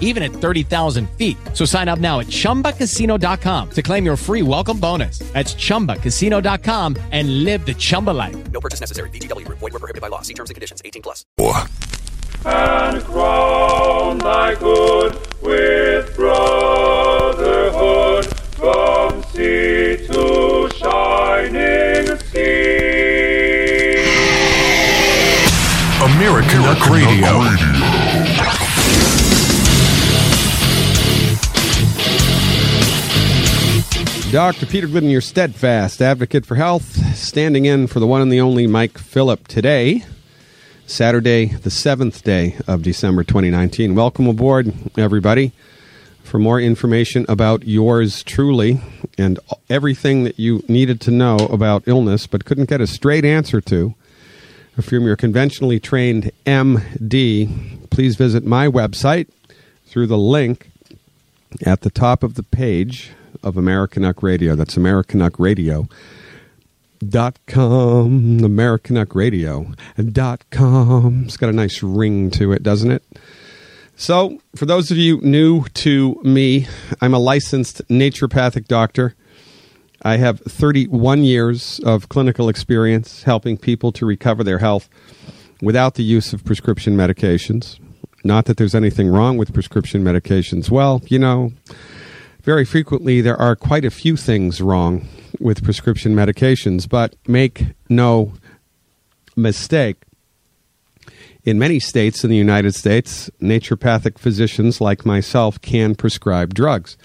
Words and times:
even 0.00 0.22
at 0.24 0.32
30,000 0.32 1.08
feet. 1.10 1.36
So 1.52 1.64
sign 1.64 1.88
up 1.88 2.00
now 2.00 2.18
at 2.20 2.26
ChumbaCasino.com 2.26 3.70
to 3.70 3.82
claim 3.82 4.04
your 4.04 4.16
free 4.16 4.42
welcome 4.42 4.80
bonus. 4.80 5.20
That's 5.32 5.54
ChumbaCasino.com 5.54 6.96
and 7.12 7.44
live 7.44 7.64
the 7.64 7.74
Chumba 7.74 8.10
life. 8.10 8.50
No 8.50 8.60
purchase 8.60 8.80
necessary. 8.80 9.10
VGW. 9.10 9.46
Void 9.48 9.60
were 9.60 9.70
prohibited 9.70 10.02
by 10.02 10.08
law. 10.08 10.22
See 10.22 10.34
terms 10.34 10.50
and 10.50 10.54
conditions. 10.54 10.82
18 10.84 11.02
plus. 11.02 11.24
And 12.44 13.02
crown 13.04 14.18
thy 14.18 14.54
good 14.54 15.18
with 15.42 16.14
brotherhood 16.14 17.58
from 18.54 19.22
sea 19.32 20.06
to 20.06 20.68
shining 20.76 22.16
sea. 22.30 22.78
American 26.00 26.62
Duck 26.62 26.88
Radio. 26.88 27.67
Dr. 34.30 34.66
Peter 34.66 34.86
Glidden, 34.86 35.08
your 35.08 35.22
steadfast 35.22 36.02
advocate 36.02 36.44
for 36.44 36.56
health, 36.56 37.16
standing 37.16 37.64
in 37.64 37.86
for 37.86 37.98
the 37.98 38.06
one 38.06 38.20
and 38.20 38.30
the 38.30 38.42
only 38.42 38.66
Mike 38.66 38.98
Phillip 38.98 39.48
today, 39.48 40.04
Saturday, 40.86 41.46
the 41.46 41.70
seventh 41.70 42.22
day 42.24 42.58
of 42.66 42.82
December 42.82 43.24
2019. 43.24 43.94
Welcome 43.94 44.26
aboard, 44.26 44.74
everybody. 44.98 45.52
For 46.22 46.38
more 46.38 46.60
information 46.60 47.24
about 47.26 47.66
yours 47.66 48.22
truly 48.22 48.82
and 49.16 49.40
everything 49.70 50.24
that 50.24 50.38
you 50.38 50.62
needed 50.68 51.00
to 51.02 51.10
know 51.10 51.36
about 51.36 51.84
illness 51.86 52.26
but 52.26 52.44
couldn't 52.44 52.68
get 52.68 52.82
a 52.82 52.86
straight 52.86 53.24
answer 53.24 53.62
to 53.62 53.94
from 54.78 55.04
your 55.04 55.16
conventionally 55.16 55.80
trained 55.80 56.30
MD, 56.44 57.88
please 57.88 58.16
visit 58.16 58.44
my 58.44 58.68
website 58.68 59.28
through 59.86 60.06
the 60.06 60.18
link 60.18 60.70
at 61.64 61.80
the 61.80 61.90
top 61.90 62.22
of 62.22 62.34
the 62.34 62.42
page 62.42 63.12
of 63.42 63.56
American 63.56 64.04
Uck 64.04 64.22
Radio. 64.22 64.54
That's 64.54 64.76
American 64.76 65.22
Uck 65.22 65.38
Radio. 65.38 65.88
Dot 67.06 67.38
com, 67.46 68.40
American 68.42 68.96
Uck 68.96 69.14
Radio. 69.14 69.72
Dot 70.12 70.44
com. 70.50 71.24
It's 71.24 71.36
got 71.36 71.48
a 71.48 71.52
nice 71.52 71.82
ring 71.82 72.30
to 72.32 72.52
it, 72.52 72.62
doesn't 72.62 72.90
it? 72.90 73.04
So, 73.96 74.40
for 74.54 74.66
those 74.66 74.90
of 74.90 74.96
you 74.96 75.20
new 75.22 75.64
to 75.74 76.20
me, 76.24 76.66
I'm 77.00 77.14
a 77.14 77.18
licensed 77.18 77.86
naturopathic 77.88 78.66
doctor. 78.68 79.14
I 80.02 80.18
have 80.18 80.40
31 80.40 81.24
years 81.24 81.80
of 81.80 82.08
clinical 82.08 82.48
experience 82.48 83.24
helping 83.24 83.58
people 83.58 83.90
to 83.92 84.06
recover 84.06 84.44
their 84.44 84.58
health 84.58 84.88
without 85.60 85.94
the 85.94 86.04
use 86.04 86.32
of 86.32 86.44
prescription 86.44 86.96
medications. 86.96 87.80
Not 88.22 88.44
that 88.46 88.56
there's 88.56 88.74
anything 88.74 89.08
wrong 89.08 89.36
with 89.36 89.52
prescription 89.52 90.04
medications. 90.04 90.70
Well, 90.70 91.02
you 91.06 91.18
know, 91.18 91.52
very 92.48 92.64
frequently 92.64 93.20
there 93.20 93.38
are 93.38 93.54
quite 93.54 93.84
a 93.84 93.90
few 93.90 94.16
things 94.16 94.62
wrong 94.62 95.06
with 95.38 95.62
prescription 95.62 96.14
medications, 96.14 96.88
but 96.88 97.14
make 97.26 97.62
no 97.90 98.32
mistake. 99.36 99.96
In 101.44 101.58
many 101.58 101.78
states 101.78 102.24
in 102.24 102.30
the 102.30 102.38
United 102.38 102.74
States, 102.74 103.28
naturopathic 103.38 104.18
physicians 104.18 104.80
like 104.80 105.04
myself 105.04 105.60
can 105.60 105.94
prescribe 105.94 106.54
drugs. 106.54 106.96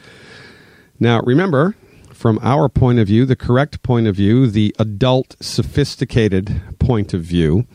Now, 0.97 1.19
remember, 1.25 1.75
from 2.13 2.39
our 2.41 2.69
point 2.69 2.99
of 2.99 3.07
view, 3.07 3.25
the 3.25 3.35
correct 3.35 3.83
point 3.83 4.07
of 4.07 4.15
view, 4.15 4.47
the 4.47 4.73
adult, 4.79 5.35
sophisticated 5.41 6.61
point 6.79 7.13
of 7.13 7.21
view, 7.21 7.67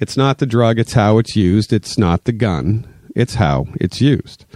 it's 0.00 0.16
not 0.16 0.38
the 0.38 0.46
drug, 0.46 0.78
it's 0.78 0.94
how 0.94 1.18
it's 1.18 1.36
used. 1.36 1.70
It's 1.70 1.98
not 1.98 2.24
the 2.24 2.32
gun, 2.32 2.88
it's 3.14 3.34
how 3.34 3.66
it's 3.78 4.00
used. 4.00 4.46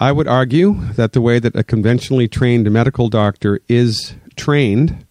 I 0.00 0.12
would 0.12 0.28
argue 0.28 0.74
that 0.92 1.12
the 1.12 1.20
way 1.20 1.40
that 1.40 1.56
a 1.56 1.64
conventionally 1.64 2.28
trained 2.28 2.70
medical 2.70 3.08
doctor 3.08 3.60
is 3.68 4.14
trained 4.36 5.04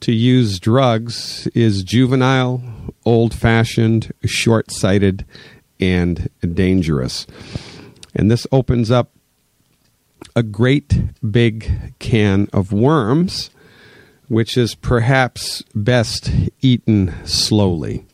to 0.00 0.12
use 0.12 0.58
drugs 0.58 1.46
is 1.54 1.84
juvenile, 1.84 2.60
old 3.04 3.32
fashioned, 3.32 4.12
short 4.24 4.72
sighted, 4.72 5.24
and 5.78 6.28
dangerous. 6.52 7.28
And 8.12 8.28
this 8.28 8.44
opens 8.50 8.90
up 8.90 9.12
a 10.34 10.42
great 10.42 11.00
big 11.30 11.94
can 12.00 12.48
of 12.52 12.72
worms, 12.72 13.50
which 14.26 14.56
is 14.56 14.74
perhaps 14.74 15.62
best 15.76 16.32
eaten 16.60 17.14
slowly. 17.24 18.07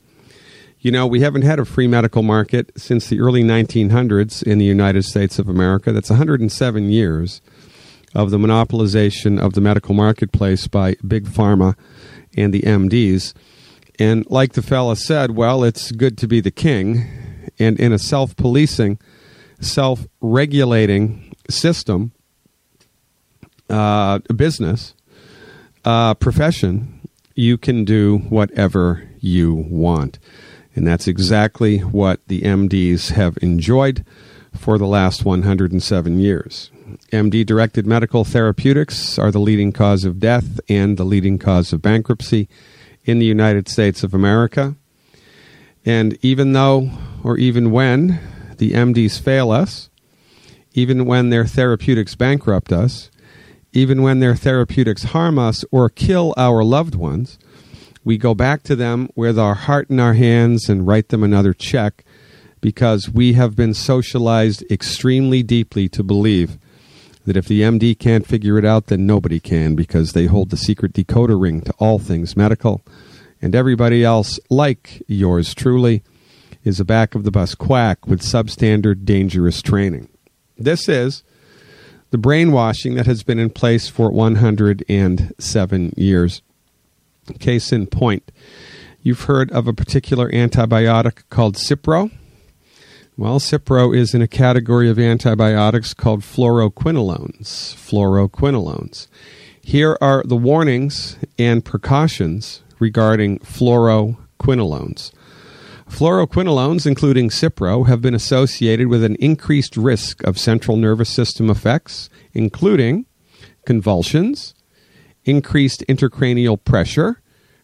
You 0.84 0.90
know, 0.90 1.06
we 1.06 1.20
haven't 1.20 1.42
had 1.42 1.58
a 1.58 1.64
free 1.64 1.86
medical 1.86 2.22
market 2.22 2.70
since 2.76 3.08
the 3.08 3.18
early 3.18 3.42
1900s 3.42 4.42
in 4.42 4.58
the 4.58 4.66
United 4.66 5.06
States 5.06 5.38
of 5.38 5.48
America. 5.48 5.92
That's 5.92 6.10
107 6.10 6.90
years 6.90 7.40
of 8.14 8.30
the 8.30 8.36
monopolization 8.36 9.40
of 9.40 9.54
the 9.54 9.62
medical 9.62 9.94
marketplace 9.94 10.66
by 10.66 10.96
Big 11.08 11.24
Pharma 11.24 11.74
and 12.36 12.52
the 12.52 12.60
MDs. 12.60 13.32
And 13.98 14.30
like 14.30 14.52
the 14.52 14.60
fella 14.60 14.96
said, 14.96 15.30
well, 15.30 15.64
it's 15.64 15.90
good 15.90 16.18
to 16.18 16.28
be 16.28 16.42
the 16.42 16.50
king. 16.50 17.08
And 17.58 17.80
in 17.80 17.90
a 17.90 17.98
self 17.98 18.36
policing, 18.36 18.98
self 19.60 20.06
regulating 20.20 21.34
system, 21.48 22.12
uh, 23.70 24.18
business, 24.36 24.92
uh, 25.86 26.12
profession, 26.12 27.08
you 27.34 27.56
can 27.56 27.86
do 27.86 28.18
whatever 28.28 29.08
you 29.20 29.54
want. 29.54 30.18
And 30.74 30.86
that's 30.86 31.06
exactly 31.06 31.78
what 31.78 32.26
the 32.26 32.42
MDs 32.42 33.10
have 33.10 33.38
enjoyed 33.40 34.04
for 34.52 34.78
the 34.78 34.86
last 34.86 35.24
107 35.24 36.18
years. 36.18 36.70
MD 37.12 37.44
directed 37.44 37.86
medical 37.86 38.24
therapeutics 38.24 39.18
are 39.18 39.30
the 39.30 39.38
leading 39.38 39.72
cause 39.72 40.04
of 40.04 40.20
death 40.20 40.60
and 40.68 40.96
the 40.96 41.04
leading 41.04 41.38
cause 41.38 41.72
of 41.72 41.82
bankruptcy 41.82 42.48
in 43.04 43.18
the 43.18 43.26
United 43.26 43.68
States 43.68 44.02
of 44.02 44.14
America. 44.14 44.76
And 45.84 46.18
even 46.22 46.52
though, 46.52 46.90
or 47.22 47.36
even 47.36 47.70
when, 47.70 48.18
the 48.58 48.72
MDs 48.72 49.20
fail 49.20 49.50
us, 49.50 49.90
even 50.72 51.04
when 51.04 51.30
their 51.30 51.44
therapeutics 51.44 52.14
bankrupt 52.14 52.72
us, 52.72 53.10
even 53.72 54.02
when 54.02 54.20
their 54.20 54.34
therapeutics 54.36 55.04
harm 55.04 55.38
us 55.38 55.64
or 55.70 55.88
kill 55.88 56.32
our 56.36 56.62
loved 56.62 56.94
ones, 56.94 57.38
we 58.04 58.18
go 58.18 58.34
back 58.34 58.62
to 58.64 58.76
them 58.76 59.08
with 59.14 59.38
our 59.38 59.54
heart 59.54 59.90
in 59.90 59.98
our 59.98 60.14
hands 60.14 60.68
and 60.68 60.86
write 60.86 61.08
them 61.08 61.22
another 61.22 61.54
check 61.54 62.04
because 62.60 63.08
we 63.08 63.32
have 63.32 63.56
been 63.56 63.74
socialized 63.74 64.62
extremely 64.70 65.42
deeply 65.42 65.88
to 65.88 66.02
believe 66.02 66.58
that 67.24 67.36
if 67.36 67.46
the 67.46 67.62
MD 67.62 67.98
can't 67.98 68.26
figure 68.26 68.58
it 68.58 68.64
out, 68.64 68.86
then 68.86 69.06
nobody 69.06 69.40
can 69.40 69.74
because 69.74 70.12
they 70.12 70.26
hold 70.26 70.50
the 70.50 70.56
secret 70.56 70.92
decoder 70.92 71.40
ring 71.40 71.62
to 71.62 71.72
all 71.78 71.98
things 71.98 72.36
medical. 72.36 72.82
And 73.40 73.54
everybody 73.54 74.04
else, 74.04 74.38
like 74.50 75.02
yours 75.06 75.54
truly, 75.54 76.02
is 76.64 76.80
a 76.80 76.84
back 76.84 77.14
of 77.14 77.24
the 77.24 77.30
bus 77.30 77.54
quack 77.54 78.06
with 78.06 78.20
substandard, 78.20 79.04
dangerous 79.04 79.62
training. 79.62 80.08
This 80.56 80.88
is 80.88 81.22
the 82.10 82.18
brainwashing 82.18 82.94
that 82.94 83.06
has 83.06 83.22
been 83.22 83.38
in 83.38 83.50
place 83.50 83.88
for 83.88 84.10
107 84.10 85.94
years. 85.96 86.42
Case 87.38 87.72
in 87.72 87.86
point, 87.86 88.30
you've 89.00 89.22
heard 89.22 89.50
of 89.52 89.66
a 89.66 89.72
particular 89.72 90.30
antibiotic 90.30 91.22
called 91.30 91.56
Cipro. 91.56 92.10
Well, 93.16 93.38
Cipro 93.38 93.96
is 93.96 94.12
in 94.12 94.22
a 94.22 94.28
category 94.28 94.90
of 94.90 94.98
antibiotics 94.98 95.94
called 95.94 96.22
fluoroquinolones. 96.22 97.74
Fluoroquinolones. 97.74 99.06
Here 99.62 99.96
are 100.00 100.22
the 100.24 100.36
warnings 100.36 101.16
and 101.38 101.64
precautions 101.64 102.62
regarding 102.78 103.38
fluoroquinolones. 103.38 105.12
Fluoroquinolones, 105.88 106.86
including 106.86 107.28
Cipro, 107.28 107.86
have 107.86 108.02
been 108.02 108.14
associated 108.14 108.88
with 108.88 109.04
an 109.04 109.16
increased 109.16 109.76
risk 109.76 110.24
of 110.24 110.38
central 110.38 110.76
nervous 110.76 111.08
system 111.08 111.48
effects, 111.48 112.10
including 112.32 113.06
convulsions, 113.64 114.54
increased 115.24 115.84
intracranial 115.88 116.62
pressure, 116.62 117.20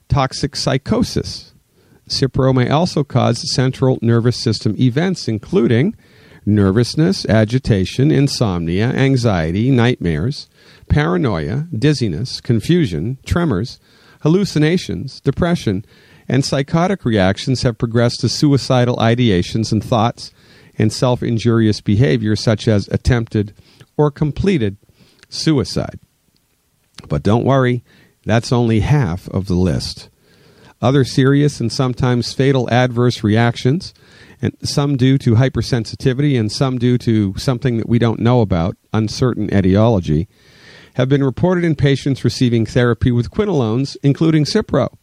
toxic 0.08 0.56
psychosis. 0.56 1.54
Cipro 2.08 2.54
may 2.54 2.68
also 2.68 3.04
cause 3.04 3.54
central 3.54 3.98
nervous 4.02 4.36
system 4.36 4.74
events, 4.78 5.28
including 5.28 5.94
nervousness, 6.44 7.24
agitation, 7.26 8.10
insomnia, 8.10 8.88
anxiety, 8.88 9.70
nightmares, 9.70 10.48
paranoia, 10.88 11.68
dizziness, 11.76 12.40
confusion, 12.40 13.18
tremors, 13.24 13.78
hallucinations, 14.22 15.20
depression, 15.20 15.84
and 16.28 16.44
psychotic 16.44 17.04
reactions 17.04 17.62
have 17.62 17.78
progressed 17.78 18.20
to 18.20 18.28
suicidal 18.28 18.96
ideations 18.96 19.72
and 19.72 19.82
thoughts 19.82 20.32
and 20.78 20.92
self 20.92 21.22
injurious 21.22 21.80
behavior, 21.80 22.36
such 22.36 22.66
as 22.66 22.88
attempted 22.88 23.54
or 23.96 24.10
completed 24.10 24.76
suicide. 25.28 26.00
But 27.08 27.22
don't 27.22 27.44
worry, 27.44 27.82
that's 28.24 28.52
only 28.52 28.80
half 28.80 29.28
of 29.28 29.46
the 29.46 29.54
list. 29.54 30.08
Other 30.82 31.04
serious 31.04 31.60
and 31.60 31.70
sometimes 31.70 32.32
fatal 32.32 32.68
adverse 32.70 33.22
reactions, 33.22 33.92
and 34.40 34.56
some 34.62 34.96
due 34.96 35.18
to 35.18 35.34
hypersensitivity 35.34 36.38
and 36.40 36.50
some 36.50 36.78
due 36.78 36.96
to 36.98 37.34
something 37.36 37.76
that 37.76 37.88
we 37.88 37.98
don't 37.98 38.20
know 38.20 38.40
about, 38.40 38.76
uncertain 38.92 39.52
etiology, 39.52 40.26
have 40.94 41.08
been 41.08 41.22
reported 41.22 41.64
in 41.64 41.74
patients 41.76 42.24
receiving 42.24 42.64
therapy 42.64 43.12
with 43.12 43.30
quinolones, 43.30 43.96
including 44.02 44.44
Cipro. 44.44 44.96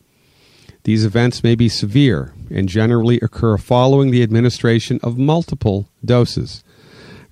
These 0.84 1.06
events 1.06 1.44
may 1.44 1.54
be 1.54 1.70
severe 1.70 2.34
and 2.50 2.68
generally 2.68 3.20
occur 3.20 3.58
following 3.58 4.10
the 4.10 4.24
administration 4.24 5.00
of 5.04 5.18
multiple 5.18 5.90
doses. 6.04 6.64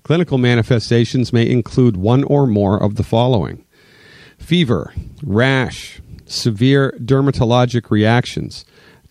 Clinical 0.02 0.38
manifestations 0.38 1.32
may 1.32 1.50
include 1.50 1.96
one 1.96 2.22
or 2.24 2.46
more 2.46 2.80
of 2.80 2.94
the 2.94 3.02
following 3.02 3.64
fever, 4.46 4.92
rash, 5.24 6.00
severe 6.24 6.94
dermatologic 7.00 7.90
reactions, 7.90 8.64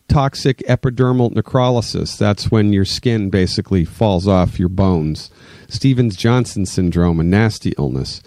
toxic 0.08 0.60
epidermal 0.60 1.34
necrolysis. 1.34 2.18
That's 2.18 2.50
when 2.50 2.72
your 2.72 2.86
skin 2.86 3.30
basically 3.30 3.84
falls 3.84 4.30
off 4.30 4.58
your 4.58 4.70
bones, 4.70 5.30
Stevens 5.68 6.16
Johnson 6.16 6.66
syndrome, 6.66 7.20
a 7.20 7.24
nasty 7.24 7.74
illness, 7.78 8.22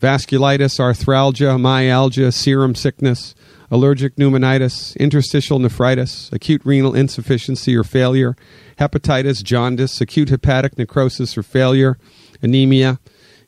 vasculitis, 0.00 0.78
arthralgia, 0.78 1.60
myalgia, 1.60 2.30
serum 2.30 2.76
sickness, 2.76 3.34
allergic 3.68 4.14
pneumonitis, 4.14 4.96
interstitial 4.98 5.58
nephritis, 5.58 6.30
acute 6.32 6.62
renal 6.64 6.94
insufficiency 6.94 7.74
or 7.74 7.82
failure, 7.82 8.36
hepatitis, 8.78 9.42
jaundice, 9.42 10.00
acute 10.00 10.28
hepatic 10.28 10.78
necrosis 10.78 11.36
or 11.36 11.42
failure, 11.42 11.98
anemia, 12.40 13.00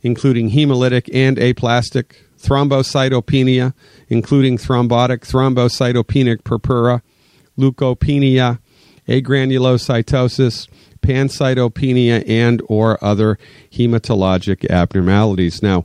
including 0.03 0.51
hemolytic 0.51 1.09
and 1.15 1.39
aplastic, 1.39 2.25
thrombocytopenia, 2.39 3.75
including 4.09 4.57
thrombotic, 4.57 5.21
thrombocytopenic 5.21 6.45
purpura, 6.45 7.03
leukopenia, 7.59 8.59
agranulocytosis, 9.09 10.69
pancytopenia, 11.01 12.29
and 12.29 12.63
or 12.67 13.03
other 13.03 13.39
hematologic 13.71 14.69
abnormalities. 14.71 15.63
Now, 15.63 15.85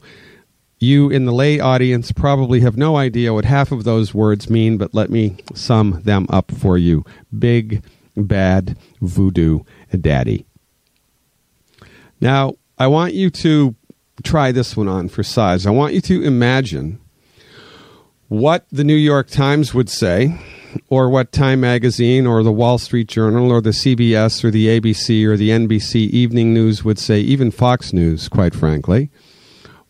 you 0.79 1.09
in 1.09 1.25
the 1.25 1.31
lay 1.31 1.59
audience 1.59 2.11
probably 2.11 2.59
have 2.59 2.77
no 2.77 2.97
idea 2.97 3.33
what 3.33 3.45
half 3.45 3.71
of 3.71 3.85
those 3.85 4.13
words 4.13 4.49
mean, 4.49 4.77
but 4.77 4.93
let 4.93 5.09
me 5.09 5.37
sum 5.53 6.01
them 6.03 6.25
up 6.29 6.51
for 6.51 6.77
you. 6.77 7.05
Big, 7.37 7.83
bad, 8.17 8.77
voodoo 9.01 9.61
daddy. 9.99 10.45
Now, 12.19 12.55
I 12.77 12.87
want 12.87 13.13
you 13.13 13.29
to 13.29 13.75
try 14.23 14.51
this 14.51 14.75
one 14.75 14.87
on 14.87 15.09
for 15.09 15.23
size. 15.23 15.65
I 15.65 15.71
want 15.71 15.93
you 15.93 16.01
to 16.01 16.23
imagine 16.23 16.99
what 18.29 18.65
the 18.71 18.83
New 18.83 18.95
York 18.95 19.29
Times 19.29 19.73
would 19.73 19.89
say, 19.89 20.39
or 20.89 21.09
what 21.09 21.31
Time 21.31 21.61
Magazine, 21.61 22.25
or 22.25 22.41
the 22.41 22.51
Wall 22.51 22.77
Street 22.77 23.07
Journal, 23.07 23.51
or 23.51 23.61
the 23.61 23.69
CBS, 23.69 24.43
or 24.43 24.49
the 24.49 24.67
ABC, 24.67 25.25
or 25.25 25.37
the 25.37 25.49
NBC 25.49 26.09
Evening 26.09 26.53
News 26.53 26.83
would 26.83 26.97
say, 26.97 27.19
even 27.19 27.51
Fox 27.51 27.93
News, 27.93 28.27
quite 28.27 28.55
frankly 28.55 29.09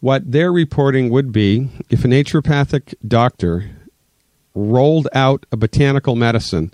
what 0.04 0.34
their 0.34 0.52
reporting 0.52 1.10
would 1.10 1.32
be 1.32 1.70
if 1.90 2.04
a 2.04 2.10
naturopathic 2.10 2.94
doctor 3.08 3.72
rolled 4.54 5.08
out 5.14 5.46
a 5.50 5.56
botanical 5.56 6.14
medicine 6.18 6.74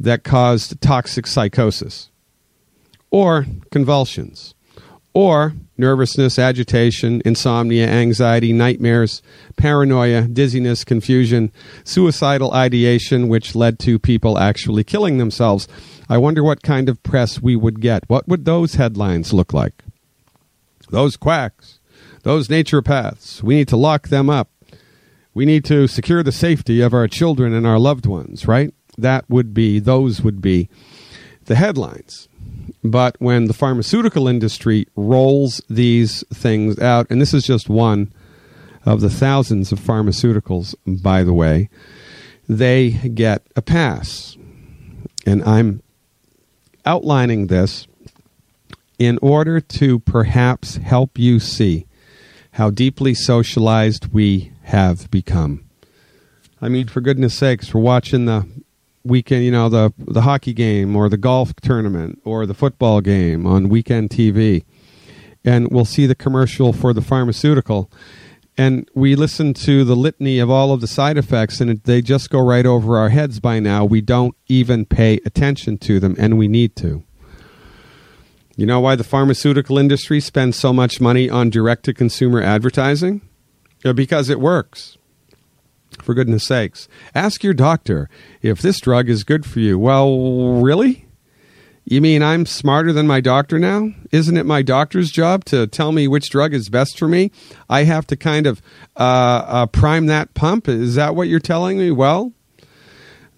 that 0.00 0.24
caused 0.24 0.80
toxic 0.80 1.26
psychosis 1.26 2.08
or 3.10 3.44
convulsions 3.70 4.53
or 5.14 5.54
nervousness, 5.78 6.38
agitation, 6.38 7.22
insomnia, 7.24 7.88
anxiety, 7.88 8.52
nightmares, 8.52 9.22
paranoia, 9.56 10.22
dizziness, 10.22 10.84
confusion, 10.84 11.50
suicidal 11.84 12.52
ideation, 12.52 13.28
which 13.28 13.54
led 13.54 13.78
to 13.78 13.98
people 13.98 14.38
actually 14.38 14.84
killing 14.84 15.18
themselves. 15.18 15.66
I 16.08 16.18
wonder 16.18 16.44
what 16.44 16.62
kind 16.62 16.88
of 16.88 17.02
press 17.02 17.40
we 17.40 17.56
would 17.56 17.80
get. 17.80 18.04
What 18.08 18.28
would 18.28 18.44
those 18.44 18.74
headlines 18.74 19.32
look 19.32 19.52
like? 19.52 19.82
Those 20.90 21.16
quacks 21.16 21.78
those 22.24 22.48
naturopaths, 22.48 23.42
we 23.42 23.54
need 23.54 23.68
to 23.68 23.76
lock 23.76 24.08
them 24.08 24.28
up. 24.28 24.50
We 25.34 25.44
need 25.44 25.64
to 25.66 25.86
secure 25.86 26.22
the 26.22 26.32
safety 26.32 26.80
of 26.80 26.94
our 26.94 27.06
children 27.06 27.52
and 27.52 27.66
our 27.66 27.78
loved 27.78 28.06
ones, 28.06 28.48
right? 28.48 28.72
That 28.96 29.28
would 29.28 29.52
be, 29.52 29.78
those 29.78 30.22
would 30.22 30.40
be 30.40 30.68
the 31.44 31.54
headlines. 31.54 32.28
But 32.84 33.16
when 33.18 33.46
the 33.46 33.54
pharmaceutical 33.54 34.28
industry 34.28 34.86
rolls 34.94 35.62
these 35.70 36.22
things 36.32 36.78
out, 36.78 37.06
and 37.08 37.18
this 37.18 37.32
is 37.32 37.44
just 37.44 37.70
one 37.70 38.12
of 38.84 39.00
the 39.00 39.08
thousands 39.08 39.72
of 39.72 39.80
pharmaceuticals, 39.80 40.74
by 40.86 41.24
the 41.24 41.32
way, 41.32 41.70
they 42.46 42.90
get 42.90 43.42
a 43.56 43.62
pass. 43.62 44.36
And 45.24 45.42
I'm 45.44 45.82
outlining 46.84 47.46
this 47.46 47.86
in 48.98 49.18
order 49.22 49.60
to 49.60 49.98
perhaps 50.00 50.76
help 50.76 51.18
you 51.18 51.40
see 51.40 51.86
how 52.52 52.68
deeply 52.68 53.14
socialized 53.14 54.12
we 54.12 54.52
have 54.64 55.10
become. 55.10 55.64
I 56.60 56.68
mean, 56.68 56.88
for 56.88 57.00
goodness 57.00 57.34
sakes, 57.34 57.72
we're 57.72 57.80
watching 57.80 58.26
the 58.26 58.46
weekend, 59.04 59.44
you 59.44 59.50
know, 59.50 59.68
the 59.68 59.92
the 59.98 60.22
hockey 60.22 60.52
game 60.52 60.96
or 60.96 61.08
the 61.08 61.16
golf 61.16 61.54
tournament 61.56 62.20
or 62.24 62.46
the 62.46 62.54
football 62.54 63.00
game 63.00 63.46
on 63.46 63.68
weekend 63.68 64.10
TV, 64.10 64.64
and 65.44 65.68
we'll 65.70 65.84
see 65.84 66.06
the 66.06 66.14
commercial 66.14 66.72
for 66.72 66.92
the 66.92 67.02
pharmaceutical, 67.02 67.90
and 68.56 68.88
we 68.94 69.14
listen 69.14 69.54
to 69.54 69.84
the 69.84 69.96
litany 69.96 70.38
of 70.38 70.50
all 70.50 70.72
of 70.72 70.80
the 70.80 70.86
side 70.86 71.18
effects, 71.18 71.60
and 71.60 71.82
they 71.84 72.00
just 72.00 72.30
go 72.30 72.40
right 72.40 72.66
over 72.66 72.96
our 72.96 73.10
heads. 73.10 73.40
By 73.40 73.60
now, 73.60 73.84
we 73.84 74.00
don't 74.00 74.34
even 74.48 74.86
pay 74.86 75.20
attention 75.24 75.78
to 75.78 76.00
them, 76.00 76.14
and 76.18 76.38
we 76.38 76.48
need 76.48 76.76
to. 76.76 77.04
You 78.56 78.66
know 78.66 78.78
why 78.78 78.94
the 78.94 79.04
pharmaceutical 79.04 79.78
industry 79.78 80.20
spends 80.20 80.56
so 80.56 80.72
much 80.72 81.00
money 81.00 81.28
on 81.28 81.50
direct 81.50 81.84
to 81.86 81.92
consumer 81.92 82.40
advertising? 82.40 83.20
Uh, 83.84 83.92
because 83.92 84.30
it 84.30 84.40
works. 84.40 84.96
For 86.04 86.12
goodness 86.12 86.44
sakes. 86.44 86.86
Ask 87.14 87.42
your 87.42 87.54
doctor 87.54 88.10
if 88.42 88.60
this 88.60 88.78
drug 88.78 89.08
is 89.08 89.24
good 89.24 89.46
for 89.46 89.60
you. 89.60 89.78
Well, 89.78 90.60
really? 90.60 91.06
You 91.86 92.02
mean 92.02 92.22
I'm 92.22 92.44
smarter 92.44 92.92
than 92.92 93.06
my 93.06 93.22
doctor 93.22 93.58
now? 93.58 93.88
Isn't 94.12 94.36
it 94.36 94.44
my 94.44 94.60
doctor's 94.60 95.10
job 95.10 95.46
to 95.46 95.66
tell 95.66 95.92
me 95.92 96.06
which 96.06 96.28
drug 96.28 96.52
is 96.52 96.68
best 96.68 96.98
for 96.98 97.08
me? 97.08 97.30
I 97.70 97.84
have 97.84 98.06
to 98.08 98.18
kind 98.18 98.46
of 98.46 98.60
uh, 98.98 99.44
uh, 99.46 99.66
prime 99.66 100.04
that 100.06 100.34
pump. 100.34 100.68
Is 100.68 100.94
that 100.96 101.16
what 101.16 101.28
you're 101.28 101.40
telling 101.40 101.78
me? 101.78 101.90
Well, 101.90 102.34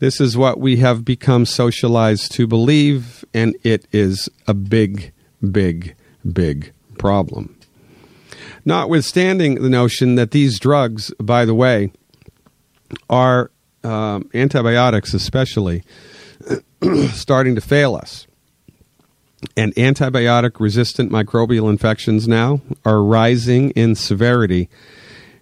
this 0.00 0.20
is 0.20 0.37
what 0.37 0.58
we 0.58 0.78
have 0.78 1.04
become 1.04 1.46
socialized 1.46 2.32
to 2.32 2.49
believe, 2.49 3.25
and 3.32 3.56
it 3.62 3.87
is 3.92 4.28
a 4.49 4.54
big, 4.54 5.12
big, 5.52 5.94
big 6.32 6.73
problem. 6.99 7.56
Notwithstanding 8.64 9.62
the 9.62 9.70
notion 9.70 10.16
that 10.16 10.32
these 10.32 10.58
drugs, 10.58 11.12
by 11.20 11.44
the 11.44 11.54
way, 11.54 11.92
are 13.09 13.50
um, 13.85 14.31
antibiotics, 14.35 15.14
especially, 15.14 15.83
starting 17.12 17.55
to 17.55 17.61
fail 17.61 17.95
us. 17.95 18.26
And 19.57 19.75
antibiotic 19.75 20.59
resistant 20.61 21.12
microbial 21.12 21.71
infections 21.71 22.26
now 22.26 22.61
are 22.85 23.02
rising 23.02 23.71
in 23.71 23.95
severity. 23.95 24.69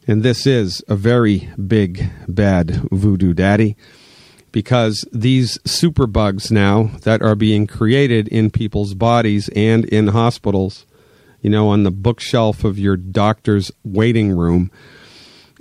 And 0.06 0.22
this 0.22 0.46
is 0.46 0.82
a 0.88 0.96
very 0.96 1.48
big, 1.66 2.10
bad 2.28 2.82
voodoo 2.90 3.32
daddy 3.32 3.76
because 4.52 5.04
these 5.10 5.58
superbugs 5.58 6.50
now 6.50 6.90
that 7.02 7.22
are 7.22 7.34
being 7.34 7.66
created 7.66 8.28
in 8.28 8.50
people's 8.50 8.94
bodies 8.94 9.48
and 9.56 9.84
in 9.86 10.08
hospitals, 10.08 10.86
you 11.40 11.50
know, 11.50 11.68
on 11.68 11.82
the 11.82 11.90
bookshelf 11.90 12.62
of 12.62 12.78
your 12.78 12.96
doctor's 12.96 13.72
waiting 13.82 14.30
room, 14.30 14.70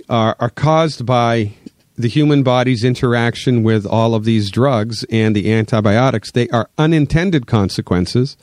are, 0.08 0.36
are 0.38 0.50
caused 0.50 1.04
by 1.06 1.52
the 1.96 2.08
human 2.08 2.42
body's 2.42 2.84
interaction 2.84 3.62
with 3.62 3.86
all 3.86 4.14
of 4.14 4.24
these 4.24 4.50
drugs 4.50 5.04
and 5.10 5.34
the 5.34 5.52
antibiotics, 5.52 6.32
they 6.32 6.48
are 6.48 6.68
unintended 6.76 7.46
consequences 7.46 8.36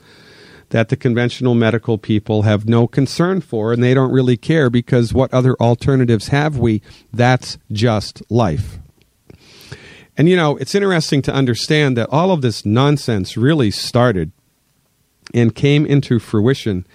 that 0.70 0.88
the 0.90 0.96
conventional 0.96 1.54
medical 1.54 1.98
people 1.98 2.44
have 2.44 2.68
no 2.68 2.88
concern 2.88 3.42
for 3.42 3.74
and 3.74 3.84
they 3.84 3.94
don't 3.94 4.12
really 4.12 4.38
care 4.38 4.70
because 4.70 5.14
what 5.14 5.34
other 5.34 5.56
alternatives 5.56 6.30
have 6.30 6.58
we? 6.58 6.82
That's 7.14 7.58
just 7.72 8.24
life. 8.32 8.80
And 10.18 10.30
you 10.30 10.36
know, 10.36 10.58
it's 10.58 10.76
interesting 10.76 11.22
to 11.24 11.34
understand 11.34 11.98
that 11.98 12.10
all 12.10 12.32
of 12.32 12.42
this 12.42 12.66
nonsense 12.66 13.36
really 13.36 13.72
started 13.72 14.32
and 15.34 15.54
came 15.54 15.86
into 15.86 16.20
fruition 16.20 16.86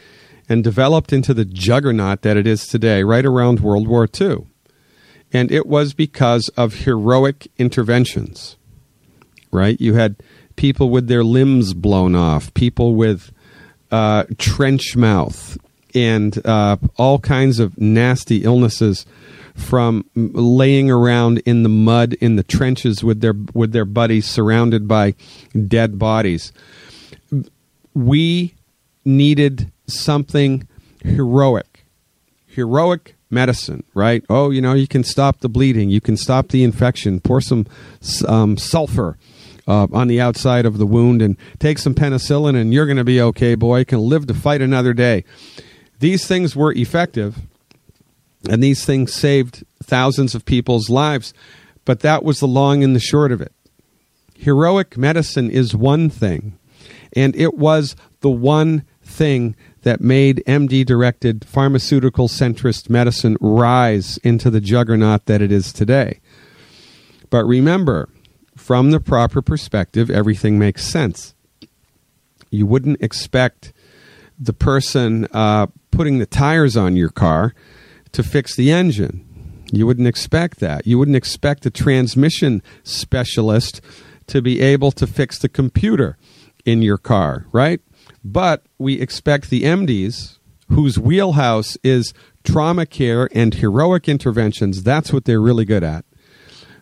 and 0.49 0.65
developed 0.65 1.13
into 1.13 1.35
the 1.35 1.45
juggernaut 1.45 2.23
that 2.23 2.37
it 2.37 2.47
is 2.47 2.67
today, 2.67 3.03
right 3.03 3.25
around 3.27 3.61
World 3.61 3.89
War 3.89 4.09
II. 4.21 4.47
And 5.33 5.51
it 5.51 5.67
was 5.67 5.93
because 5.93 6.49
of 6.57 6.75
heroic 6.85 7.49
interventions, 7.59 8.57
right? 9.51 9.81
You 9.81 9.95
had 9.95 10.17
people 10.57 10.91
with 10.91 11.09
their 11.09 11.25
limbs 11.25 11.75
blown 11.75 12.15
off, 12.15 12.53
people 12.55 12.95
with 12.95 13.33
uh, 13.91 14.25
trench 14.39 14.97
mouth, 14.97 15.59
and 15.95 16.45
uh, 16.47 16.77
all 16.97 17.19
kinds 17.19 17.59
of 17.59 17.79
nasty 17.79 18.45
illnesses 18.45 19.07
from 19.55 20.05
laying 20.15 20.91
around 20.91 21.39
in 21.47 21.63
the 21.63 21.69
mud 21.69 22.13
in 22.15 22.37
the 22.37 22.43
trenches 22.43 23.03
with 23.03 23.21
their 23.21 23.35
with 23.55 23.73
their 23.73 23.87
buddies 23.87 24.27
surrounded 24.27 24.87
by 24.87 25.15
dead 25.67 25.99
bodies. 25.99 26.53
We 27.95 28.55
needed 29.05 29.73
something 29.87 30.69
heroic. 31.03 31.85
Heroic 32.47 33.16
medicine, 33.31 33.85
right? 33.95 34.25
Oh, 34.29 34.51
you 34.51 34.61
know, 34.61 34.75
you 34.75 34.87
can 34.87 35.05
stop 35.05 35.41
the 35.41 35.49
bleeding, 35.49 35.91
you 35.91 36.01
can 36.01 36.17
stop 36.17 36.49
the 36.49 36.63
infection, 36.65 37.21
pour 37.21 37.41
some 37.41 37.67
um, 38.27 38.57
sulfur 38.57 39.19
uh, 39.67 39.87
on 39.93 40.09
the 40.09 40.21
outside 40.21 40.65
of 40.65 40.79
the 40.79 40.87
wound 40.87 41.23
and 41.23 41.37
take 41.59 41.79
some 41.79 41.95
penicillin, 41.95 42.57
and 42.57 42.73
you're 42.73 42.87
going 42.87 42.97
to 42.97 43.05
be 43.05 43.21
okay, 43.21 43.55
boy. 43.55 43.81
You 43.81 43.85
can 43.85 44.01
live 44.01 44.27
to 44.27 44.35
fight 44.35 44.63
another 44.63 44.93
day. 44.93 45.25
These 45.99 46.27
things 46.27 46.55
were 46.55 46.73
effective, 46.73 47.39
and 48.49 48.63
these 48.63 48.85
things 48.85 49.13
saved 49.13 49.65
thousands 49.83 50.35
of 50.35 50.45
people's 50.45 50.89
lives, 50.89 51.35
but 51.85 52.01
that 52.01 52.23
was 52.23 52.41
the 52.41 52.49
long 52.49 52.85
and 52.85 52.95
the 52.95 53.01
short 53.01 53.33
of 53.33 53.41
it. 53.41 53.53
Heroic 54.39 54.97
medicine 54.97 55.51
is 55.51 55.75
one 55.75 56.11
thing, 56.11 56.59
and 57.15 57.35
it 57.35 57.55
was 57.57 57.97
the 58.21 58.31
one 58.31 58.85
thing 59.03 59.57
that 59.87 60.01
made 60.01 60.43
MD 60.49 60.85
directed 60.85 61.45
pharmaceutical 61.45 62.27
centrist 62.27 62.91
medicine 62.91 63.37
rise 63.41 64.19
into 64.25 64.51
the 64.51 64.61
juggernaut 64.61 65.27
that 65.27 65.41
it 65.41 65.53
is 65.53 65.73
today. 65.73 66.19
But 67.31 67.45
remember, 67.45 68.09
from 68.57 68.91
the 68.91 68.99
proper 68.99 69.41
perspective, 69.41 70.11
everything 70.11 70.59
makes 70.59 70.83
sense. 70.83 71.37
You 72.51 72.67
wouldn't 72.67 73.01
expect 73.01 73.73
the 74.37 74.53
person 74.53 75.29
uh, 75.31 75.69
putting 75.93 76.19
the 76.19 76.27
tires 76.27 76.77
on 76.77 76.97
your 76.97 77.11
car 77.11 77.55
to 78.11 78.25
fix 78.25 78.57
the 78.57 78.73
engine. 78.73 79.25
You 79.71 79.87
wouldn't 79.87 80.09
expect 80.09 80.59
that. 80.59 80.85
You 80.85 80.99
wouldn't 80.99 81.17
expect 81.17 81.65
a 81.65 81.71
transmission 81.71 82.61
specialist 82.83 83.81
to 84.27 84.43
be 84.43 84.61
able 84.61 84.91
to 84.91 85.07
fix 85.07 85.39
the 85.39 85.49
computer 85.49 86.19
in 86.65 86.83
your 86.83 86.99
car, 86.99 87.47
right? 87.53 87.81
But 88.33 88.67
we 88.77 89.01
expect 89.01 89.51
the 89.51 89.63
MDs, 89.63 90.39
whose 90.69 90.99
wheelhouse 90.99 91.79
is 91.85 92.13
trauma 92.43 92.85
care 92.85 93.29
and 93.33 93.55
heroic 93.55 94.09
interventions, 94.09 94.83
that's 94.83 95.13
what 95.13 95.27
they're 95.27 95.41
really 95.41 95.65
good 95.65 95.85
at. 95.85 96.05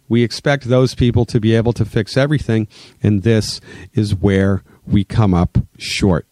We 0.08 0.22
expect 0.22 0.64
those 0.64 0.94
people 0.94 1.26
to 1.26 1.40
be 1.40 1.54
able 1.54 1.74
to 1.74 1.84
fix 1.84 2.16
everything, 2.16 2.66
and 3.02 3.24
this 3.24 3.60
is 3.92 4.14
where 4.14 4.62
we 4.86 5.04
come 5.04 5.34
up 5.34 5.58
short. 5.76 6.26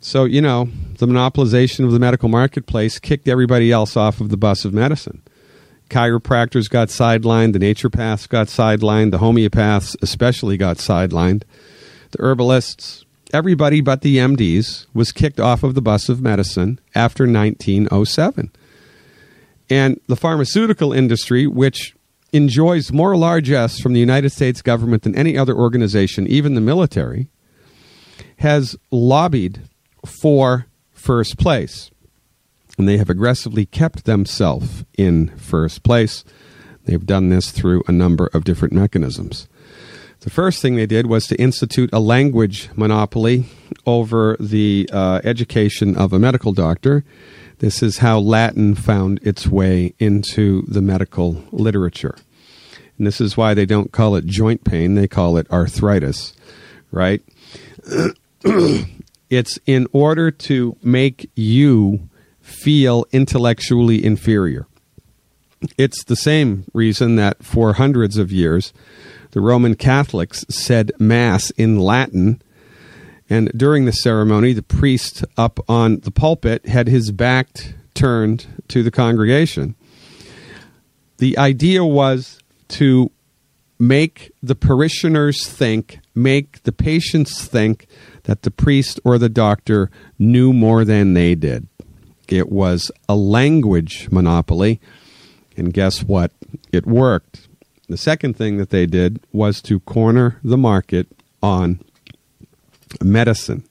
So, 0.00 0.24
you 0.24 0.40
know, 0.40 0.70
the 0.96 1.06
monopolization 1.06 1.84
of 1.84 1.92
the 1.92 1.98
medical 1.98 2.30
marketplace 2.30 2.98
kicked 2.98 3.28
everybody 3.28 3.70
else 3.70 3.98
off 3.98 4.18
of 4.20 4.30
the 4.30 4.38
bus 4.38 4.64
of 4.64 4.72
medicine. 4.72 5.20
Chiropractors 5.90 6.70
got 6.70 6.88
sidelined, 6.88 7.52
the 7.52 7.58
naturopaths 7.58 8.26
got 8.30 8.46
sidelined, 8.46 9.10
the 9.10 9.18
homeopaths 9.18 9.94
especially 10.00 10.56
got 10.56 10.78
sidelined, 10.78 11.42
the 12.12 12.22
herbalists, 12.22 13.04
everybody 13.32 13.80
but 13.80 14.02
the 14.02 14.18
MDs 14.18 14.86
was 14.94 15.12
kicked 15.12 15.40
off 15.40 15.62
of 15.62 15.74
the 15.74 15.82
bus 15.82 16.08
of 16.08 16.22
medicine 16.22 16.78
after 16.94 17.24
1907. 17.24 18.50
And 19.70 20.00
the 20.06 20.16
pharmaceutical 20.16 20.92
industry, 20.92 21.46
which 21.46 21.94
enjoys 22.32 22.92
more 22.92 23.16
largesse 23.16 23.78
from 23.78 23.92
the 23.92 24.00
United 24.00 24.30
States 24.30 24.62
government 24.62 25.02
than 25.02 25.14
any 25.14 25.36
other 25.36 25.54
organization, 25.54 26.26
even 26.26 26.54
the 26.54 26.60
military, 26.60 27.28
has 28.38 28.76
lobbied 28.90 29.62
for 30.04 30.66
first 30.90 31.38
place. 31.38 31.90
And 32.78 32.88
they 32.88 32.96
have 32.96 33.10
aggressively 33.10 33.66
kept 33.66 34.04
themselves 34.04 34.84
in 34.96 35.28
first 35.36 35.82
place. 35.82 36.24
They've 36.84 37.04
done 37.04 37.28
this 37.28 37.50
through 37.50 37.82
a 37.86 37.92
number 37.92 38.28
of 38.32 38.44
different 38.44 38.74
mechanisms. 38.74 39.46
The 40.22 40.30
first 40.30 40.62
thing 40.62 40.76
they 40.76 40.86
did 40.86 41.06
was 41.06 41.26
to 41.26 41.36
institute 41.36 41.90
a 41.92 42.00
language 42.00 42.70
monopoly 42.76 43.46
over 43.86 44.36
the 44.38 44.88
uh, 44.92 45.20
education 45.24 45.96
of 45.96 46.12
a 46.12 46.18
medical 46.18 46.52
doctor 46.52 47.04
this 47.62 47.80
is 47.80 47.98
how 47.98 48.18
Latin 48.18 48.74
found 48.74 49.20
its 49.22 49.46
way 49.46 49.94
into 50.00 50.62
the 50.66 50.82
medical 50.82 51.44
literature. 51.52 52.16
And 52.98 53.06
this 53.06 53.20
is 53.20 53.36
why 53.36 53.54
they 53.54 53.66
don't 53.66 53.92
call 53.92 54.16
it 54.16 54.26
joint 54.26 54.64
pain, 54.64 54.96
they 54.96 55.06
call 55.06 55.36
it 55.36 55.48
arthritis, 55.48 56.34
right? 56.90 57.22
it's 59.30 59.60
in 59.64 59.86
order 59.92 60.32
to 60.32 60.76
make 60.82 61.30
you 61.36 62.08
feel 62.40 63.06
intellectually 63.12 64.04
inferior. 64.04 64.66
It's 65.78 66.02
the 66.02 66.16
same 66.16 66.64
reason 66.74 67.14
that 67.14 67.44
for 67.44 67.74
hundreds 67.74 68.16
of 68.18 68.32
years 68.32 68.72
the 69.32 69.40
Roman 69.40 69.74
Catholics 69.74 70.44
said 70.48 70.92
Mass 70.98 71.50
in 71.52 71.78
Latin 71.78 72.40
and 73.32 73.50
during 73.56 73.86
the 73.86 73.92
ceremony, 73.92 74.52
the 74.52 74.62
priest 74.62 75.24
up 75.38 75.58
on 75.66 76.00
the 76.00 76.10
pulpit 76.10 76.66
had 76.66 76.86
his 76.86 77.10
back 77.10 77.72
turned 77.94 78.46
to 78.68 78.82
the 78.82 78.90
congregation. 78.90 79.74
The 81.16 81.38
idea 81.38 81.82
was 81.82 82.40
to 82.68 83.10
make 83.78 84.32
the 84.42 84.54
parishioners 84.54 85.46
think, 85.48 86.00
make 86.14 86.62
the 86.64 86.72
patients 86.72 87.46
think 87.46 87.86
that 88.24 88.42
the 88.42 88.50
priest 88.50 89.00
or 89.02 89.16
the 89.16 89.30
doctor 89.30 89.90
knew 90.18 90.52
more 90.52 90.84
than 90.84 91.14
they 91.14 91.34
did. 91.34 91.66
It 92.28 92.52
was 92.52 92.90
a 93.08 93.16
language 93.16 94.10
monopoly, 94.10 94.78
and 95.56 95.72
guess 95.72 96.02
what? 96.02 96.32
It 96.70 96.86
worked. 96.86 97.48
The 97.88 97.96
second 97.96 98.36
thing 98.36 98.58
that 98.58 98.70
they 98.70 98.86
did 98.86 99.20
was 99.32 99.60
to 99.62 99.80
corner 99.80 100.38
the 100.42 100.56
market 100.56 101.08
on 101.42 101.80
medicine. 103.02 103.64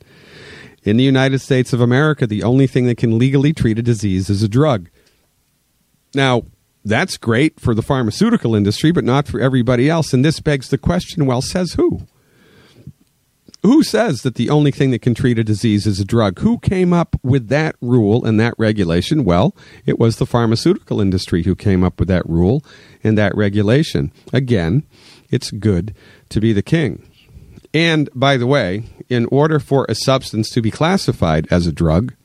In 0.83 0.97
the 0.97 1.03
United 1.03 1.39
States 1.39 1.73
of 1.73 1.81
America, 1.81 2.25
the 2.25 2.43
only 2.43 2.67
thing 2.67 2.87
that 2.87 2.97
can 2.97 3.17
legally 3.17 3.53
treat 3.53 3.79
a 3.79 3.83
disease 3.83 4.29
is 4.29 4.41
a 4.41 4.47
drug. 4.47 4.89
Now, 6.13 6.43
that's 6.83 7.17
great 7.17 7.59
for 7.59 7.75
the 7.75 7.83
pharmaceutical 7.83 8.55
industry, 8.55 8.91
but 8.91 9.03
not 9.03 9.27
for 9.27 9.39
everybody 9.39 9.89
else. 9.89 10.13
And 10.13 10.25
this 10.25 10.39
begs 10.39 10.69
the 10.69 10.77
question 10.77 11.25
well, 11.25 11.41
says 11.41 11.73
who? 11.73 12.01
Who 13.63 13.83
says 13.83 14.23
that 14.23 14.35
the 14.35 14.49
only 14.49 14.71
thing 14.71 14.89
that 14.89 15.03
can 15.03 15.13
treat 15.13 15.37
a 15.37 15.43
disease 15.43 15.85
is 15.85 15.99
a 15.99 16.05
drug? 16.05 16.39
Who 16.39 16.57
came 16.57 16.93
up 16.93 17.15
with 17.21 17.47
that 17.49 17.75
rule 17.79 18.25
and 18.25 18.39
that 18.39 18.55
regulation? 18.57 19.23
Well, 19.23 19.55
it 19.85 19.99
was 19.99 20.17
the 20.17 20.25
pharmaceutical 20.25 20.99
industry 20.99 21.43
who 21.43 21.55
came 21.55 21.83
up 21.83 21.99
with 21.99 22.07
that 22.07 22.27
rule 22.27 22.65
and 23.03 23.17
that 23.19 23.35
regulation. 23.35 24.11
Again, 24.33 24.83
it's 25.29 25.51
good 25.51 25.93
to 26.29 26.39
be 26.39 26.53
the 26.53 26.63
king. 26.63 27.07
And 27.71 28.09
by 28.15 28.35
the 28.35 28.47
way, 28.47 28.83
in 29.09 29.27
order 29.27 29.59
for 29.59 29.85
a 29.87 29.95
substance 29.95 30.49
to 30.49 30.61
be 30.61 30.71
classified 30.71 31.47
as 31.51 31.67
a 31.67 31.71
drug, 31.71 32.15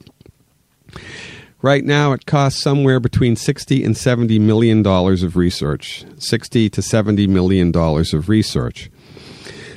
right 1.61 1.85
now 1.85 2.13
it 2.13 2.25
costs 2.25 2.63
somewhere 2.63 2.99
between 2.99 3.37
60 3.37 3.85
and 3.85 3.95
70 3.95 4.39
million 4.39 4.83
dollars 4.83 5.23
of 5.23 5.37
research. 5.37 6.07
60 6.19 6.71
to 6.71 6.81
70 6.81 7.27
million 7.27 7.71
dollars 7.71 8.15
of 8.15 8.31
research. 8.31 8.91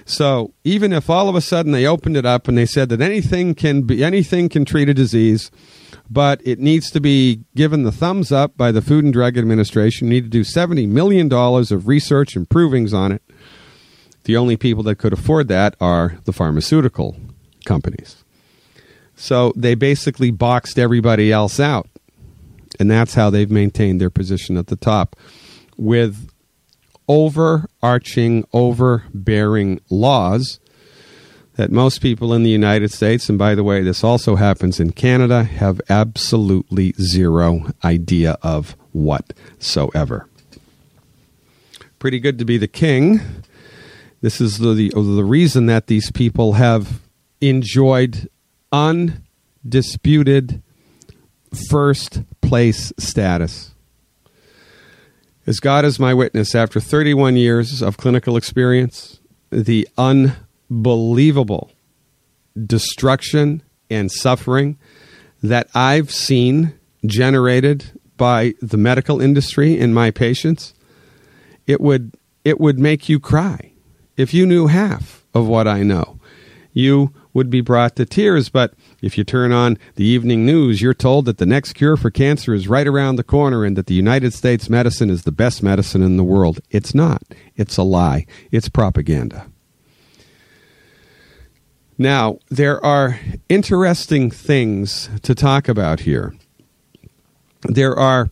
So, 0.09 0.53
even 0.63 0.91
if 0.91 1.09
all 1.09 1.29
of 1.29 1.35
a 1.35 1.41
sudden 1.41 1.71
they 1.71 1.85
opened 1.85 2.17
it 2.17 2.25
up 2.25 2.47
and 2.47 2.57
they 2.57 2.65
said 2.65 2.89
that 2.89 2.99
anything 2.99 3.53
can 3.53 3.83
be 3.83 4.03
anything 4.03 4.49
can 4.49 4.65
treat 4.65 4.89
a 4.89 4.93
disease, 4.93 5.51
but 6.09 6.41
it 6.43 6.59
needs 6.59 6.89
to 6.91 6.99
be 6.99 7.43
given 7.55 7.83
the 7.83 7.91
thumbs 7.91 8.31
up 8.31 8.57
by 8.57 8.71
the 8.71 8.81
Food 8.81 9.03
and 9.03 9.13
Drug 9.13 9.37
Administration, 9.37 10.07
you 10.07 10.13
need 10.13 10.23
to 10.23 10.29
do 10.29 10.43
70 10.43 10.87
million 10.87 11.27
dollars 11.29 11.71
of 11.71 11.87
research 11.87 12.35
and 12.35 12.49
provings 12.49 12.93
on 12.93 13.11
it 13.11 13.21
the 14.29 14.37
only 14.37 14.57
people 14.57 14.83
that 14.83 14.97
could 14.97 15.13
afford 15.13 15.47
that 15.47 15.75
are 15.81 16.19
the 16.25 16.31
pharmaceutical 16.31 17.17
companies. 17.65 18.23
So 19.15 19.53
they 19.55 19.73
basically 19.73 20.29
boxed 20.29 20.77
everybody 20.77 21.31
else 21.31 21.59
out. 21.59 21.89
And 22.79 22.91
that's 22.91 23.15
how 23.15 23.29
they've 23.29 23.49
maintained 23.49 23.99
their 23.99 24.11
position 24.11 24.55
at 24.55 24.67
the 24.67 24.75
top 24.75 25.15
with 25.77 26.29
overarching, 27.09 28.47
overbearing 28.53 29.81
laws 29.89 30.59
that 31.55 31.71
most 31.71 32.01
people 32.01 32.33
in 32.33 32.43
the 32.43 32.49
United 32.49 32.89
States, 32.89 33.27
and 33.27 33.37
by 33.37 33.53
the 33.53 33.63
way, 33.65 33.81
this 33.81 34.01
also 34.01 34.37
happens 34.37 34.79
in 34.79 34.93
Canada, 34.93 35.43
have 35.43 35.81
absolutely 35.89 36.93
zero 37.01 37.65
idea 37.83 38.37
of 38.41 38.77
whatsoever. 38.93 40.29
Pretty 41.97 42.21
good 42.21 42.37
to 42.39 42.45
be 42.45 42.57
the 42.57 42.67
king. 42.67 43.19
This 44.21 44.39
is 44.39 44.59
the, 44.59 44.73
the, 44.73 44.93
oh, 44.95 45.03
the 45.03 45.25
reason 45.25 45.65
that 45.65 45.87
these 45.87 46.11
people 46.11 46.53
have 46.53 47.01
enjoyed 47.41 48.29
undisputed 48.71 50.61
first 51.69 52.21
place 52.41 52.93
status. 52.97 53.73
As 55.49 55.59
God 55.59 55.83
is 55.83 55.99
my 55.99 56.13
witness, 56.13 56.53
after 56.53 56.79
31 56.79 57.35
years 57.35 57.81
of 57.81 57.97
clinical 57.97 58.37
experience, 58.37 59.19
the 59.49 59.89
unbelievable 59.97 61.71
destruction 62.67 63.63
and 63.89 64.11
suffering 64.11 64.77
that 65.41 65.67
I've 65.73 66.11
seen 66.11 66.75
generated 67.03 67.99
by 68.15 68.53
the 68.61 68.77
medical 68.77 69.19
industry 69.19 69.75
in 69.75 69.91
my 69.91 70.11
patients, 70.11 70.75
it 71.65 71.81
would 71.81 72.13
it 72.45 72.59
would 72.59 72.77
make 72.77 73.09
you 73.09 73.19
cry 73.19 73.71
if 74.17 74.35
you 74.35 74.45
knew 74.45 74.67
half 74.67 75.25
of 75.33 75.47
what 75.47 75.67
I 75.67 75.81
know. 75.81 76.19
You 76.73 77.11
would 77.33 77.49
be 77.49 77.61
brought 77.61 77.95
to 77.95 78.05
tears, 78.05 78.49
but 78.49 78.75
if 79.01 79.17
you 79.17 79.23
turn 79.23 79.51
on 79.51 79.77
the 79.95 80.03
evening 80.03 80.45
news, 80.45 80.81
you're 80.81 80.93
told 80.93 81.25
that 81.25 81.37
the 81.37 81.45
next 81.45 81.73
cure 81.73 81.97
for 81.97 82.09
cancer 82.09 82.53
is 82.53 82.67
right 82.67 82.87
around 82.87 83.15
the 83.15 83.23
corner 83.23 83.63
and 83.65 83.77
that 83.77 83.87
the 83.87 83.93
United 83.93 84.33
States 84.33 84.69
medicine 84.69 85.09
is 85.09 85.23
the 85.23 85.31
best 85.31 85.63
medicine 85.63 86.01
in 86.01 86.17
the 86.17 86.23
world. 86.23 86.59
It's 86.69 86.93
not. 86.93 87.23
It's 87.55 87.77
a 87.77 87.83
lie. 87.83 88.25
It's 88.51 88.69
propaganda. 88.69 89.47
Now, 91.97 92.39
there 92.49 92.83
are 92.83 93.19
interesting 93.49 94.31
things 94.31 95.09
to 95.23 95.35
talk 95.35 95.67
about 95.67 96.01
here. 96.01 96.33
There 97.63 97.97
are 97.97 98.31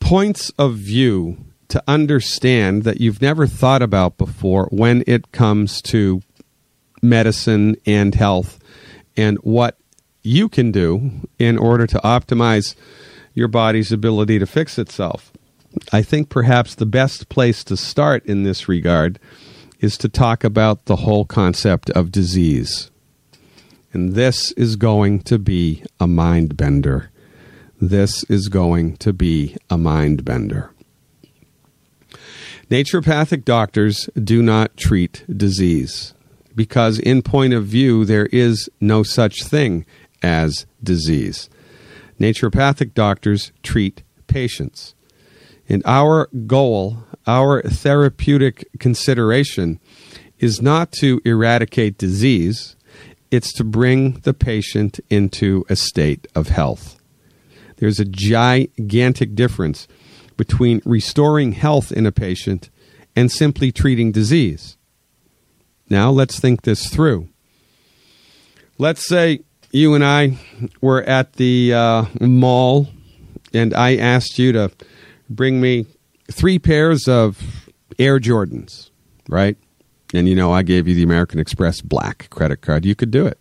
points 0.00 0.50
of 0.58 0.76
view 0.76 1.36
to 1.68 1.82
understand 1.86 2.84
that 2.84 3.00
you've 3.00 3.20
never 3.20 3.46
thought 3.46 3.82
about 3.82 4.16
before 4.16 4.68
when 4.70 5.04
it 5.06 5.32
comes 5.32 5.82
to 5.82 6.22
medicine 7.02 7.76
and 7.84 8.14
health 8.14 8.58
and 9.16 9.38
what 9.38 9.78
you 10.22 10.48
can 10.48 10.72
do 10.72 11.10
in 11.38 11.58
order 11.58 11.86
to 11.86 11.98
optimize 11.98 12.74
your 13.34 13.48
body's 13.48 13.92
ability 13.92 14.38
to 14.38 14.46
fix 14.46 14.78
itself. 14.78 15.32
I 15.92 16.02
think 16.02 16.28
perhaps 16.28 16.74
the 16.74 16.86
best 16.86 17.28
place 17.28 17.64
to 17.64 17.76
start 17.76 18.24
in 18.26 18.44
this 18.44 18.68
regard 18.68 19.18
is 19.80 19.98
to 19.98 20.08
talk 20.08 20.44
about 20.44 20.86
the 20.86 20.96
whole 20.96 21.24
concept 21.24 21.90
of 21.90 22.12
disease. 22.12 22.90
And 23.92 24.14
this 24.14 24.50
is 24.52 24.76
going 24.76 25.20
to 25.22 25.38
be 25.38 25.84
a 26.00 26.06
mind 26.06 26.56
bender. 26.56 27.10
This 27.80 28.24
is 28.24 28.48
going 28.48 28.96
to 28.98 29.12
be 29.12 29.56
a 29.68 29.76
mind 29.76 30.24
bender. 30.24 30.70
Naturopathic 32.70 33.44
doctors 33.44 34.08
do 34.14 34.42
not 34.42 34.76
treat 34.76 35.24
disease 35.28 36.14
because, 36.54 36.98
in 36.98 37.22
point 37.22 37.52
of 37.52 37.66
view, 37.66 38.04
there 38.04 38.26
is 38.26 38.68
no 38.80 39.02
such 39.02 39.44
thing 39.44 39.84
as 40.22 40.66
disease. 40.82 41.48
Naturopathic 42.18 42.94
doctors 42.94 43.52
treat 43.62 44.02
patients. 44.26 44.94
And 45.68 45.82
our 45.84 46.28
goal, 46.46 47.04
our 47.26 47.62
therapeutic 47.62 48.68
consideration, 48.78 49.80
is 50.38 50.60
not 50.60 50.92
to 50.92 51.20
eradicate 51.24 51.98
disease, 51.98 52.76
it's 53.30 53.52
to 53.54 53.64
bring 53.64 54.12
the 54.20 54.34
patient 54.34 55.00
into 55.10 55.64
a 55.68 55.76
state 55.76 56.26
of 56.34 56.48
health. 56.48 57.00
There's 57.76 57.98
a 57.98 58.04
gigantic 58.04 59.34
difference 59.34 59.88
between 60.36 60.82
restoring 60.84 61.52
health 61.52 61.90
in 61.90 62.06
a 62.06 62.12
patient 62.12 62.70
and 63.16 63.30
simply 63.30 63.72
treating 63.72 64.12
disease. 64.12 64.76
Now, 65.88 66.10
let's 66.10 66.40
think 66.40 66.62
this 66.62 66.88
through. 66.88 67.28
Let's 68.78 69.06
say 69.06 69.40
you 69.70 69.94
and 69.94 70.04
I 70.04 70.38
were 70.80 71.02
at 71.02 71.34
the 71.34 71.74
uh, 71.74 72.04
mall 72.20 72.88
and 73.52 73.74
I 73.74 73.96
asked 73.96 74.38
you 74.38 74.52
to 74.52 74.70
bring 75.30 75.60
me 75.60 75.86
three 76.30 76.58
pairs 76.58 77.06
of 77.06 77.68
Air 77.98 78.18
Jordans, 78.18 78.90
right? 79.28 79.56
And 80.12 80.28
you 80.28 80.34
know, 80.34 80.52
I 80.52 80.62
gave 80.62 80.88
you 80.88 80.94
the 80.94 81.02
American 81.02 81.38
Express 81.38 81.80
black 81.80 82.28
credit 82.30 82.60
card. 82.62 82.84
You 82.84 82.94
could 82.94 83.10
do 83.10 83.26
it. 83.26 83.38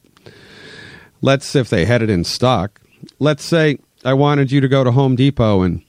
Let's, 1.21 1.55
if 1.55 1.69
they 1.69 1.85
had 1.85 2.01
it 2.01 2.09
in 2.09 2.23
stock, 2.23 2.81
let's 3.19 3.43
say 3.43 3.77
I 4.03 4.13
wanted 4.13 4.51
you 4.51 4.59
to 4.61 4.67
go 4.67 4.83
to 4.83 4.91
Home 4.91 5.15
Depot 5.15 5.61
and 5.61 5.81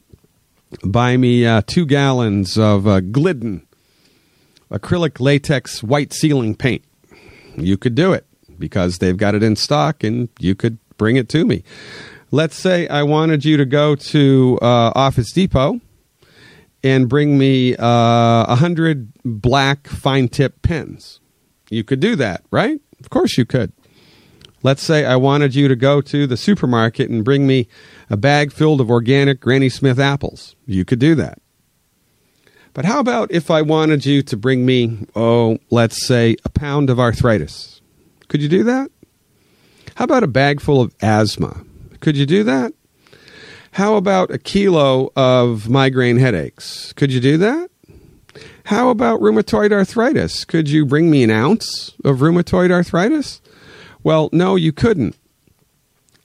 buy 0.84 1.16
me 1.16 1.46
uh, 1.46 1.62
two 1.66 1.86
gallons 1.86 2.56
of 2.58 2.86
uh, 2.86 3.00
Glidden 3.00 3.66
acrylic 4.74 5.20
latex 5.20 5.82
white 5.82 6.12
ceiling 6.12 6.54
paint. 6.54 6.84
You 7.56 7.78
could 7.78 7.94
do 7.94 8.12
it 8.12 8.26
because 8.58 8.98
they've 8.98 9.16
got 9.16 9.34
it 9.34 9.42
in 9.42 9.56
stock 9.56 10.02
and 10.04 10.28
you 10.38 10.54
could 10.54 10.78
bring 10.98 11.16
it 11.16 11.28
to 11.30 11.44
me. 11.44 11.62
Let's 12.30 12.56
say 12.56 12.88
I 12.88 13.04
wanted 13.04 13.44
you 13.44 13.56
to 13.56 13.64
go 13.64 13.94
to 13.94 14.58
uh, 14.60 14.92
Office 14.94 15.32
Depot 15.32 15.80
and 16.82 17.08
bring 17.08 17.38
me 17.38 17.76
uh, 17.76 17.86
a 17.86 18.46
uh, 18.48 18.56
hundred 18.56 19.12
black 19.24 19.86
fine 19.86 20.28
tip 20.28 20.60
pens. 20.62 21.20
You 21.70 21.84
could 21.84 22.00
do 22.00 22.16
that, 22.16 22.44
right? 22.50 22.80
Of 23.00 23.10
course 23.10 23.38
you 23.38 23.44
could. 23.44 23.72
Let's 24.62 24.82
say 24.82 25.04
I 25.04 25.16
wanted 25.16 25.54
you 25.54 25.68
to 25.68 25.76
go 25.76 26.00
to 26.00 26.26
the 26.26 26.36
supermarket 26.36 27.10
and 27.10 27.24
bring 27.24 27.46
me 27.46 27.68
a 28.08 28.16
bag 28.16 28.52
filled 28.52 28.80
of 28.80 28.90
organic 28.90 29.40
Granny 29.40 29.68
Smith 29.68 29.98
apples. 29.98 30.56
You 30.66 30.84
could 30.84 30.98
do 30.98 31.14
that. 31.16 31.38
But 32.74 32.84
how 32.84 32.98
about 32.98 33.30
if 33.30 33.52
I 33.52 33.62
wanted 33.62 34.04
you 34.04 34.20
to 34.22 34.36
bring 34.36 34.66
me, 34.66 35.06
oh, 35.14 35.58
let's 35.70 36.04
say 36.06 36.36
a 36.44 36.48
pound 36.48 36.90
of 36.90 36.98
arthritis? 36.98 37.80
Could 38.26 38.42
you 38.42 38.48
do 38.48 38.64
that? 38.64 38.90
How 39.94 40.04
about 40.04 40.24
a 40.24 40.28
bag 40.28 40.60
full 40.60 40.80
of 40.80 40.92
asthma? 41.00 41.64
Could 42.00 42.16
you 42.16 42.26
do 42.26 42.42
that? 42.42 42.74
How 43.70 43.94
about 43.94 44.32
a 44.32 44.38
kilo 44.38 45.12
of 45.14 45.68
migraine 45.68 46.16
headaches? 46.16 46.92
Could 46.94 47.12
you 47.12 47.20
do 47.20 47.38
that? 47.38 47.70
How 48.64 48.88
about 48.88 49.20
rheumatoid 49.20 49.72
arthritis? 49.72 50.44
Could 50.44 50.68
you 50.68 50.84
bring 50.84 51.10
me 51.10 51.22
an 51.22 51.30
ounce 51.30 51.94
of 52.04 52.18
rheumatoid 52.18 52.72
arthritis? 52.72 53.40
Well, 54.02 54.30
no, 54.32 54.56
you 54.56 54.72
couldn't. 54.72 55.16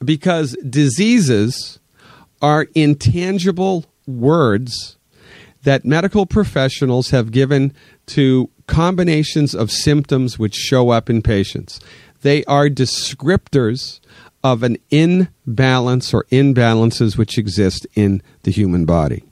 Because 0.04 0.58
diseases 0.68 1.80
are 2.42 2.68
intangible 2.74 3.86
words 4.08 4.98
that 5.64 5.86
medical 5.86 6.26
professionals 6.26 7.10
have 7.10 7.32
given 7.32 7.74
to 8.08 8.50
combinations 8.68 9.54
of 9.54 9.72
symptoms 9.72 10.40
which 10.40 10.56
show 10.56 10.90
up 10.90 11.10
in 11.10 11.22
patients. 11.22 11.80
They 12.22 12.44
are 12.46 12.68
descriptors 12.68 14.00
of 14.44 14.64
an 14.64 14.78
imbalance 14.90 16.14
or 16.14 16.26
imbalances 16.26 17.18
which 17.18 17.38
exist 17.38 17.86
in 17.96 18.22
the 18.44 18.52
human 18.52 18.86
body. 18.86 19.24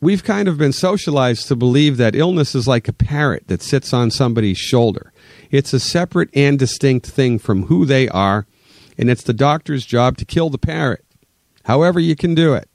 We've 0.00 0.22
kind 0.22 0.48
of 0.48 0.58
been 0.58 0.72
socialized 0.72 1.48
to 1.48 1.56
believe 1.56 1.96
that 1.96 2.14
illness 2.14 2.54
is 2.54 2.68
like 2.68 2.88
a 2.88 2.92
parrot 2.92 3.48
that 3.48 3.62
sits 3.62 3.92
on 3.92 4.10
somebody's 4.10 4.58
shoulder. 4.58 5.12
It's 5.50 5.72
a 5.72 5.80
separate 5.80 6.28
and 6.34 6.58
distinct 6.58 7.06
thing 7.06 7.38
from 7.38 7.64
who 7.64 7.86
they 7.86 8.08
are, 8.10 8.46
and 8.98 9.08
it's 9.08 9.22
the 9.22 9.32
doctor's 9.32 9.86
job 9.86 10.18
to 10.18 10.24
kill 10.24 10.50
the 10.50 10.58
parrot, 10.58 11.04
however, 11.64 11.98
you 11.98 12.14
can 12.16 12.34
do 12.34 12.52
it. 12.52 12.68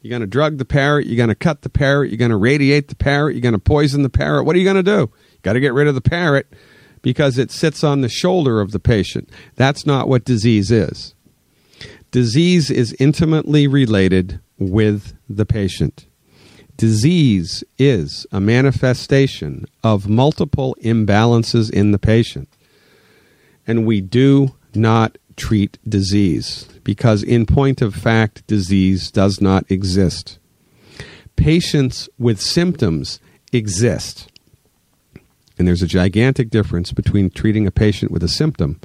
You're 0.00 0.10
going 0.10 0.20
to 0.20 0.26
drug 0.26 0.58
the 0.58 0.64
parrot. 0.64 1.06
You're 1.06 1.16
going 1.16 1.28
to 1.28 1.34
cut 1.34 1.62
the 1.62 1.68
parrot. 1.68 2.10
You're 2.10 2.18
going 2.18 2.30
to 2.30 2.36
radiate 2.36 2.88
the 2.88 2.94
parrot. 2.94 3.34
You're 3.34 3.42
going 3.42 3.52
to 3.52 3.58
poison 3.58 4.02
the 4.02 4.08
parrot. 4.08 4.44
What 4.44 4.54
are 4.54 4.58
you 4.58 4.64
going 4.64 4.76
to 4.76 4.82
do? 4.82 5.10
Got 5.42 5.54
to 5.54 5.60
get 5.60 5.74
rid 5.74 5.88
of 5.88 5.94
the 5.94 6.00
parrot 6.00 6.46
because 7.02 7.38
it 7.38 7.50
sits 7.50 7.82
on 7.82 8.00
the 8.00 8.08
shoulder 8.08 8.60
of 8.60 8.72
the 8.72 8.80
patient. 8.80 9.30
That's 9.56 9.86
not 9.86 10.08
what 10.08 10.24
disease 10.24 10.70
is. 10.70 11.14
Disease 12.10 12.70
is 12.70 12.96
intimately 12.98 13.66
related 13.66 14.40
with 14.58 15.14
the 15.28 15.46
patient. 15.46 16.06
Disease 16.76 17.64
is 17.76 18.26
a 18.30 18.40
manifestation 18.40 19.66
of 19.82 20.08
multiple 20.08 20.76
imbalances 20.82 21.70
in 21.70 21.90
the 21.90 21.98
patient. 21.98 22.48
And 23.66 23.84
we 23.84 24.00
do 24.00 24.54
not 24.74 25.18
treat 25.38 25.78
disease 25.88 26.68
because, 26.84 27.22
in 27.22 27.46
point 27.46 27.80
of 27.80 27.94
fact, 27.94 28.46
disease 28.46 29.10
does 29.10 29.40
not 29.40 29.70
exist. 29.70 30.38
Patients 31.36 32.08
with 32.18 32.40
symptoms 32.40 33.20
exist. 33.52 34.30
And 35.58 35.66
there's 35.66 35.82
a 35.82 35.86
gigantic 35.86 36.50
difference 36.50 36.92
between 36.92 37.30
treating 37.30 37.66
a 37.66 37.70
patient 37.70 38.10
with 38.10 38.22
a 38.22 38.28
symptom 38.28 38.80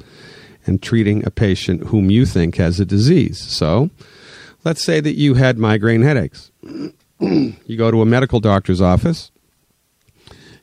and 0.66 0.82
treating 0.82 1.26
a 1.26 1.30
patient 1.30 1.88
whom 1.88 2.10
you 2.10 2.24
think 2.24 2.56
has 2.56 2.80
a 2.80 2.86
disease. 2.86 3.38
So, 3.38 3.90
Let's 4.64 4.82
say 4.82 5.00
that 5.00 5.12
you 5.12 5.34
had 5.34 5.58
migraine 5.58 6.00
headaches. 6.00 6.50
you 7.20 7.76
go 7.76 7.90
to 7.90 8.00
a 8.00 8.06
medical 8.06 8.40
doctor's 8.40 8.80
office. 8.80 9.30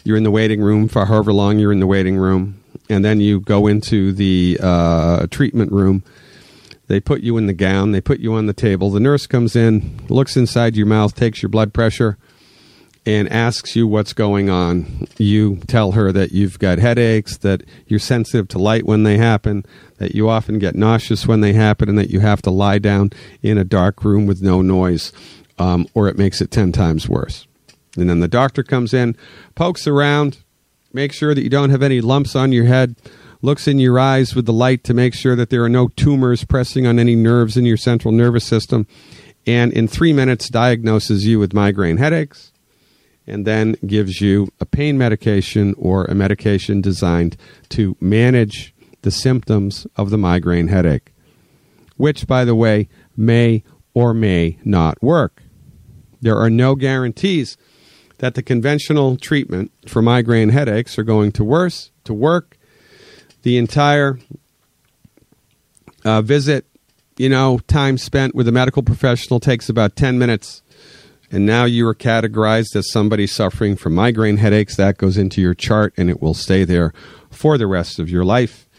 You're 0.03 0.17
in 0.17 0.23
the 0.23 0.31
waiting 0.31 0.59
room 0.59 0.87
for 0.87 1.05
however 1.05 1.31
long 1.31 1.59
you're 1.59 1.71
in 1.71 1.79
the 1.79 1.87
waiting 1.87 2.17
room, 2.17 2.60
and 2.91 3.05
then 3.05 3.21
you 3.21 3.39
go 3.39 3.67
into 3.67 4.11
the 4.11 4.59
uh, 4.61 5.27
treatment 5.31 5.71
room. 5.71 6.03
They 6.87 6.99
put 6.99 7.21
you 7.21 7.37
in 7.37 7.47
the 7.47 7.53
gown. 7.53 7.91
They 7.91 8.01
put 8.01 8.19
you 8.19 8.33
on 8.33 8.47
the 8.47 8.53
table. 8.53 8.89
The 8.91 8.99
nurse 8.99 9.25
comes 9.25 9.55
in, 9.55 10.01
looks 10.09 10.35
inside 10.35 10.75
your 10.75 10.87
mouth, 10.87 11.15
takes 11.15 11.41
your 11.41 11.49
blood 11.49 11.73
pressure, 11.73 12.17
and 13.05 13.31
asks 13.31 13.77
you 13.77 13.87
what's 13.87 14.11
going 14.11 14.49
on. 14.49 15.07
You 15.17 15.61
tell 15.67 15.93
her 15.93 16.11
that 16.11 16.33
you've 16.33 16.59
got 16.59 16.79
headaches, 16.79 17.37
that 17.37 17.63
you're 17.87 17.99
sensitive 17.99 18.49
to 18.49 18.59
light 18.59 18.85
when 18.85 19.03
they 19.03 19.17
happen, 19.17 19.65
that 19.97 20.13
you 20.13 20.27
often 20.27 20.59
get 20.59 20.75
nauseous 20.75 21.25
when 21.25 21.39
they 21.39 21.53
happen, 21.53 21.87
and 21.87 21.97
that 21.97 22.09
you 22.09 22.19
have 22.19 22.41
to 22.41 22.51
lie 22.51 22.77
down 22.77 23.11
in 23.41 23.57
a 23.57 23.63
dark 23.63 24.03
room 24.03 24.25
with 24.25 24.41
no 24.41 24.61
noise, 24.61 25.13
um, 25.57 25.87
or 25.93 26.09
it 26.09 26.17
makes 26.17 26.41
it 26.41 26.51
10 26.51 26.73
times 26.73 27.07
worse. 27.07 27.47
And 27.97 28.09
then 28.09 28.19
the 28.19 28.27
doctor 28.27 28.63
comes 28.63 28.93
in, 28.93 29.15
pokes 29.55 29.87
around, 29.87 30.39
makes 30.93 31.15
sure 31.15 31.33
that 31.33 31.43
you 31.43 31.49
don't 31.49 31.69
have 31.69 31.83
any 31.83 32.01
lumps 32.01 32.35
on 32.35 32.51
your 32.51 32.65
head, 32.65 32.95
looks 33.41 33.67
in 33.67 33.79
your 33.79 33.99
eyes 33.99 34.35
with 34.35 34.45
the 34.45 34.53
light 34.53 34.83
to 34.83 34.93
make 34.93 35.13
sure 35.13 35.35
that 35.35 35.49
there 35.49 35.63
are 35.63 35.69
no 35.69 35.87
tumors 35.89 36.43
pressing 36.43 36.85
on 36.85 36.99
any 36.99 37.15
nerves 37.15 37.57
in 37.57 37.65
your 37.65 37.77
central 37.77 38.13
nervous 38.13 38.45
system, 38.45 38.85
and 39.47 39.73
in 39.73 39.87
three 39.87 40.13
minutes 40.13 40.49
diagnoses 40.49 41.25
you 41.25 41.39
with 41.39 41.53
migraine 41.53 41.97
headaches 41.97 42.51
and 43.27 43.45
then 43.45 43.75
gives 43.85 44.21
you 44.21 44.51
a 44.59 44.65
pain 44.65 44.97
medication 44.97 45.73
or 45.77 46.05
a 46.05 46.15
medication 46.15 46.81
designed 46.81 47.37
to 47.69 47.95
manage 47.99 48.73
the 49.03 49.11
symptoms 49.11 49.87
of 49.95 50.09
the 50.09 50.17
migraine 50.17 50.67
headache, 50.67 51.13
which, 51.97 52.27
by 52.27 52.43
the 52.43 52.55
way, 52.55 52.87
may 53.15 53.63
or 53.93 54.13
may 54.13 54.57
not 54.63 55.01
work. 55.01 55.43
There 56.21 56.37
are 56.37 56.49
no 56.49 56.75
guarantees 56.75 57.57
that 58.21 58.35
the 58.35 58.43
conventional 58.43 59.17
treatment 59.17 59.71
for 59.87 59.99
migraine 59.99 60.49
headaches 60.49 60.99
are 60.99 61.03
going 61.03 61.31
to 61.31 61.43
worse 61.43 61.89
to 62.03 62.13
work. 62.13 62.55
The 63.41 63.57
entire 63.57 64.19
uh, 66.05 66.21
visit, 66.21 66.67
you 67.17 67.29
know, 67.29 67.57
time 67.65 67.97
spent 67.97 68.35
with 68.35 68.47
a 68.47 68.51
medical 68.51 68.83
professional 68.83 69.39
takes 69.39 69.69
about 69.69 69.95
10 69.95 70.19
minutes. 70.19 70.61
And 71.31 71.47
now 71.47 71.65
you 71.65 71.87
are 71.87 71.95
categorized 71.95 72.75
as 72.75 72.91
somebody 72.91 73.25
suffering 73.25 73.75
from 73.75 73.95
migraine 73.95 74.37
headaches. 74.37 74.75
That 74.75 74.99
goes 74.99 75.17
into 75.17 75.41
your 75.41 75.55
chart 75.55 75.91
and 75.97 76.07
it 76.07 76.21
will 76.21 76.35
stay 76.35 76.63
there 76.63 76.93
for 77.31 77.57
the 77.57 77.65
rest 77.65 77.97
of 77.97 78.07
your 78.07 78.23
life. 78.23 78.69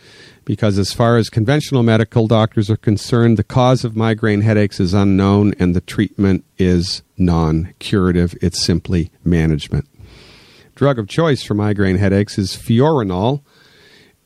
Because 0.44 0.76
as 0.78 0.92
far 0.92 1.16
as 1.16 1.30
conventional 1.30 1.82
medical 1.82 2.26
doctors 2.26 2.68
are 2.68 2.76
concerned, 2.76 3.36
the 3.36 3.44
cause 3.44 3.84
of 3.84 3.94
migraine 3.94 4.40
headaches 4.40 4.80
is 4.80 4.92
unknown 4.92 5.54
and 5.58 5.74
the 5.74 5.80
treatment 5.80 6.44
is 6.58 7.02
non 7.16 7.72
curative. 7.78 8.34
It's 8.42 8.62
simply 8.62 9.10
management. 9.24 9.88
Drug 10.74 10.98
of 10.98 11.08
choice 11.08 11.42
for 11.42 11.54
migraine 11.54 11.98
headaches 11.98 12.38
is 12.38 12.56
Fiorinal, 12.56 13.42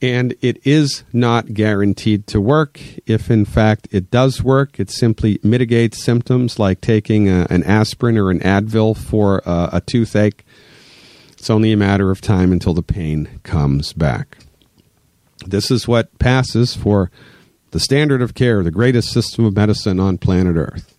and 0.01 0.35
it 0.41 0.65
is 0.65 1.05
not 1.13 1.53
guaranteed 1.53 2.27
to 2.29 2.41
work. 2.41 2.81
If 3.07 3.31
in 3.31 3.45
fact 3.45 3.89
it 3.91 4.11
does 4.11 4.43
work, 4.43 4.79
it 4.79 4.91
simply 4.91 5.41
mitigates 5.43 6.03
symptoms 6.03 6.59
like 6.59 6.81
taking 6.81 7.29
a, 7.29 7.47
an 7.51 7.63
aspirin 7.65 8.17
or 8.17 8.31
an 8.31 8.41
Advil 8.41 8.97
for 8.97 9.47
uh, 9.47 9.71
a 9.73 9.81
toothache. 9.81 10.45
It's 11.33 11.51
only 11.51 11.73
a 11.73 11.77
matter 11.77 12.11
of 12.11 12.21
time 12.21 12.53
until 12.53 12.75
the 12.75 12.83
pain 12.83 13.41
comes 13.43 13.93
back. 13.93 14.39
This 15.45 15.71
is 15.71 15.87
what 15.87 16.19
passes 16.19 16.75
for 16.75 17.11
the 17.73 17.81
standard 17.81 18.23
of 18.23 18.35
care, 18.35 18.63
the 18.63 18.71
greatest 18.71 19.11
system 19.13 19.45
of 19.45 19.55
medicine 19.55 20.01
on 20.01 20.19
planet 20.19 20.57
Earth. 20.57 20.97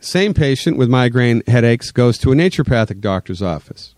Same 0.00 0.34
patient 0.34 0.76
with 0.76 0.88
migraine 0.88 1.42
headaches 1.46 1.90
goes 1.90 2.18
to 2.18 2.32
a 2.32 2.34
naturopathic 2.34 3.00
doctor's 3.00 3.42
office. 3.42 3.94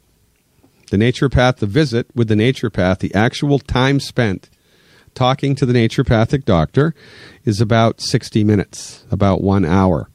The 0.91 0.97
naturopath, 0.97 1.57
the 1.57 1.67
visit 1.67 2.07
with 2.15 2.29
the 2.29 2.35
naturopath, 2.35 3.01
the 3.01 3.15
actual 3.15 3.59
time 3.59 3.99
spent 3.99 4.49
talking 5.15 5.55
to 5.57 5.67
the 5.67 5.73
naturopathic 5.73 6.45
doctor 6.45 6.95
is 7.45 7.61
about 7.61 8.01
60 8.01 8.45
minutes, 8.45 9.05
about 9.11 9.43
one 9.43 9.65
hour. 9.65 10.09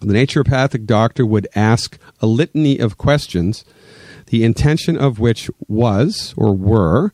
The 0.00 0.12
naturopathic 0.12 0.84
doctor 0.84 1.24
would 1.24 1.48
ask 1.54 1.98
a 2.20 2.26
litany 2.26 2.78
of 2.78 2.98
questions, 2.98 3.64
the 4.26 4.44
intention 4.44 4.96
of 4.98 5.18
which 5.18 5.50
was 5.66 6.34
or 6.36 6.54
were 6.54 7.12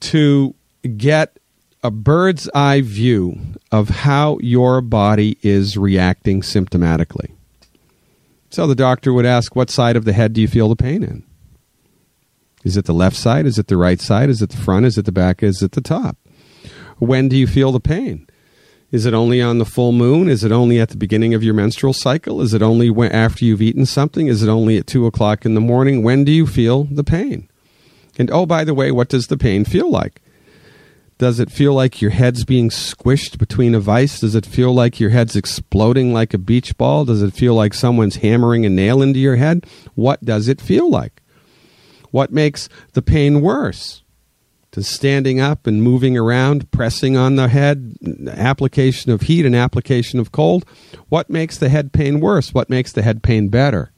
to 0.00 0.54
get 0.96 1.38
a 1.82 1.90
bird's 1.90 2.48
eye 2.54 2.80
view 2.80 3.38
of 3.70 3.88
how 3.88 4.38
your 4.40 4.80
body 4.80 5.38
is 5.42 5.76
reacting 5.76 6.42
symptomatically. 6.42 7.30
So 8.50 8.66
the 8.66 8.74
doctor 8.74 9.12
would 9.12 9.26
ask, 9.26 9.54
What 9.54 9.70
side 9.70 9.96
of 9.96 10.04
the 10.04 10.12
head 10.12 10.32
do 10.32 10.40
you 10.40 10.48
feel 10.48 10.68
the 10.68 10.76
pain 10.76 11.02
in? 11.02 11.24
Is 12.64 12.76
it 12.76 12.86
the 12.86 12.94
left 12.94 13.16
side? 13.16 13.46
Is 13.46 13.58
it 13.58 13.68
the 13.68 13.76
right 13.76 14.00
side? 14.00 14.28
Is 14.28 14.42
it 14.42 14.50
the 14.50 14.56
front? 14.56 14.86
Is 14.86 14.98
it 14.98 15.04
the 15.04 15.12
back? 15.12 15.42
Is 15.42 15.62
it 15.62 15.72
the 15.72 15.80
top? 15.80 16.16
When 16.98 17.28
do 17.28 17.36
you 17.36 17.46
feel 17.46 17.70
the 17.70 17.80
pain? 17.80 18.26
Is 18.90 19.04
it 19.04 19.12
only 19.12 19.40
on 19.40 19.58
the 19.58 19.66
full 19.66 19.92
moon? 19.92 20.28
Is 20.28 20.44
it 20.44 20.50
only 20.50 20.80
at 20.80 20.88
the 20.88 20.96
beginning 20.96 21.34
of 21.34 21.44
your 21.44 21.54
menstrual 21.54 21.92
cycle? 21.92 22.40
Is 22.40 22.54
it 22.54 22.62
only 22.62 22.90
after 23.10 23.44
you've 23.44 23.62
eaten 23.62 23.84
something? 23.84 24.28
Is 24.28 24.42
it 24.42 24.48
only 24.48 24.78
at 24.78 24.86
2 24.86 25.06
o'clock 25.06 25.44
in 25.44 25.54
the 25.54 25.60
morning? 25.60 26.02
When 26.02 26.24
do 26.24 26.32
you 26.32 26.46
feel 26.46 26.84
the 26.84 27.04
pain? 27.04 27.48
And 28.18 28.30
oh, 28.30 28.44
by 28.44 28.64
the 28.64 28.74
way, 28.74 28.90
what 28.90 29.08
does 29.08 29.28
the 29.28 29.38
pain 29.38 29.64
feel 29.64 29.90
like? 29.90 30.20
Does 31.18 31.40
it 31.40 31.50
feel 31.50 31.74
like 31.74 32.00
your 32.00 32.12
head's 32.12 32.44
being 32.44 32.70
squished 32.70 33.38
between 33.38 33.74
a 33.74 33.80
vice? 33.80 34.20
Does 34.20 34.34
it 34.34 34.46
feel 34.46 34.72
like 34.72 35.00
your 35.00 35.10
head's 35.10 35.34
exploding 35.34 36.12
like 36.12 36.34
a 36.34 36.38
beach 36.38 36.76
ball? 36.76 37.04
Does 37.04 37.22
it 37.22 37.34
feel 37.34 37.54
like 37.54 37.74
someone's 37.74 38.16
hammering 38.16 38.64
a 38.64 38.68
nail 38.68 39.02
into 39.02 39.18
your 39.18 39.36
head? 39.36 39.66
What 39.94 40.24
does 40.24 40.46
it 40.46 40.60
feel 40.60 40.88
like? 40.88 41.22
What 42.10 42.32
makes 42.32 42.68
the 42.92 43.02
pain 43.02 43.40
worse? 43.40 44.02
Does 44.70 44.88
standing 44.88 45.40
up 45.40 45.66
and 45.66 45.82
moving 45.82 46.16
around, 46.16 46.70
pressing 46.70 47.16
on 47.16 47.36
the 47.36 47.48
head, 47.48 47.96
application 48.28 49.10
of 49.10 49.22
heat 49.22 49.44
and 49.44 49.56
application 49.56 50.20
of 50.20 50.30
cold, 50.30 50.64
what 51.08 51.30
makes 51.30 51.58
the 51.58 51.68
head 51.68 51.92
pain 51.92 52.20
worse? 52.20 52.54
What 52.54 52.70
makes 52.70 52.92
the 52.92 53.02
head 53.02 53.22
pain 53.22 53.48
better? 53.48 53.92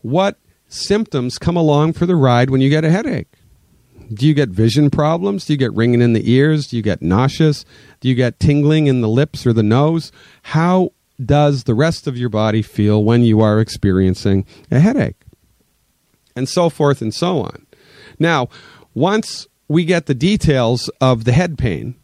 What 0.00 0.38
symptoms 0.68 1.38
come 1.38 1.56
along 1.56 1.92
for 1.94 2.06
the 2.06 2.16
ride 2.16 2.50
when 2.50 2.60
you 2.60 2.70
get 2.70 2.84
a 2.84 2.90
headache? 2.90 3.28
Do 4.12 4.26
you 4.26 4.34
get 4.34 4.50
vision 4.50 4.90
problems? 4.90 5.46
Do 5.46 5.54
you 5.54 5.58
get 5.58 5.72
ringing 5.72 6.02
in 6.02 6.12
the 6.12 6.30
ears? 6.30 6.66
Do 6.66 6.76
you 6.76 6.82
get 6.82 7.02
nauseous? 7.02 7.64
Do 8.00 8.08
you 8.08 8.14
get 8.14 8.38
tingling 8.38 8.86
in 8.86 9.00
the 9.00 9.08
lips 9.08 9.46
or 9.46 9.52
the 9.52 9.62
nose? 9.62 10.12
How 10.42 10.92
does 11.24 11.64
the 11.64 11.74
rest 11.74 12.06
of 12.06 12.18
your 12.18 12.28
body 12.28 12.62
feel 12.62 13.02
when 13.02 13.22
you 13.22 13.40
are 13.40 13.60
experiencing 13.60 14.46
a 14.70 14.80
headache? 14.80 15.22
And 16.36 16.48
so 16.48 16.68
forth 16.68 17.00
and 17.00 17.14
so 17.14 17.38
on. 17.38 17.66
Now, 18.18 18.48
once 18.94 19.46
we 19.68 19.84
get 19.84 20.06
the 20.06 20.14
details 20.14 20.90
of 21.00 21.24
the 21.24 21.32
head 21.32 21.56
pain, 21.56 21.94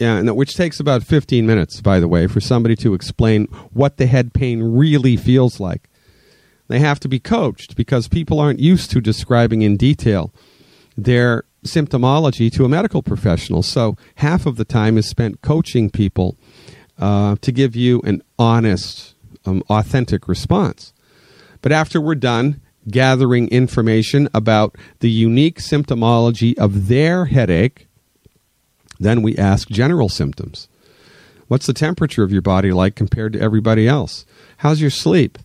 yeah, 0.00 0.16
and 0.16 0.36
which 0.36 0.54
takes 0.54 0.78
about 0.78 1.02
15 1.02 1.46
minutes, 1.46 1.80
by 1.80 2.00
the 2.00 2.08
way, 2.08 2.26
for 2.26 2.40
somebody 2.40 2.76
to 2.76 2.94
explain 2.94 3.46
what 3.72 3.96
the 3.96 4.06
head 4.06 4.34
pain 4.34 4.62
really 4.62 5.16
feels 5.16 5.58
like. 5.58 5.88
They 6.68 6.80
have 6.80 7.00
to 7.00 7.08
be 7.08 7.20
coached 7.20 7.76
because 7.76 8.08
people 8.08 8.40
aren't 8.40 8.60
used 8.60 8.90
to 8.90 9.00
describing 9.00 9.62
in 9.62 9.76
detail 9.76 10.32
their 10.96 11.44
symptomology 11.64 12.52
to 12.52 12.64
a 12.64 12.68
medical 12.68 13.02
professional. 13.02 13.62
So 13.62 13.96
half 14.16 14.46
of 14.46 14.56
the 14.56 14.64
time 14.64 14.96
is 14.98 15.08
spent 15.08 15.42
coaching 15.42 15.90
people 15.90 16.36
uh, 16.98 17.36
to 17.40 17.52
give 17.52 17.76
you 17.76 18.00
an 18.02 18.22
honest, 18.38 19.14
um, 19.44 19.62
authentic 19.68 20.28
response. 20.28 20.92
But 21.62 21.72
after 21.72 22.00
we're 22.00 22.14
done 22.14 22.60
gathering 22.88 23.48
information 23.48 24.28
about 24.32 24.76
the 25.00 25.10
unique 25.10 25.58
symptomology 25.58 26.56
of 26.56 26.88
their 26.88 27.26
headache, 27.26 27.88
then 28.98 29.22
we 29.22 29.36
ask 29.36 29.68
general 29.68 30.08
symptoms. 30.08 30.68
What's 31.48 31.66
the 31.66 31.72
temperature 31.72 32.22
of 32.22 32.32
your 32.32 32.42
body 32.42 32.72
like 32.72 32.96
compared 32.96 33.32
to 33.34 33.40
everybody 33.40 33.86
else? 33.86 34.24
How's 34.58 34.80
your 34.80 34.90
sleep? 34.90 35.38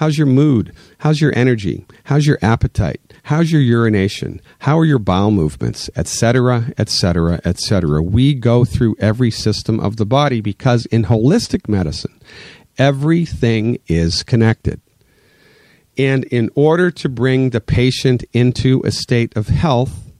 How's 0.00 0.16
your 0.16 0.28
mood? 0.28 0.72
How's 1.00 1.20
your 1.20 1.30
energy? 1.36 1.84
How's 2.04 2.26
your 2.26 2.38
appetite? 2.40 3.02
How's 3.24 3.52
your 3.52 3.60
urination? 3.60 4.40
How 4.60 4.78
are 4.78 4.84
your 4.86 4.98
bowel 4.98 5.30
movements, 5.30 5.90
etc., 5.94 6.72
etc., 6.78 7.38
etc. 7.44 8.00
We 8.00 8.32
go 8.32 8.64
through 8.64 8.96
every 8.98 9.30
system 9.30 9.78
of 9.78 9.98
the 9.98 10.06
body 10.06 10.40
because 10.40 10.86
in 10.86 11.04
holistic 11.04 11.68
medicine, 11.68 12.18
everything 12.78 13.78
is 13.88 14.22
connected. 14.22 14.80
And 15.98 16.24
in 16.24 16.48
order 16.54 16.90
to 16.92 17.08
bring 17.10 17.50
the 17.50 17.60
patient 17.60 18.24
into 18.32 18.80
a 18.86 18.92
state 18.92 19.36
of 19.36 19.48
health, 19.48 20.10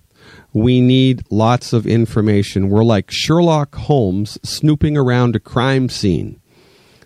we 0.52 0.82
need 0.82 1.24
lots 1.30 1.72
of 1.72 1.86
information. 1.86 2.68
We're 2.68 2.84
like 2.84 3.10
Sherlock 3.10 3.74
Holmes 3.76 4.38
snooping 4.42 4.98
around 4.98 5.36
a 5.36 5.40
crime 5.40 5.88
scene. 5.88 6.38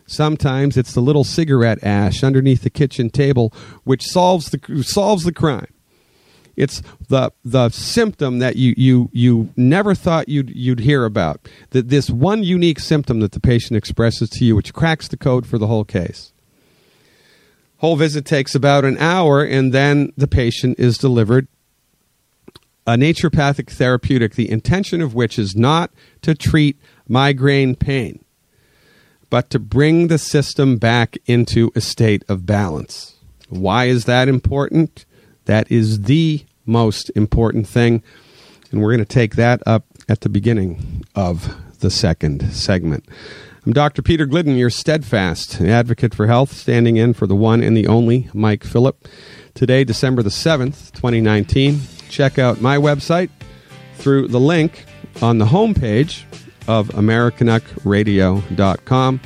Sometimes 0.07 0.77
it's 0.77 0.93
the 0.93 1.01
little 1.01 1.25
cigarette 1.25 1.83
ash 1.83 2.23
underneath 2.23 2.63
the 2.63 2.71
kitchen 2.71 3.11
table 3.11 3.53
which 3.85 4.05
solves 4.05 4.51
the 4.51 4.83
solves 4.83 5.25
the 5.25 5.33
crime. 5.33 5.73
It's 6.57 6.83
the 7.09 7.33
the 7.45 7.71
symptom 7.71 8.39
that 8.39 8.57
you 8.57 8.75
you 8.77 9.11
you 9.13 9.51
never 9.57 9.95
thought 9.95 10.29
you'd 10.29 10.51
you'd 10.51 10.81
hear 10.81 11.05
about. 11.05 11.49
That 11.71 11.89
this 11.89 12.11
one 12.11 12.43
unique 12.43 12.79
symptom 12.79 13.21
that 13.21 13.33
the 13.33 13.41
patient 13.41 13.77
expresses 13.77 14.29
to 14.31 14.45
you, 14.45 14.55
which 14.55 14.73
cracks 14.75 15.09
the 15.09 15.17
code 15.17 15.47
for 15.47 15.59
the 15.59 15.67
whole 15.67 15.85
case. 15.85 16.33
Whole 17.79 17.97
visit 17.97 18.25
takes 18.25 18.55
about 18.55 18.85
an 18.85 18.97
hour, 18.99 19.43
and 19.43 19.73
then 19.73 20.13
the 20.17 20.29
patient 20.29 20.79
is 20.79 20.97
delivered 20.97 21.49
a 22.87 22.93
naturopathic 22.93 23.71
therapeutic, 23.71 24.35
the 24.35 24.51
intention 24.51 25.01
of 25.01 25.15
which 25.15 25.39
is 25.39 25.57
not 25.57 25.91
to 26.23 26.35
treat 26.35 26.79
migraine 27.09 27.75
pain, 27.75 28.24
but 29.31 29.51
to 29.51 29.59
bring 29.59 30.09
the 30.09 30.19
system 30.19 30.77
back 30.77 31.17
into 31.27 31.71
a 31.75 31.81
state 31.81 32.25
of 32.29 32.47
balance. 32.47 33.15
Why 33.49 33.87
is 33.87 34.05
that 34.05 34.29
important? 34.29 35.05
That 35.45 35.71
is 35.71 36.03
the 36.03 36.45
most 36.67 37.11
important 37.15 37.69
thing. 37.69 38.03
And 38.71 38.81
we're 38.81 38.91
going 38.91 39.05
to 39.05 39.05
take 39.05 39.37
that 39.37 39.63
up 39.67 39.85
at 40.09 40.23
the 40.23 40.29
beginning 40.29 41.05
of 41.15 41.55
the 41.81 41.91
second 41.91 42.53
segment. 42.53 43.05
I'm 43.67 43.73
Dr. 43.73 44.03
Peter 44.03 44.27
Glidden, 44.27 44.57
your 44.57 44.71
steadfast 44.71 45.61
advocate 45.61 46.15
for 46.15 46.27
health, 46.27 46.53
standing 46.53 46.97
in 46.97 47.15
for 47.15 47.27
the 47.27 47.37
one 47.37 47.63
and 47.63 47.77
the 47.77 47.87
only 47.87 48.29
Mike 48.35 48.65
Phillip. 48.65 49.09
Today, 49.55 49.85
December 49.85 50.23
the 50.23 50.31
7th, 50.31 50.93
2019. 50.93 51.81
Check 52.11 52.39
out 52.39 52.61
my 52.61 52.77
website 52.77 53.31
through 53.97 54.29
the 54.29 54.41
link 54.41 54.85
on 55.23 55.39
the 55.39 55.47
homepage 55.47 56.25
of 56.69 56.89
AmericanUckradio.com. 56.89 59.21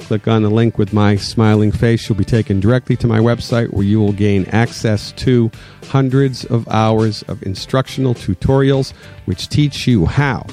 Click 0.00 0.26
on 0.26 0.42
the 0.42 0.50
link 0.50 0.78
with 0.78 0.92
my 0.92 1.14
smiling 1.16 1.70
face. 1.70 2.08
You'll 2.08 2.18
be 2.18 2.24
taken 2.24 2.58
directly 2.60 2.96
to 2.96 3.06
my 3.06 3.20
website 3.20 3.72
where 3.72 3.84
you 3.84 4.00
will 4.00 4.12
gain 4.12 4.46
access 4.46 5.12
to 5.12 5.50
hundreds 5.84 6.44
of 6.46 6.66
hours 6.68 7.22
of 7.24 7.42
instructional 7.44 8.14
tutorials 8.14 8.94
which 9.26 9.48
teach 9.48 9.86
you 9.86 10.06
how 10.06 10.44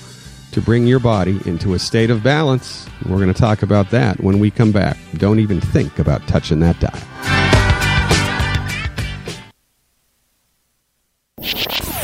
to 0.51 0.61
bring 0.61 0.87
your 0.87 0.99
body 0.99 1.39
into 1.45 1.73
a 1.73 1.79
state 1.79 2.09
of 2.09 2.23
balance. 2.23 2.87
We're 3.05 3.17
going 3.17 3.33
to 3.33 3.39
talk 3.39 3.63
about 3.63 3.91
that 3.91 4.21
when 4.21 4.39
we 4.39 4.51
come 4.51 4.71
back. 4.71 4.97
Don't 5.15 5.39
even 5.39 5.61
think 5.61 5.99
about 5.99 6.27
touching 6.27 6.59
that 6.59 6.79
dial. 6.79 7.58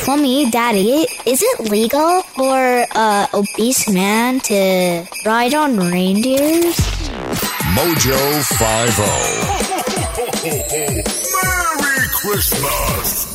Mommy, 0.07 0.49
Daddy, 0.51 1.07
is 1.25 1.41
it 1.41 1.71
legal 1.71 2.21
for 2.21 2.85
a 2.95 3.27
obese 3.33 3.89
man 3.89 4.39
to 4.41 5.03
ride 5.25 5.55
on 5.55 5.77
reindeers? 5.77 6.75
Mojo 7.73 8.43
50. 10.45 11.01
Merry 11.41 12.07
Christmas. 12.21 13.34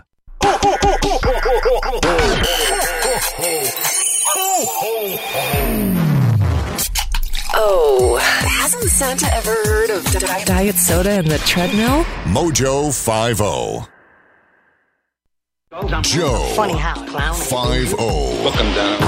Oh, 7.53 8.17
hasn't 8.21 8.89
Santa 8.89 9.27
ever 9.33 9.53
heard 9.65 9.89
of 9.89 10.05
di- 10.05 10.43
diet 10.45 10.75
soda 10.75 11.11
and 11.11 11.27
the 11.27 11.37
treadmill? 11.39 12.03
Mojo 12.25 12.91
50. 12.93 13.87
Joe 16.01 16.53
Funny 16.55 16.77
how, 16.77 16.95
clown. 17.05 17.35
50. 17.35 17.95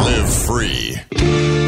Live 0.06 0.34
free. 0.46 1.63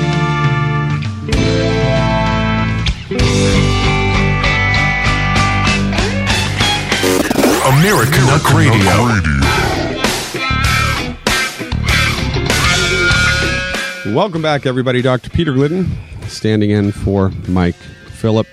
American 7.85 8.25
Duck 8.25 8.51
Radio. 8.51 8.81
Welcome 14.11 14.41
back, 14.41 14.65
everybody. 14.65 15.03
Dr. 15.03 15.29
Peter 15.29 15.53
Glidden 15.53 15.95
standing 16.27 16.71
in 16.71 16.91
for 16.91 17.29
Mike 17.47 17.75
Phillip, 17.75 18.47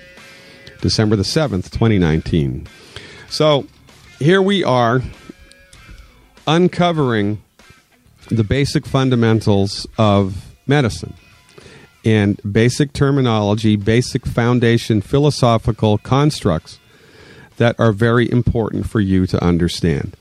December 0.81 1.15
the 1.15 1.23
7th, 1.23 1.71
2019. 1.71 2.67
So 3.27 3.65
here 4.19 4.39
we 4.39 4.63
are 4.63 5.01
uncovering 6.45 7.41
the 8.29 8.43
basic 8.43 8.85
fundamentals 8.85 9.87
of 9.97 10.53
medicine 10.67 11.15
and 12.05 12.39
basic 12.53 12.93
terminology, 12.93 13.77
basic 13.77 14.27
foundation 14.27 15.01
philosophical 15.01 15.97
constructs 15.97 16.77
that 17.57 17.79
are 17.79 17.91
very 17.91 18.29
important 18.31 18.89
for 18.89 18.99
you 18.99 19.27
to 19.27 19.43
understand. 19.43 20.15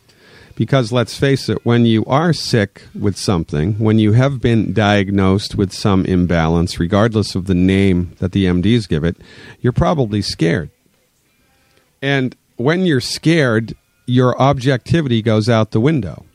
Because 0.54 0.92
let's 0.92 1.16
face 1.16 1.48
it, 1.48 1.64
when 1.64 1.86
you 1.86 2.04
are 2.04 2.32
sick 2.32 2.82
with 2.94 3.16
something, 3.16 3.74
when 3.74 3.98
you 3.98 4.12
have 4.12 4.40
been 4.40 4.72
diagnosed 4.72 5.54
with 5.54 5.72
some 5.72 6.04
imbalance, 6.04 6.78
regardless 6.78 7.34
of 7.34 7.46
the 7.46 7.54
name 7.54 8.14
that 8.18 8.32
the 8.32 8.44
MDs 8.44 8.88
give 8.88 9.02
it, 9.02 9.16
you're 9.60 9.72
probably 9.72 10.20
scared. 10.20 10.70
And 12.02 12.36
when 12.56 12.84
you're 12.84 13.00
scared, 13.00 13.74
your 14.06 14.40
objectivity 14.40 15.22
goes 15.22 15.48
out 15.48 15.70
the 15.70 15.80
window. 15.80 16.26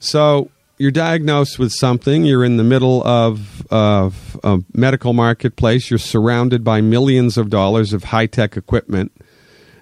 So 0.00 0.50
you're 0.76 0.90
diagnosed 0.90 1.58
with 1.58 1.70
something, 1.72 2.24
you're 2.24 2.44
in 2.44 2.56
the 2.56 2.64
middle 2.64 3.06
of, 3.06 3.64
of 3.70 4.38
a 4.42 4.60
medical 4.74 5.12
marketplace, 5.12 5.88
you're 5.88 5.98
surrounded 5.98 6.64
by 6.64 6.80
millions 6.80 7.38
of 7.38 7.48
dollars 7.48 7.92
of 7.92 8.04
high 8.04 8.26
tech 8.26 8.56
equipment 8.56 9.12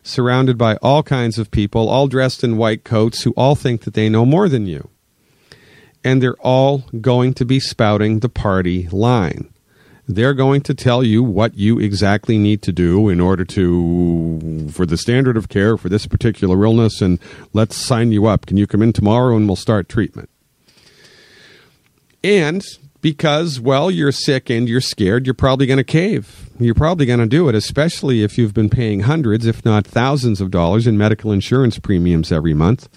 surrounded 0.02 0.58
by 0.58 0.76
all 0.76 1.02
kinds 1.02 1.38
of 1.38 1.50
people, 1.50 1.88
all 1.88 2.08
dressed 2.08 2.42
in 2.42 2.56
white 2.56 2.84
coats, 2.84 3.22
who 3.22 3.32
all 3.32 3.54
think 3.54 3.82
that 3.82 3.94
they 3.94 4.08
know 4.08 4.26
more 4.26 4.48
than 4.48 4.66
you. 4.66 4.88
And 6.04 6.22
they're 6.22 6.40
all 6.40 6.84
going 7.00 7.34
to 7.34 7.44
be 7.44 7.60
spouting 7.60 8.18
the 8.18 8.28
party 8.28 8.88
line. 8.88 9.52
They're 10.08 10.34
going 10.34 10.62
to 10.62 10.74
tell 10.74 11.04
you 11.04 11.22
what 11.22 11.54
you 11.54 11.78
exactly 11.78 12.36
need 12.36 12.60
to 12.62 12.72
do 12.72 13.08
in 13.08 13.20
order 13.20 13.44
to, 13.44 14.68
for 14.72 14.84
the 14.84 14.96
standard 14.96 15.36
of 15.36 15.48
care 15.48 15.76
for 15.76 15.88
this 15.88 16.06
particular 16.06 16.64
illness, 16.64 17.00
and 17.00 17.20
let's 17.52 17.76
sign 17.76 18.10
you 18.10 18.26
up. 18.26 18.46
Can 18.46 18.56
you 18.56 18.66
come 18.66 18.82
in 18.82 18.92
tomorrow 18.92 19.36
and 19.36 19.46
we'll 19.46 19.54
start 19.54 19.88
treatment? 19.88 20.28
And 22.24 22.64
because, 23.00 23.60
well, 23.60 23.90
you're 23.90 24.12
sick 24.12 24.50
and 24.50 24.68
you're 24.68 24.80
scared, 24.80 25.24
you're 25.26 25.34
probably 25.34 25.66
going 25.66 25.78
to 25.78 25.84
cave. 25.84 26.41
You're 26.64 26.74
probably 26.74 27.06
going 27.06 27.18
to 27.18 27.26
do 27.26 27.48
it, 27.48 27.54
especially 27.54 28.22
if 28.22 28.38
you've 28.38 28.54
been 28.54 28.70
paying 28.70 29.00
hundreds, 29.00 29.46
if 29.46 29.64
not 29.64 29.86
thousands 29.86 30.40
of 30.40 30.50
dollars 30.50 30.86
in 30.86 30.96
medical 30.96 31.32
insurance 31.32 31.78
premiums 31.78 32.30
every 32.30 32.54
month. 32.54 32.88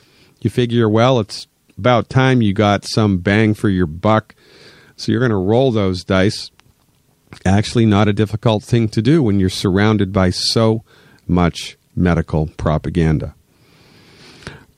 You 0.42 0.50
figure, 0.50 0.88
well, 0.88 1.20
it's 1.20 1.48
about 1.78 2.10
time 2.10 2.42
you 2.42 2.54
got 2.54 2.86
some 2.86 3.18
bang 3.18 3.54
for 3.54 3.70
your 3.70 3.88
buck. 3.88 4.36
So 4.96 5.12
you're 5.12 5.22
going 5.22 5.32
to 5.32 5.36
roll 5.36 5.72
those 5.72 6.04
dice. 6.04 6.52
Actually, 7.46 7.86
not 7.86 8.08
a 8.08 8.14
difficult 8.14 8.64
thing 8.64 8.88
to 8.90 9.02
do 9.02 9.24
when 9.24 9.40
you're 9.40 9.50
surrounded 9.50 10.14
by 10.14 10.30
so 10.30 10.84
much 11.28 11.78
medical 11.96 12.48
propaganda. 12.58 13.36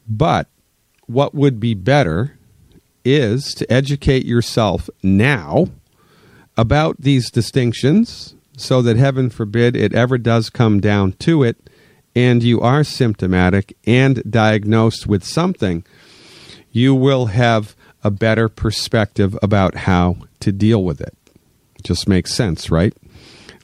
But 0.08 0.48
what 1.08 1.36
would 1.36 1.60
be 1.60 1.74
better 1.74 2.38
is 3.04 3.54
to 3.56 3.72
educate 3.72 4.26
yourself 4.26 4.90
now 5.04 5.68
about 6.58 7.00
these 7.00 7.30
distinctions 7.30 8.34
so 8.58 8.82
that 8.82 8.98
heaven 8.98 9.30
forbid 9.30 9.76
it 9.78 9.94
ever 9.94 10.18
does 10.18 10.50
come 10.50 10.82
down 10.82 11.14
to 11.14 11.44
it 11.44 11.70
and 12.16 12.42
you 12.42 12.60
are 12.60 12.84
symptomatic 12.84 13.78
and 13.86 14.24
diagnosed 14.30 15.06
with 15.06 15.24
something, 15.24 15.86
you 16.72 16.96
will 16.96 17.28
have 17.28 17.76
a 18.04 18.10
better 18.10 18.50
perspective 18.50 19.38
about 19.44 19.76
how 19.76 20.18
to 20.40 20.52
deal 20.52 20.84
with 20.84 21.00
it. 21.00 21.16
Just 21.84 22.08
makes 22.08 22.34
sense, 22.34 22.72
right? 22.72 22.94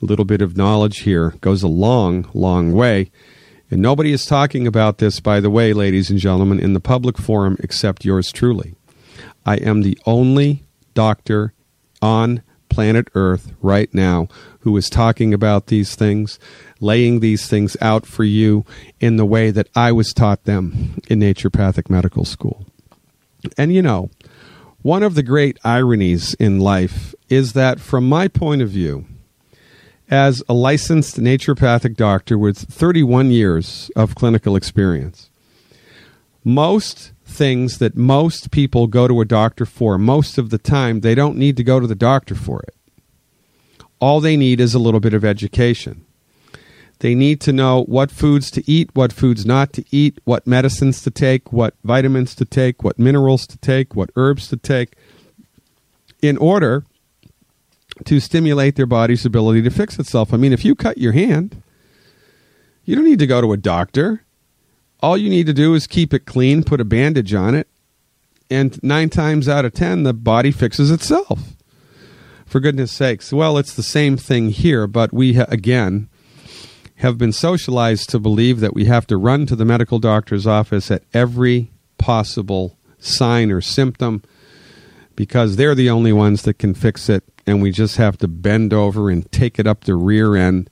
A 0.01 0.05
little 0.05 0.25
bit 0.25 0.41
of 0.41 0.55
knowledge 0.55 0.99
here 0.99 1.31
goes 1.41 1.63
a 1.63 1.67
long, 1.67 2.29
long 2.35 2.71
way. 2.71 3.09
And 3.71 3.81
nobody 3.81 4.11
is 4.11 4.27
talking 4.27 4.67
about 4.67 4.99
this, 4.99 5.19
by 5.19 5.39
the 5.39 5.49
way, 5.49 5.73
ladies 5.73 6.11
and 6.11 6.19
gentlemen, 6.19 6.59
in 6.59 6.73
the 6.73 6.79
public 6.79 7.17
forum 7.17 7.57
except 7.59 8.05
yours 8.05 8.31
truly. 8.31 8.75
I 9.47 9.55
am 9.55 9.81
the 9.81 9.97
only 10.05 10.63
doctor 10.93 11.53
on 12.03 12.43
planet 12.73 13.07
Earth 13.13 13.53
right 13.61 13.93
now 13.93 14.27
who 14.61 14.75
is 14.77 14.89
talking 14.89 15.33
about 15.33 15.67
these 15.67 15.95
things, 15.95 16.39
laying 16.79 17.19
these 17.19 17.47
things 17.47 17.77
out 17.79 18.05
for 18.05 18.23
you 18.23 18.65
in 18.99 19.17
the 19.17 19.25
way 19.25 19.51
that 19.51 19.69
I 19.75 19.91
was 19.91 20.11
taught 20.11 20.45
them 20.45 20.99
in 21.07 21.19
naturopathic 21.19 21.89
medical 21.89 22.25
school. 22.25 22.65
And 23.57 23.73
you 23.73 23.81
know, 23.81 24.09
one 24.81 25.03
of 25.03 25.15
the 25.15 25.23
great 25.23 25.57
ironies 25.63 26.33
in 26.35 26.59
life 26.59 27.13
is 27.29 27.53
that, 27.53 27.79
from 27.79 28.09
my 28.09 28.27
point 28.27 28.61
of 28.61 28.69
view, 28.69 29.05
as 30.09 30.43
a 30.49 30.53
licensed 30.53 31.17
naturopathic 31.17 31.95
doctor 31.95 32.37
with 32.37 32.57
31 32.57 33.31
years 33.31 33.89
of 33.95 34.15
clinical 34.15 34.55
experience, 34.55 35.29
most 36.43 37.12
things 37.25 37.77
that 37.79 37.95
most 37.95 38.51
people 38.51 38.87
go 38.87 39.07
to 39.07 39.21
a 39.21 39.25
doctor 39.25 39.65
for, 39.65 39.97
most 39.97 40.37
of 40.37 40.49
the 40.49 40.57
time, 40.57 40.99
they 40.99 41.15
don't 41.15 41.37
need 41.37 41.57
to 41.57 41.63
go 41.63 41.79
to 41.79 41.87
the 41.87 41.95
doctor 41.95 42.35
for 42.35 42.61
it. 42.61 42.75
All 43.99 44.19
they 44.19 44.35
need 44.35 44.59
is 44.59 44.73
a 44.73 44.79
little 44.79 44.99
bit 44.99 45.13
of 45.13 45.23
education. 45.23 46.05
They 46.99 47.15
need 47.15 47.41
to 47.41 47.53
know 47.53 47.83
what 47.83 48.11
foods 48.11 48.51
to 48.51 48.63
eat, 48.69 48.89
what 48.93 49.11
foods 49.11 49.45
not 49.45 49.73
to 49.73 49.83
eat, 49.91 50.19
what 50.23 50.47
medicines 50.47 51.01
to 51.03 51.11
take, 51.11 51.51
what 51.51 51.75
vitamins 51.83 52.35
to 52.35 52.45
take, 52.45 52.83
what 52.83 52.99
minerals 52.99 53.45
to 53.47 53.57
take, 53.57 53.95
what 53.95 54.09
herbs 54.15 54.47
to 54.49 54.57
take, 54.57 54.95
in 56.21 56.37
order 56.37 56.85
to 58.05 58.19
stimulate 58.19 58.75
their 58.75 58.85
body's 58.85 59.25
ability 59.25 59.61
to 59.61 59.69
fix 59.69 59.99
itself. 59.99 60.33
I 60.33 60.37
mean, 60.37 60.53
if 60.53 60.63
you 60.63 60.75
cut 60.75 60.97
your 60.97 61.11
hand, 61.11 61.61
you 62.85 62.95
don't 62.95 63.05
need 63.05 63.19
to 63.19 63.27
go 63.27 63.41
to 63.41 63.53
a 63.53 63.57
doctor. 63.57 64.23
All 65.03 65.17
you 65.17 65.29
need 65.29 65.47
to 65.47 65.53
do 65.53 65.73
is 65.73 65.85
keep 65.85 66.13
it 66.13 66.25
clean, 66.25 66.63
put 66.63 66.79
a 66.79 66.85
bandage 66.85 67.33
on 67.33 67.55
it, 67.55 67.67
and 68.49 68.81
nine 68.81 69.09
times 69.09 69.49
out 69.49 69.65
of 69.65 69.73
ten, 69.73 70.03
the 70.03 70.13
body 70.13 70.49
fixes 70.49 70.89
itself. 70.89 71.57
For 72.45 72.61
goodness 72.61 72.93
sakes. 72.93 73.33
Well, 73.33 73.57
it's 73.57 73.73
the 73.73 73.83
same 73.83 74.15
thing 74.15 74.51
here, 74.51 74.87
but 74.87 75.11
we, 75.11 75.37
again, 75.37 76.07
have 76.97 77.17
been 77.17 77.33
socialized 77.33 78.11
to 78.11 78.19
believe 78.19 78.61
that 78.61 78.73
we 78.73 78.85
have 78.85 79.05
to 79.07 79.17
run 79.17 79.45
to 79.47 79.57
the 79.57 79.65
medical 79.65 79.99
doctor's 79.99 80.47
office 80.47 80.89
at 80.89 81.03
every 81.13 81.69
possible 81.97 82.77
sign 82.97 83.51
or 83.51 83.59
symptom 83.59 84.23
because 85.17 85.57
they're 85.57 85.75
the 85.75 85.89
only 85.89 86.13
ones 86.13 86.43
that 86.43 86.57
can 86.57 86.73
fix 86.73 87.09
it, 87.09 87.25
and 87.45 87.61
we 87.61 87.71
just 87.71 87.97
have 87.97 88.17
to 88.19 88.27
bend 88.29 88.71
over 88.71 89.09
and 89.09 89.29
take 89.33 89.59
it 89.59 89.67
up 89.67 89.83
the 89.83 89.95
rear 89.95 90.37
end, 90.37 90.69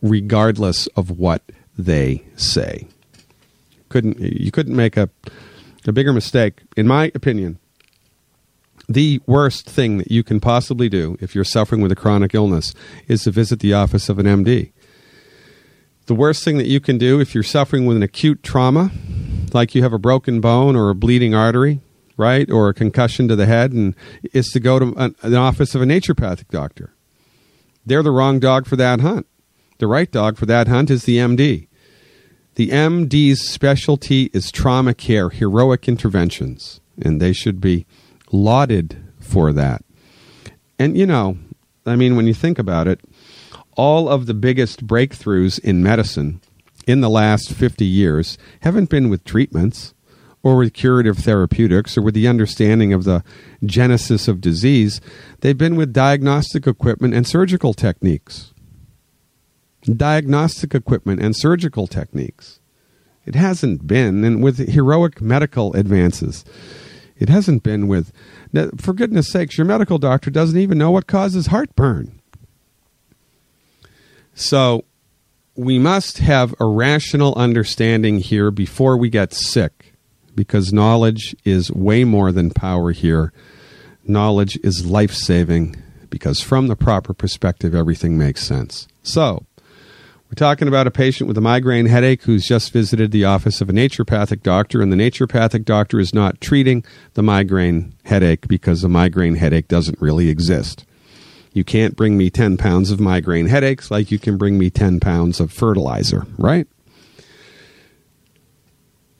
regardless 0.00 0.86
of 0.96 1.10
what 1.10 1.42
they 1.76 2.24
say. 2.34 2.88
Couldn't 3.88 4.18
you 4.20 4.50
couldn't 4.50 4.76
make 4.76 4.96
a 4.96 5.10
a 5.86 5.92
bigger 5.92 6.12
mistake, 6.12 6.60
in 6.76 6.86
my 6.86 7.10
opinion. 7.14 7.58
The 8.88 9.20
worst 9.26 9.68
thing 9.68 9.98
that 9.98 10.10
you 10.10 10.22
can 10.22 10.40
possibly 10.40 10.88
do 10.88 11.16
if 11.20 11.34
you're 11.34 11.44
suffering 11.44 11.80
with 11.80 11.92
a 11.92 11.96
chronic 11.96 12.34
illness 12.34 12.74
is 13.06 13.24
to 13.24 13.30
visit 13.30 13.60
the 13.60 13.74
office 13.74 14.08
of 14.08 14.18
an 14.18 14.26
MD. 14.26 14.72
The 16.06 16.14
worst 16.14 16.42
thing 16.42 16.56
that 16.56 16.66
you 16.66 16.80
can 16.80 16.96
do 16.96 17.20
if 17.20 17.34
you're 17.34 17.42
suffering 17.42 17.84
with 17.84 17.96
an 17.96 18.02
acute 18.02 18.42
trauma, 18.42 18.90
like 19.52 19.74
you 19.74 19.82
have 19.82 19.92
a 19.92 19.98
broken 19.98 20.40
bone 20.40 20.74
or 20.74 20.88
a 20.88 20.94
bleeding 20.94 21.34
artery, 21.34 21.80
right, 22.16 22.50
or 22.50 22.68
a 22.68 22.74
concussion 22.74 23.28
to 23.28 23.36
the 23.36 23.46
head, 23.46 23.72
and 23.72 23.94
is 24.32 24.48
to 24.48 24.60
go 24.60 24.78
to 24.78 24.94
an, 24.96 25.14
an 25.20 25.34
office 25.34 25.74
of 25.74 25.82
a 25.82 25.86
naturopathic 25.86 26.48
doctor. 26.48 26.94
They're 27.84 28.02
the 28.02 28.10
wrong 28.10 28.38
dog 28.40 28.66
for 28.66 28.76
that 28.76 29.00
hunt. 29.00 29.26
The 29.78 29.86
right 29.86 30.10
dog 30.10 30.38
for 30.38 30.46
that 30.46 30.66
hunt 30.66 30.90
is 30.90 31.04
the 31.04 31.18
MD. 31.18 31.67
The 32.58 32.70
MD's 32.70 33.48
specialty 33.48 34.30
is 34.32 34.50
trauma 34.50 34.92
care, 34.92 35.30
heroic 35.30 35.86
interventions, 35.86 36.80
and 37.00 37.22
they 37.22 37.32
should 37.32 37.60
be 37.60 37.86
lauded 38.32 38.96
for 39.20 39.52
that. 39.52 39.84
And 40.76 40.98
you 40.98 41.06
know, 41.06 41.38
I 41.86 41.94
mean, 41.94 42.16
when 42.16 42.26
you 42.26 42.34
think 42.34 42.58
about 42.58 42.88
it, 42.88 43.00
all 43.76 44.08
of 44.08 44.26
the 44.26 44.34
biggest 44.34 44.88
breakthroughs 44.88 45.60
in 45.60 45.84
medicine 45.84 46.40
in 46.84 47.00
the 47.00 47.08
last 47.08 47.52
50 47.52 47.84
years 47.84 48.36
haven't 48.62 48.90
been 48.90 49.08
with 49.08 49.22
treatments 49.22 49.94
or 50.42 50.56
with 50.56 50.74
curative 50.74 51.18
therapeutics 51.18 51.96
or 51.96 52.02
with 52.02 52.14
the 52.14 52.26
understanding 52.26 52.92
of 52.92 53.04
the 53.04 53.22
genesis 53.64 54.26
of 54.26 54.40
disease. 54.40 55.00
They've 55.42 55.56
been 55.56 55.76
with 55.76 55.92
diagnostic 55.92 56.66
equipment 56.66 57.14
and 57.14 57.24
surgical 57.24 57.72
techniques. 57.72 58.52
Diagnostic 59.96 60.74
equipment 60.74 61.20
and 61.22 61.34
surgical 61.34 61.86
techniques. 61.86 62.60
It 63.24 63.34
hasn't 63.34 63.86
been, 63.86 64.24
and 64.24 64.42
with 64.42 64.68
heroic 64.70 65.20
medical 65.20 65.74
advances, 65.74 66.44
it 67.18 67.28
hasn't 67.28 67.62
been 67.62 67.88
with, 67.88 68.12
for 68.78 68.92
goodness 68.92 69.28
sakes, 69.28 69.58
your 69.58 69.66
medical 69.66 69.98
doctor 69.98 70.30
doesn't 70.30 70.58
even 70.58 70.78
know 70.78 70.90
what 70.90 71.06
causes 71.06 71.48
heartburn. 71.48 72.20
So 74.34 74.84
we 75.56 75.78
must 75.78 76.18
have 76.18 76.54
a 76.60 76.64
rational 76.64 77.34
understanding 77.34 78.18
here 78.20 78.52
before 78.52 78.96
we 78.96 79.10
get 79.10 79.32
sick 79.32 79.94
because 80.36 80.72
knowledge 80.72 81.34
is 81.44 81.72
way 81.72 82.04
more 82.04 82.30
than 82.30 82.50
power 82.50 82.92
here. 82.92 83.32
Knowledge 84.04 84.56
is 84.62 84.86
life 84.86 85.12
saving 85.12 85.74
because 86.08 86.40
from 86.40 86.68
the 86.68 86.76
proper 86.76 87.12
perspective, 87.12 87.74
everything 87.74 88.16
makes 88.16 88.44
sense. 88.44 88.86
So, 89.02 89.44
we're 90.28 90.34
talking 90.34 90.68
about 90.68 90.86
a 90.86 90.90
patient 90.90 91.26
with 91.26 91.38
a 91.38 91.42
migraine 91.42 91.86
headache 91.86 92.22
who's 92.24 92.46
just 92.46 92.70
visited 92.70 93.12
the 93.12 93.24
office 93.24 93.62
of 93.62 93.70
a 93.70 93.72
naturopathic 93.72 94.42
doctor, 94.42 94.82
and 94.82 94.92
the 94.92 94.96
naturopathic 94.96 95.64
doctor 95.64 95.98
is 95.98 96.12
not 96.12 96.38
treating 96.42 96.84
the 97.14 97.22
migraine 97.22 97.94
headache 98.04 98.46
because 98.46 98.82
the 98.82 98.90
migraine 98.90 99.36
headache 99.36 99.68
doesn't 99.68 99.98
really 100.02 100.28
exist. 100.28 100.84
You 101.54 101.64
can't 101.64 101.96
bring 101.96 102.18
me 102.18 102.28
10 102.28 102.58
pounds 102.58 102.90
of 102.90 103.00
migraine 103.00 103.46
headaches 103.46 103.90
like 103.90 104.10
you 104.10 104.18
can 104.18 104.36
bring 104.36 104.58
me 104.58 104.68
10 104.68 105.00
pounds 105.00 105.40
of 105.40 105.50
fertilizer, 105.50 106.26
right? 106.36 106.68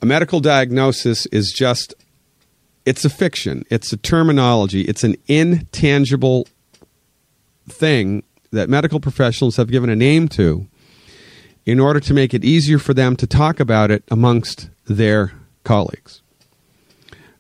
A 0.03 0.07
medical 0.07 0.41
diagnosis 0.41 1.25
is 1.27 1.55
just, 1.57 1.95
it's 2.85 3.07
a 3.07 3.11
fiction, 3.11 3.65
it's 3.71 3.95
a 3.95 3.97
terminology, 3.97 4.83
it's 4.83 5.05
an 5.05 5.17
intangible 5.27 6.47
thing 7.67 8.25
that 8.53 8.69
medical 8.69 9.01
professionals 9.01 9.57
have 9.57 9.71
given 9.71 9.89
a 9.89 9.97
name 9.97 10.29
to 10.29 10.67
in 11.69 11.79
order 11.79 12.01
to 12.01 12.15
make 12.15 12.33
it 12.33 12.47
easier 12.47 12.79
for 12.79 12.95
them 12.95 13.15
to 13.15 13.27
talk 13.27 13.61
about 13.61 13.91
it 13.91 14.03
amongst 14.11 14.71
their 14.87 15.33
colleagues. 15.65 16.23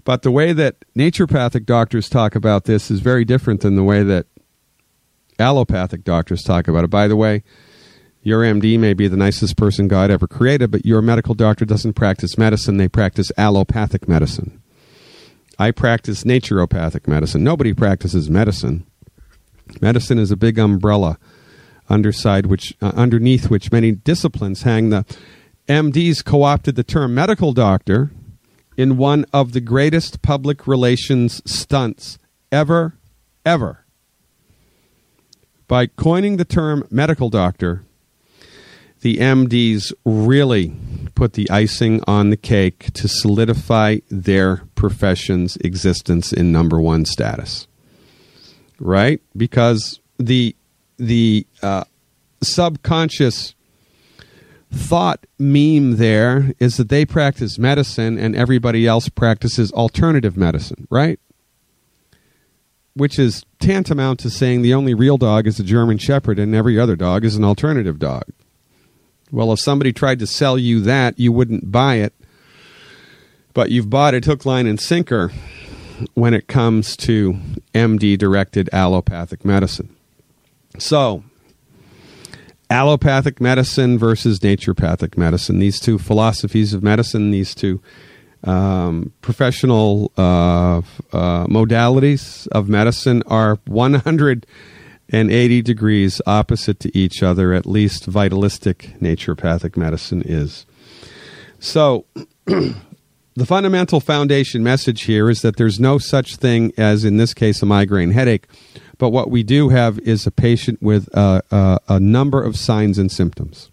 But 0.04 0.20
the 0.20 0.30
way 0.30 0.52
that 0.52 0.84
naturopathic 0.94 1.64
doctors 1.64 2.10
talk 2.10 2.34
about 2.34 2.64
this 2.64 2.90
is 2.90 3.00
very 3.00 3.24
different 3.24 3.62
than 3.62 3.74
the 3.74 3.82
way 3.82 4.02
that 4.02 4.26
allopathic 5.38 6.04
doctors 6.04 6.42
talk 6.42 6.68
about 6.68 6.84
it. 6.84 6.90
By 6.90 7.08
the 7.08 7.16
way, 7.16 7.42
your 8.22 8.42
MD 8.42 8.78
may 8.78 8.92
be 8.92 9.08
the 9.08 9.16
nicest 9.16 9.56
person 9.56 9.88
God 9.88 10.10
ever 10.10 10.26
created, 10.26 10.70
but 10.70 10.84
your 10.84 11.00
medical 11.00 11.34
doctor 11.34 11.64
doesn't 11.64 11.94
practice 11.94 12.36
medicine, 12.36 12.76
they 12.76 12.88
practice 12.88 13.32
allopathic 13.38 14.06
medicine. 14.06 14.62
I 15.58 15.70
practice 15.70 16.24
naturopathic 16.24 17.08
medicine. 17.08 17.42
Nobody 17.42 17.72
practices 17.72 18.28
medicine. 18.28 18.84
Medicine 19.80 20.18
is 20.18 20.30
a 20.30 20.36
big 20.36 20.58
umbrella 20.58 21.18
underside 21.88 22.46
which 22.46 22.74
uh, 22.80 22.92
underneath 22.94 23.50
which 23.50 23.72
many 23.72 23.92
disciplines 23.92 24.62
hang 24.62 24.90
the 24.90 25.04
MDs 25.68 26.24
co-opted 26.24 26.76
the 26.76 26.84
term 26.84 27.14
medical 27.14 27.52
doctor 27.52 28.10
in 28.76 28.96
one 28.96 29.24
of 29.32 29.52
the 29.52 29.60
greatest 29.60 30.22
public 30.22 30.66
relations 30.66 31.42
stunts 31.50 32.18
ever 32.50 32.94
ever 33.44 33.84
by 35.66 35.86
coining 35.86 36.36
the 36.36 36.44
term 36.44 36.86
medical 36.90 37.28
doctor 37.28 37.82
the 39.00 39.18
MDs 39.18 39.92
really 40.04 40.74
put 41.14 41.34
the 41.34 41.48
icing 41.50 42.02
on 42.06 42.30
the 42.30 42.36
cake 42.36 42.92
to 42.94 43.08
solidify 43.08 43.98
their 44.10 44.62
profession's 44.74 45.56
existence 45.58 46.32
in 46.32 46.50
number 46.52 46.80
one 46.80 47.04
status. 47.04 47.66
Right? 48.80 49.20
Because 49.36 50.00
the 50.18 50.56
the 50.98 51.46
uh, 51.62 51.84
subconscious 52.42 53.54
thought 54.70 55.26
meme 55.38 55.96
there 55.96 56.52
is 56.58 56.76
that 56.76 56.88
they 56.88 57.06
practice 57.06 57.58
medicine 57.58 58.18
and 58.18 58.36
everybody 58.36 58.86
else 58.86 59.08
practices 59.08 59.72
alternative 59.72 60.36
medicine, 60.36 60.86
right? 60.90 61.18
Which 62.94 63.18
is 63.18 63.44
tantamount 63.60 64.20
to 64.20 64.30
saying 64.30 64.62
the 64.62 64.74
only 64.74 64.92
real 64.92 65.16
dog 65.16 65.46
is 65.46 65.58
a 65.58 65.64
German 65.64 65.98
Shepherd 65.98 66.38
and 66.38 66.54
every 66.54 66.78
other 66.78 66.96
dog 66.96 67.24
is 67.24 67.36
an 67.36 67.44
alternative 67.44 67.98
dog. 67.98 68.24
Well, 69.30 69.52
if 69.52 69.60
somebody 69.60 69.92
tried 69.92 70.18
to 70.20 70.26
sell 70.26 70.58
you 70.58 70.80
that, 70.80 71.18
you 71.18 71.32
wouldn't 71.32 71.70
buy 71.70 71.96
it. 71.96 72.14
But 73.54 73.70
you've 73.70 73.90
bought 73.90 74.14
it 74.14 74.24
hook, 74.24 74.46
line, 74.46 74.66
and 74.66 74.80
sinker 74.80 75.30
when 76.14 76.34
it 76.34 76.46
comes 76.46 76.96
to 76.96 77.38
MD 77.74 78.16
directed 78.16 78.68
allopathic 78.72 79.44
medicine. 79.44 79.94
So, 80.78 81.24
allopathic 82.70 83.40
medicine 83.40 83.98
versus 83.98 84.38
naturopathic 84.40 85.16
medicine. 85.16 85.58
These 85.58 85.80
two 85.80 85.98
philosophies 85.98 86.72
of 86.74 86.82
medicine, 86.82 87.30
these 87.30 87.54
two 87.54 87.80
um, 88.44 89.12
professional 89.20 90.12
uh, 90.16 90.78
uh, 91.12 91.46
modalities 91.46 92.46
of 92.48 92.68
medicine 92.68 93.22
are 93.26 93.58
180 93.66 95.62
degrees 95.62 96.22
opposite 96.26 96.78
to 96.80 96.96
each 96.96 97.22
other, 97.22 97.52
at 97.52 97.66
least 97.66 98.06
vitalistic 98.06 98.94
naturopathic 99.00 99.76
medicine 99.76 100.22
is. 100.24 100.66
So, 101.58 102.06
the 102.44 102.76
fundamental 103.44 103.98
foundation 104.00 104.62
message 104.62 105.02
here 105.02 105.28
is 105.28 105.42
that 105.42 105.56
there's 105.56 105.80
no 105.80 105.98
such 105.98 106.36
thing 106.36 106.72
as, 106.78 107.04
in 107.04 107.16
this 107.16 107.34
case, 107.34 107.60
a 107.62 107.66
migraine 107.66 108.12
headache. 108.12 108.46
But 108.98 109.10
what 109.10 109.30
we 109.30 109.42
do 109.42 109.68
have 109.68 109.98
is 110.00 110.26
a 110.26 110.30
patient 110.30 110.82
with 110.82 111.08
a, 111.14 111.42
a, 111.50 111.78
a 111.88 112.00
number 112.00 112.42
of 112.42 112.56
signs 112.56 112.98
and 112.98 113.10
symptoms. 113.10 113.70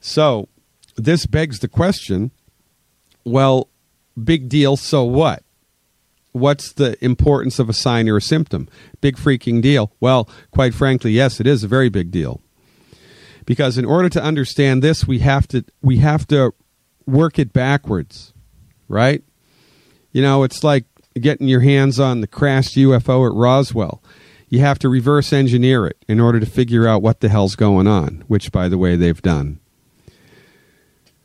So, 0.00 0.48
this 0.96 1.26
begs 1.26 1.60
the 1.60 1.68
question 1.68 2.30
well, 3.24 3.68
big 4.22 4.48
deal, 4.48 4.76
so 4.76 5.02
what? 5.04 5.42
What's 6.32 6.72
the 6.72 7.02
importance 7.02 7.58
of 7.58 7.68
a 7.68 7.72
sign 7.72 8.08
or 8.08 8.18
a 8.18 8.20
symptom? 8.22 8.68
Big 9.00 9.16
freaking 9.16 9.62
deal. 9.62 9.92
Well, 10.00 10.28
quite 10.50 10.74
frankly, 10.74 11.12
yes, 11.12 11.40
it 11.40 11.46
is 11.46 11.64
a 11.64 11.68
very 11.68 11.88
big 11.88 12.10
deal. 12.10 12.42
Because 13.46 13.78
in 13.78 13.84
order 13.84 14.08
to 14.08 14.22
understand 14.22 14.82
this, 14.82 15.06
we 15.06 15.20
have 15.20 15.46
to 15.48 15.64
we 15.82 15.98
have 15.98 16.26
to 16.28 16.52
work 17.06 17.38
it 17.38 17.52
backwards, 17.52 18.32
right? 18.88 19.22
You 20.12 20.22
know, 20.22 20.44
it's 20.44 20.64
like 20.64 20.86
getting 21.20 21.48
your 21.48 21.60
hands 21.60 22.00
on 22.00 22.20
the 22.20 22.26
crashed 22.26 22.76
UFO 22.76 23.26
at 23.28 23.34
Roswell. 23.34 24.02
You 24.48 24.60
have 24.60 24.78
to 24.80 24.88
reverse 24.88 25.32
engineer 25.32 25.86
it 25.86 26.04
in 26.08 26.20
order 26.20 26.38
to 26.38 26.46
figure 26.46 26.86
out 26.86 27.02
what 27.02 27.20
the 27.20 27.28
hell's 27.28 27.56
going 27.56 27.86
on, 27.86 28.24
which, 28.28 28.52
by 28.52 28.68
the 28.68 28.78
way, 28.78 28.96
they've 28.96 29.22
done. 29.22 29.58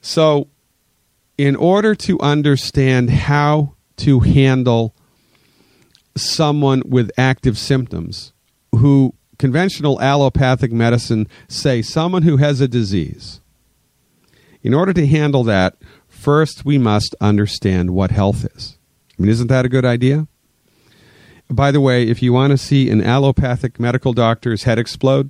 So, 0.01 0.47
in 1.37 1.55
order 1.55 1.95
to 1.95 2.19
understand 2.19 3.09
how 3.09 3.75
to 3.97 4.21
handle 4.21 4.95
someone 6.15 6.81
with 6.85 7.11
active 7.17 7.57
symptoms, 7.57 8.33
who 8.71 9.13
conventional 9.37 10.01
allopathic 10.01 10.71
medicine 10.71 11.27
say 11.47 11.81
someone 11.81 12.23
who 12.23 12.37
has 12.37 12.61
a 12.61 12.67
disease, 12.67 13.41
in 14.63 14.73
order 14.73 14.91
to 14.93 15.07
handle 15.07 15.43
that, 15.43 15.77
first 16.07 16.65
we 16.65 16.77
must 16.77 17.15
understand 17.21 17.91
what 17.91 18.11
health 18.11 18.45
is. 18.55 18.78
I 19.19 19.23
mean, 19.23 19.31
isn't 19.31 19.47
that 19.47 19.65
a 19.65 19.69
good 19.69 19.85
idea? 19.85 20.27
By 21.49 21.71
the 21.71 21.81
way, 21.81 22.07
if 22.07 22.21
you 22.21 22.31
want 22.31 22.51
to 22.51 22.57
see 22.57 22.89
an 22.89 23.03
allopathic 23.03 23.79
medical 23.79 24.13
doctor's 24.13 24.63
head 24.63 24.79
explode, 24.79 25.29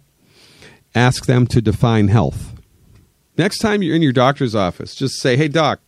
ask 0.94 1.26
them 1.26 1.48
to 1.48 1.62
define 1.62 2.10
health. 2.10 2.54
Next 3.38 3.60
time 3.60 3.82
you're 3.82 3.96
in 3.96 4.02
your 4.02 4.12
doctor's 4.12 4.54
office, 4.54 4.94
just 4.94 5.20
say, 5.20 5.38
hey, 5.38 5.48
doc, 5.48 5.80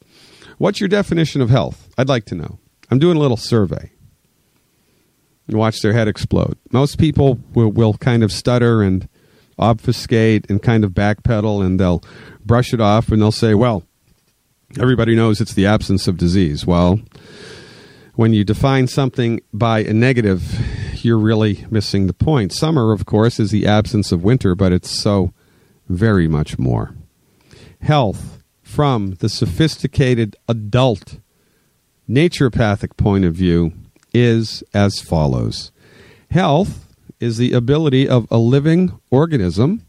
what's 0.57 0.79
your 0.79 0.87
definition 0.87 1.41
of 1.41 1.49
health? 1.49 1.89
I'd 1.97 2.09
like 2.09 2.25
to 2.25 2.35
know. 2.35 2.59
I'm 2.89 2.97
doing 2.97 3.17
a 3.17 3.19
little 3.19 3.37
survey. 3.37 3.91
And 5.47 5.57
watch 5.57 5.81
their 5.81 5.93
head 5.93 6.07
explode. 6.07 6.57
Most 6.71 6.97
people 6.97 7.39
will, 7.53 7.71
will 7.71 7.95
kind 7.95 8.23
of 8.23 8.31
stutter 8.31 8.81
and 8.81 9.09
obfuscate 9.59 10.49
and 10.49 10.63
kind 10.63 10.83
of 10.83 10.91
backpedal 10.91 11.63
and 11.63 11.79
they'll 11.79 12.03
brush 12.43 12.73
it 12.73 12.81
off 12.81 13.09
and 13.09 13.21
they'll 13.21 13.31
say, 13.31 13.53
well, 13.53 13.83
everybody 14.79 15.13
knows 15.13 15.41
it's 15.41 15.53
the 15.53 15.65
absence 15.65 16.07
of 16.07 16.17
disease. 16.17 16.65
Well, 16.65 17.01
when 18.15 18.33
you 18.33 18.43
define 18.43 18.87
something 18.87 19.41
by 19.53 19.79
a 19.79 19.93
negative, 19.93 21.03
you're 21.03 21.17
really 21.17 21.65
missing 21.69 22.07
the 22.07 22.13
point. 22.13 22.51
Summer, 22.51 22.91
of 22.91 23.05
course, 23.05 23.39
is 23.39 23.51
the 23.51 23.65
absence 23.65 24.11
of 24.11 24.23
winter, 24.23 24.55
but 24.55 24.71
it's 24.71 24.89
so 24.89 25.33
very 25.87 26.27
much 26.27 26.59
more. 26.59 26.95
Health, 27.81 28.43
from 28.61 29.15
the 29.19 29.29
sophisticated 29.29 30.35
adult 30.47 31.17
naturopathic 32.09 32.97
point 32.97 33.25
of 33.25 33.33
view, 33.33 33.73
is 34.13 34.63
as 34.73 34.99
follows 34.99 35.71
Health 36.31 36.87
is 37.19 37.37
the 37.37 37.53
ability 37.53 38.07
of 38.07 38.27
a 38.31 38.37
living 38.37 38.99
organism 39.09 39.85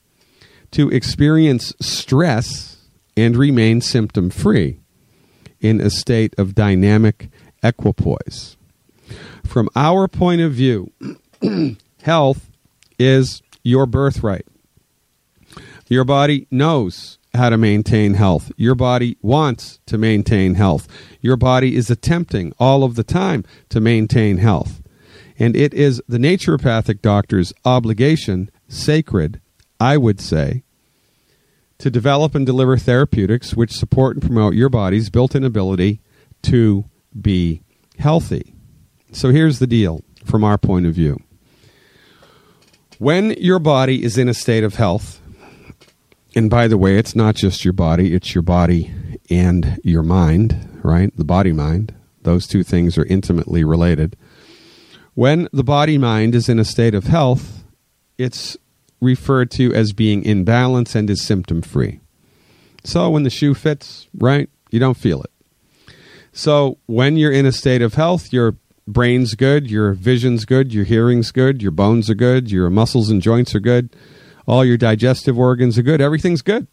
to 0.71 0.91
experience 0.91 1.73
stress 1.81 2.89
and 3.17 3.37
remain 3.37 3.81
symptom 3.81 4.31
free 4.31 4.81
in 5.61 5.81
a 5.81 5.91
state 5.91 6.35
of 6.39 6.55
dynamic 6.55 7.31
equipoise. 7.63 8.57
From 9.45 9.69
our 9.77 10.09
point 10.09 10.41
of 10.41 10.53
view, 10.53 10.93
health 12.03 12.51
is 12.99 13.43
your 13.63 13.87
birthright. 13.87 14.47
Your 15.89 16.05
body 16.05 16.47
knows 16.51 17.19
how 17.35 17.51
to 17.51 17.59
maintain 17.59 18.15
health. 18.15 18.53
Your 18.57 18.75
body 18.75 19.17
wants 19.23 19.79
to 19.87 19.99
maintain 19.99 20.55
health. 20.55 20.89
Your 21.21 21.37
body 21.37 21.77
is 21.77 21.91
attempting 21.91 22.53
all 22.59 22.85
of 22.85 22.95
the 22.95 23.05
time 23.05 23.45
to 23.71 23.81
maintain 23.81 24.39
health. 24.39 24.83
And 25.39 25.57
it 25.57 25.75
is 25.75 26.03
the 26.07 26.19
naturopathic 26.19 27.01
doctor's 27.01 27.53
obligation, 27.65 28.51
sacred, 28.69 29.41
I 29.81 29.97
would 29.97 30.21
say, 30.21 30.63
to 31.79 31.91
develop 31.91 32.35
and 32.35 32.47
deliver 32.47 32.77
therapeutics 32.77 33.55
which 33.55 33.73
support 33.73 34.17
and 34.17 34.23
promote 34.23 34.55
your 34.55 34.69
body's 34.69 35.11
built 35.11 35.35
in 35.35 35.43
ability 35.43 36.01
to 36.43 36.85
be 37.21 37.63
healthy. 37.99 38.55
So 39.13 39.31
here's 39.31 39.59
the 39.59 39.67
deal 39.67 40.03
from 40.25 40.45
our 40.45 40.59
point 40.59 40.87
of 40.87 40.95
view. 40.95 41.21
When 42.99 43.33
your 43.33 43.59
body 43.59 44.05
is 44.05 44.17
in 44.17 44.29
a 44.29 44.35
state 44.35 44.65
of 44.65 44.77
health, 44.77 45.21
and 46.35 46.49
by 46.49 46.69
the 46.69 46.79
way, 46.79 46.97
it's 46.97 47.17
not 47.17 47.35
just 47.35 47.65
your 47.65 47.73
body, 47.73 48.15
it's 48.15 48.35
your 48.35 48.43
body 48.43 48.93
and 49.29 49.79
your 49.83 50.03
mind, 50.03 50.81
right? 50.83 51.15
The 51.17 51.25
body 51.25 51.53
mind. 51.53 51.95
Those 52.23 52.47
two 52.47 52.63
things 52.63 52.97
are 52.97 53.05
intimately 53.07 53.65
related. 53.65 54.17
When 55.15 55.49
the 55.53 55.65
body 55.65 55.99
mind 55.99 56.35
is 56.35 56.49
in 56.49 56.59
a 56.59 56.65
state 56.65 56.95
of 56.95 57.05
health, 57.05 57.65
it's 58.17 58.57
referred 59.01 59.51
to 59.51 59.75
as 59.75 59.93
being 59.93 60.25
in 60.25 60.45
balance 60.45 60.95
and 60.95 61.11
is 61.11 61.27
symptom 61.27 61.61
free. 61.61 62.01
So 62.85 63.11
when 63.11 63.25
the 63.25 63.31
shoe 63.31 63.53
fits, 63.55 64.07
right, 64.15 64.49
you 64.71 64.79
don't 64.79 64.97
feel 64.97 65.23
it. 65.23 65.32
So 66.33 66.79
when 66.87 67.17
you're 67.17 67.33
in 67.33 67.47
a 67.47 67.53
state 67.53 67.83
of 67.83 67.95
health, 67.95 68.33
your 68.33 68.57
brain's 68.87 69.35
good, 69.35 69.71
your 69.71 69.93
vision's 69.93 70.45
good, 70.45 70.73
your 70.73 70.85
hearing's 70.85 71.31
good, 71.31 71.63
your 71.63 71.71
bones 71.71 72.09
are 72.11 72.15
good, 72.15 72.51
your 72.51 72.71
muscles 72.71 73.11
and 73.11 73.21
joints 73.21 73.55
are 73.55 73.61
good, 73.61 73.95
all 74.47 74.65
your 74.65 74.77
digestive 74.77 75.39
organs 75.39 75.79
are 75.79 75.83
good, 75.83 76.01
everything's 76.01 76.43
good. 76.43 76.67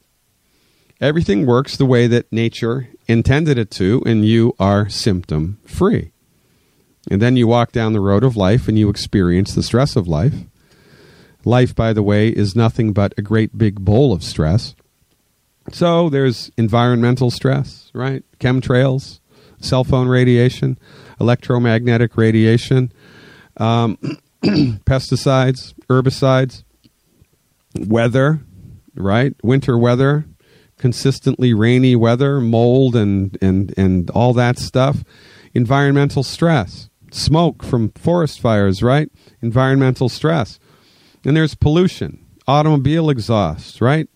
Everything 1.02 1.46
works 1.46 1.78
the 1.78 1.86
way 1.86 2.08
that 2.08 2.32
nature 2.32 2.90
intended 3.08 3.58
it 3.58 3.72
to, 3.72 4.04
and 4.06 4.26
you 4.26 4.54
are 4.60 4.90
symptom 4.90 5.58
free. 5.66 6.12
And 7.10 7.22
then 7.22 7.38
you 7.38 7.48
walk 7.48 7.72
down 7.72 7.94
the 7.94 8.02
road 8.02 8.24
of 8.24 8.36
life 8.36 8.68
and 8.68 8.78
you 8.78 8.90
experience 8.90 9.56
the 9.56 9.64
stress 9.64 9.96
of 9.96 10.08
life. 10.08 10.34
Life, 11.46 11.74
by 11.74 11.94
the 11.94 12.04
way, 12.04 12.28
is 12.28 12.56
nothing 12.56 12.92
but 12.92 13.14
a 13.18 13.22
great 13.22 13.58
big 13.58 13.86
bowl 13.86 14.12
of 14.12 14.24
stress. 14.24 14.76
So 15.72 16.10
there's 16.10 16.52
environmental 16.58 17.32
stress, 17.32 17.90
right? 17.94 18.24
Chemtrails, 18.40 19.20
cell 19.60 19.84
phone 19.84 20.08
radiation, 20.08 20.78
electromagnetic 21.20 22.16
radiation, 22.18 22.92
um, 23.58 23.98
pesticides, 24.44 25.74
herbicides, 25.90 26.64
weather, 27.78 28.42
right? 28.96 29.34
Winter 29.44 29.78
weather, 29.78 30.26
consistently 30.78 31.54
rainy 31.54 31.96
weather, 31.96 32.40
mold, 32.40 32.96
and, 32.96 33.38
and, 33.42 33.74
and 33.78 34.10
all 34.12 34.34
that 34.34 34.58
stuff. 34.58 35.04
Environmental 35.54 36.24
stress, 36.24 36.90
smoke 37.12 37.64
from 37.64 37.92
forest 37.92 38.40
fires, 38.40 38.82
right? 38.82 39.10
Environmental 39.42 40.10
stress. 40.10 40.60
And 41.26 41.36
there's 41.36 41.56
pollution, 41.56 42.26
automobile 42.48 43.10
exhaust, 43.10 43.82
right? 43.82 44.08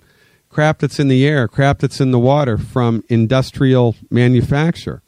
crap 0.53 0.79
that's 0.79 0.99
in 0.99 1.09
the 1.09 1.25
air, 1.25 1.47
crap 1.47 1.79
that's 1.79 1.99
in 1.99 2.11
the 2.11 2.19
water 2.19 2.57
from 2.57 3.03
industrial 3.09 3.95
manufacture. 4.09 5.01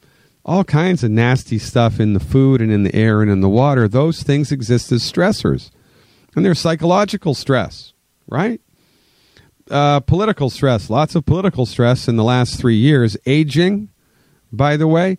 All 0.46 0.62
kinds 0.62 1.02
of 1.02 1.10
nasty 1.10 1.58
stuff 1.58 1.98
in 1.98 2.12
the 2.12 2.20
food 2.20 2.62
and 2.62 2.70
in 2.70 2.84
the 2.84 2.94
air 2.94 3.20
and 3.20 3.28
in 3.30 3.40
the 3.40 3.48
water. 3.48 3.88
Those 3.88 4.22
things 4.22 4.52
exist 4.52 4.92
as 4.92 5.02
stressors. 5.02 5.70
And 6.36 6.44
they're 6.44 6.54
psychological 6.54 7.34
stress, 7.34 7.92
right? 8.28 8.60
Uh, 9.68 9.98
political 9.98 10.48
stress, 10.48 10.88
lots 10.88 11.16
of 11.16 11.26
political 11.26 11.66
stress 11.66 12.06
in 12.06 12.14
the 12.14 12.22
last 12.22 12.60
three 12.60 12.76
years. 12.76 13.16
Aging, 13.26 13.88
by 14.52 14.76
the 14.76 14.86
way, 14.86 15.18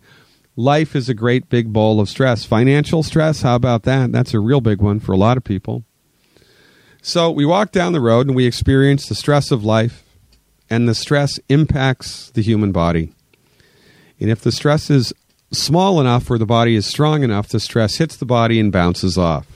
life 0.56 0.96
is 0.96 1.10
a 1.10 1.14
great 1.14 1.50
big 1.50 1.74
bowl 1.74 2.00
of 2.00 2.08
stress. 2.08 2.46
Financial 2.46 3.02
stress, 3.02 3.42
how 3.42 3.54
about 3.54 3.82
that? 3.82 4.10
That's 4.10 4.32
a 4.32 4.40
real 4.40 4.62
big 4.62 4.80
one 4.80 4.98
for 4.98 5.12
a 5.12 5.18
lot 5.18 5.36
of 5.36 5.44
people. 5.44 5.84
So 7.02 7.30
we 7.30 7.44
walk 7.44 7.70
down 7.70 7.92
the 7.92 8.00
road 8.00 8.28
and 8.28 8.34
we 8.34 8.46
experience 8.46 9.06
the 9.06 9.14
stress 9.14 9.50
of 9.50 9.62
life, 9.62 10.04
and 10.70 10.88
the 10.88 10.94
stress 10.94 11.38
impacts 11.50 12.30
the 12.30 12.42
human 12.42 12.72
body. 12.72 13.12
And 14.20 14.30
if 14.30 14.40
the 14.40 14.52
stress 14.52 14.90
is 14.90 15.12
small 15.52 16.00
enough 16.00 16.30
or 16.30 16.38
the 16.38 16.46
body 16.46 16.76
is 16.76 16.86
strong 16.86 17.22
enough, 17.22 17.48
the 17.48 17.60
stress 17.60 17.96
hits 17.96 18.16
the 18.16 18.26
body 18.26 18.60
and 18.60 18.72
bounces 18.72 19.16
off. 19.16 19.46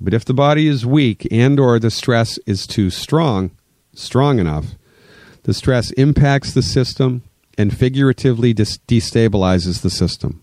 But 0.00 0.14
if 0.14 0.24
the 0.24 0.34
body 0.34 0.66
is 0.66 0.84
weak 0.84 1.26
and 1.30 1.58
or 1.58 1.78
the 1.78 1.90
stress 1.90 2.38
is 2.46 2.66
too 2.66 2.90
strong, 2.90 3.50
strong 3.94 4.38
enough, 4.38 4.74
the 5.44 5.54
stress 5.54 5.90
impacts 5.92 6.52
the 6.52 6.62
system 6.62 7.22
and 7.56 7.76
figuratively 7.76 8.52
dis- 8.52 8.78
destabilizes 8.88 9.82
the 9.82 9.90
system. 9.90 10.42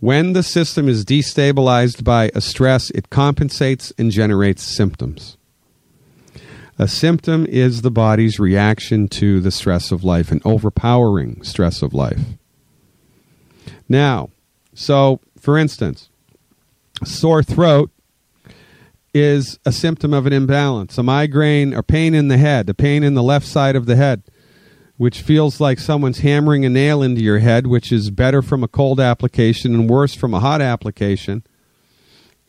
When 0.00 0.34
the 0.34 0.42
system 0.44 0.88
is 0.88 1.04
destabilized 1.04 2.04
by 2.04 2.30
a 2.34 2.40
stress, 2.40 2.90
it 2.90 3.10
compensates 3.10 3.92
and 3.98 4.12
generates 4.12 4.62
symptoms. 4.62 5.37
A 6.78 6.86
symptom 6.86 7.44
is 7.46 7.82
the 7.82 7.90
body's 7.90 8.38
reaction 8.38 9.08
to 9.08 9.40
the 9.40 9.50
stress 9.50 9.90
of 9.90 10.04
life, 10.04 10.30
an 10.30 10.40
overpowering 10.44 11.42
stress 11.42 11.82
of 11.82 11.92
life. 11.92 12.20
Now, 13.88 14.30
so 14.74 15.20
for 15.40 15.58
instance, 15.58 16.08
sore 17.04 17.42
throat 17.42 17.90
is 19.12 19.58
a 19.64 19.72
symptom 19.72 20.12
of 20.12 20.26
an 20.26 20.32
imbalance. 20.32 20.96
A 20.98 21.02
migraine 21.02 21.74
or 21.74 21.82
pain 21.82 22.14
in 22.14 22.28
the 22.28 22.38
head, 22.38 22.68
a 22.68 22.74
pain 22.74 23.02
in 23.02 23.14
the 23.14 23.22
left 23.22 23.46
side 23.46 23.74
of 23.74 23.86
the 23.86 23.96
head, 23.96 24.22
which 24.96 25.22
feels 25.22 25.60
like 25.60 25.78
someone's 25.78 26.20
hammering 26.20 26.64
a 26.64 26.68
nail 26.68 27.02
into 27.02 27.22
your 27.22 27.38
head, 27.38 27.66
which 27.66 27.90
is 27.90 28.10
better 28.10 28.42
from 28.42 28.62
a 28.62 28.68
cold 28.68 29.00
application 29.00 29.74
and 29.74 29.90
worse 29.90 30.14
from 30.14 30.34
a 30.34 30.40
hot 30.40 30.60
application, 30.60 31.42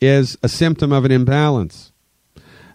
is 0.00 0.36
a 0.42 0.48
symptom 0.48 0.92
of 0.92 1.04
an 1.04 1.10
imbalance. 1.10 1.92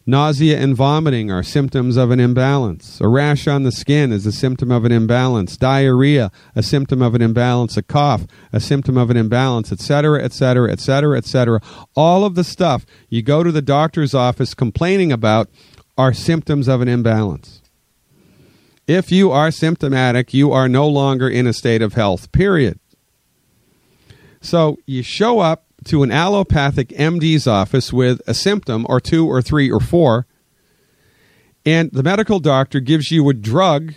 Nausea 0.08 0.60
and 0.60 0.76
vomiting 0.76 1.32
are 1.32 1.42
symptoms 1.42 1.98
of 1.98 2.12
an 2.12 2.20
imbalance. 2.20 3.02
A 3.02 3.08
rash 3.08 3.48
on 3.48 3.64
the 3.64 3.72
skin 3.72 4.12
is 4.12 4.28
a 4.28 4.32
symptom 4.32 4.70
of 4.70 4.86
an 4.86 4.92
imbalance. 4.92 5.58
Diarrhea, 5.58 6.32
a 6.56 6.62
symptom 6.62 7.02
of 7.02 7.16
an 7.16 7.24
imbalance. 7.24 7.76
A 7.76 7.82
cough, 7.82 8.28
a 8.54 8.60
symptom 8.60 8.98
of 8.98 9.10
an 9.10 9.18
imbalance, 9.18 9.72
etc., 9.72 10.24
etc., 10.24 10.72
etc., 10.72 11.18
etc. 11.18 11.60
All 11.96 12.24
of 12.24 12.36
the 12.36 12.44
stuff 12.44 12.86
you 13.10 13.24
go 13.24 13.42
to 13.42 13.52
the 13.52 13.64
doctor's 13.64 14.14
office 14.14 14.54
complaining 14.54 15.12
about 15.12 15.50
are 15.98 16.14
symptoms 16.14 16.68
of 16.68 16.82
an 16.82 16.88
imbalance. 16.88 17.64
If 18.86 19.12
you 19.12 19.32
are 19.32 19.50
symptomatic, 19.50 20.36
you 20.36 20.52
are 20.52 20.70
no 20.70 20.88
longer 20.88 21.28
in 21.28 21.48
a 21.48 21.54
state 21.54 21.82
of 21.82 21.94
health, 21.94 22.32
period. 22.32 22.80
So 24.40 24.78
you 24.86 25.02
show 25.02 25.40
up 25.40 25.65
to 25.86 26.04
an 26.04 26.12
allopathic 26.12 26.90
MD's 26.90 27.48
office 27.48 27.94
with 27.94 28.22
a 28.28 28.34
symptom 28.34 28.86
or 28.90 29.00
two 29.00 29.28
or 29.28 29.42
three 29.42 29.72
or 29.72 29.80
four, 29.80 30.28
and 31.66 31.90
the 31.92 32.04
medical 32.04 32.40
doctor 32.40 32.80
gives 32.80 33.12
you 33.12 33.28
a 33.30 33.34
drug, 33.34 33.96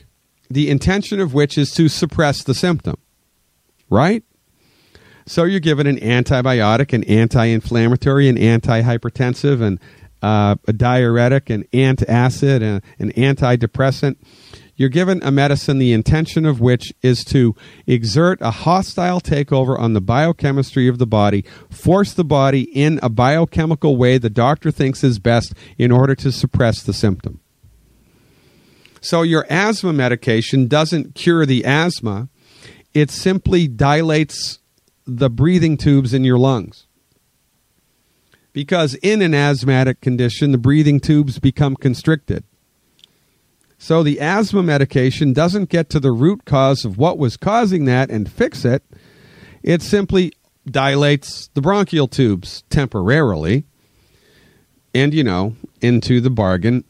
the 0.48 0.70
intention 0.70 1.20
of 1.20 1.34
which 1.34 1.58
is 1.58 1.70
to 1.72 1.88
suppress 1.88 2.42
the 2.42 2.54
symptom, 2.54 2.96
right? 3.90 4.24
So 5.26 5.44
you're 5.44 5.60
given 5.60 5.86
an 5.86 5.98
antibiotic, 5.98 6.94
an 6.94 7.04
anti-inflammatory, 7.04 8.28
an 8.28 8.36
antihypertensive, 8.36 9.60
and 9.60 9.78
uh, 10.22 10.56
a 10.66 10.72
diuretic, 10.72 11.50
an 11.50 11.64
antacid, 11.72 12.62
and 12.62 12.82
an 12.98 13.12
antidepressant. 13.12 14.16
You're 14.78 14.88
given 14.88 15.20
a 15.24 15.32
medicine, 15.32 15.78
the 15.78 15.92
intention 15.92 16.46
of 16.46 16.60
which 16.60 16.92
is 17.02 17.24
to 17.24 17.56
exert 17.88 18.38
a 18.40 18.52
hostile 18.52 19.20
takeover 19.20 19.76
on 19.76 19.92
the 19.92 20.00
biochemistry 20.00 20.86
of 20.86 20.98
the 20.98 21.06
body, 21.06 21.44
force 21.68 22.14
the 22.14 22.24
body 22.24 22.62
in 22.62 23.00
a 23.02 23.08
biochemical 23.08 23.96
way 23.96 24.18
the 24.18 24.30
doctor 24.30 24.70
thinks 24.70 25.02
is 25.02 25.18
best 25.18 25.52
in 25.78 25.90
order 25.90 26.14
to 26.14 26.30
suppress 26.30 26.80
the 26.80 26.92
symptom. 26.92 27.40
So, 29.00 29.22
your 29.22 29.46
asthma 29.50 29.92
medication 29.92 30.68
doesn't 30.68 31.16
cure 31.16 31.44
the 31.44 31.64
asthma, 31.64 32.28
it 32.94 33.10
simply 33.10 33.66
dilates 33.66 34.60
the 35.04 35.28
breathing 35.28 35.76
tubes 35.76 36.14
in 36.14 36.22
your 36.22 36.38
lungs. 36.38 36.86
Because 38.52 38.94
in 38.94 39.22
an 39.22 39.34
asthmatic 39.34 40.00
condition, 40.00 40.52
the 40.52 40.58
breathing 40.58 41.00
tubes 41.00 41.40
become 41.40 41.74
constricted. 41.74 42.44
So 43.78 44.02
the 44.02 44.20
asthma 44.20 44.62
medication 44.62 45.32
doesn't 45.32 45.68
get 45.68 45.88
to 45.90 46.00
the 46.00 46.10
root 46.10 46.44
cause 46.44 46.84
of 46.84 46.98
what 46.98 47.16
was 47.16 47.36
causing 47.36 47.84
that 47.84 48.10
and 48.10 48.30
fix 48.30 48.64
it. 48.64 48.82
It 49.62 49.82
simply 49.82 50.32
dilates 50.66 51.48
the 51.54 51.60
bronchial 51.60 52.08
tubes 52.08 52.64
temporarily 52.70 53.64
and, 54.94 55.14
you 55.14 55.22
know, 55.22 55.54
into 55.80 56.20
the 56.20 56.30
bargain, 56.30 56.84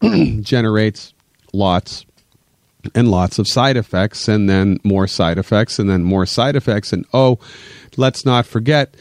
generates 0.42 1.14
lots 1.52 2.04
and 2.94 3.10
lots 3.10 3.38
of 3.38 3.48
side 3.48 3.78
effects 3.78 4.28
and 4.28 4.48
then 4.48 4.78
more 4.84 5.06
side 5.06 5.38
effects 5.38 5.78
and 5.78 5.88
then 5.88 6.04
more 6.04 6.26
side 6.26 6.56
effects. 6.56 6.92
And 6.92 7.06
oh, 7.14 7.38
let's 7.96 8.26
not 8.26 8.44
forget 8.44 8.94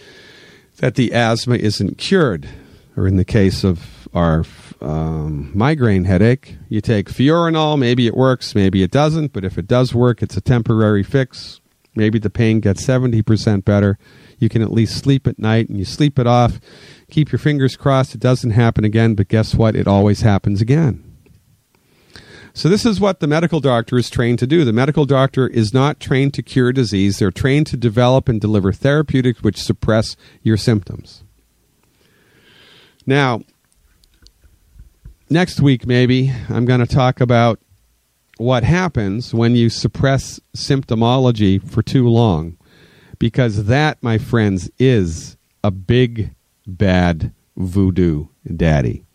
that 0.78 0.96
the 0.96 1.14
asthma 1.14 1.56
isn't 1.56 1.98
cured. 1.98 2.48
Or 2.96 3.08
in 3.08 3.18
the 3.18 3.26
case 3.26 3.64
of 3.64 4.03
our 4.14 4.44
um, 4.82 5.52
migraine 5.56 6.06
headache, 6.06 6.58
you 6.70 6.82
take 6.82 7.10
Fiorinal. 7.10 7.78
Maybe 7.78 8.08
it 8.08 8.16
works, 8.16 8.54
maybe 8.54 8.84
it 8.84 8.92
doesn't. 8.92 9.34
But 9.34 9.44
if 9.44 9.58
it 9.58 9.68
does 9.68 9.94
work, 9.94 10.22
it's 10.22 10.38
a 10.38 10.42
temporary 10.42 11.04
fix. 11.04 11.62
Maybe 11.96 12.20
the 12.20 12.30
pain 12.30 12.60
gets 12.60 12.86
70% 12.86 13.66
better. 13.66 13.98
You 14.40 14.50
can 14.50 14.62
at 14.62 14.72
least 14.72 14.98
sleep 14.98 15.28
at 15.28 15.40
night 15.40 15.70
and 15.70 15.78
you 15.78 15.86
sleep 15.86 16.18
it 16.18 16.28
off. 16.28 16.60
Keep 17.12 17.32
your 17.32 17.40
fingers 17.40 17.76
crossed 17.76 18.16
it 18.16 18.22
doesn't 18.22 18.52
happen 18.52 18.84
again, 18.84 19.14
but 19.14 19.28
guess 19.28 19.54
what? 19.54 19.76
It 19.76 19.88
always 19.88 20.22
happens 20.22 20.62
again. 20.62 21.04
So, 22.56 22.70
this 22.70 22.86
is 22.86 23.00
what 23.00 23.20
the 23.20 23.26
medical 23.26 23.60
doctor 23.60 23.98
is 23.98 24.12
trained 24.12 24.38
to 24.40 24.46
do. 24.46 24.64
The 24.64 24.74
medical 24.74 25.06
doctor 25.06 25.48
is 25.48 25.74
not 25.74 26.00
trained 26.00 26.36
to 26.36 26.44
cure 26.44 26.72
disease, 26.72 27.18
they're 27.18 27.32
trained 27.32 27.66
to 27.68 27.78
develop 27.78 28.30
and 28.30 28.40
deliver 28.40 28.72
therapeutics 28.72 29.42
which 29.42 29.58
suppress 29.58 30.16
your 30.44 30.58
symptoms. 30.58 31.24
Now, 33.08 33.42
next 35.34 35.60
week, 35.60 35.86
maybe, 35.86 36.32
I'm 36.48 36.64
going 36.64 36.80
to 36.80 36.86
talk 36.86 37.20
about 37.20 37.60
what 38.38 38.64
happens 38.64 39.34
when 39.34 39.56
you 39.56 39.70
suppress 39.70 40.40
symptomology 40.56 41.62
for 41.62 41.82
too 41.82 42.08
long. 42.08 42.58
Because 43.20 43.66
that, 43.66 44.02
my 44.02 44.18
friends, 44.18 44.70
is 44.78 45.36
a 45.64 45.72
big, 45.72 46.34
bad 46.68 47.34
voodoo 47.58 48.28
daddy. 48.56 49.06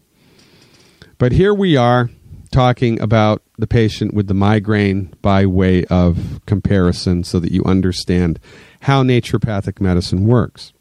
But 1.19 1.33
here 1.33 1.55
we 1.55 1.77
are 1.77 2.11
talking 2.51 3.01
about 3.01 3.43
the 3.59 3.67
patient 3.67 4.15
with 4.15 4.27
the 4.27 4.35
migraine 4.35 5.15
by 5.23 5.47
way 5.47 5.85
of 5.87 6.41
comparison 6.47 7.23
so 7.23 7.39
that 7.39 7.53
you 7.53 7.63
understand 7.65 8.41
how 8.83 9.03
naturopathic 9.03 9.81
medicine 9.81 10.27
works. 10.27 10.73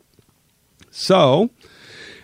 So, 0.89 1.49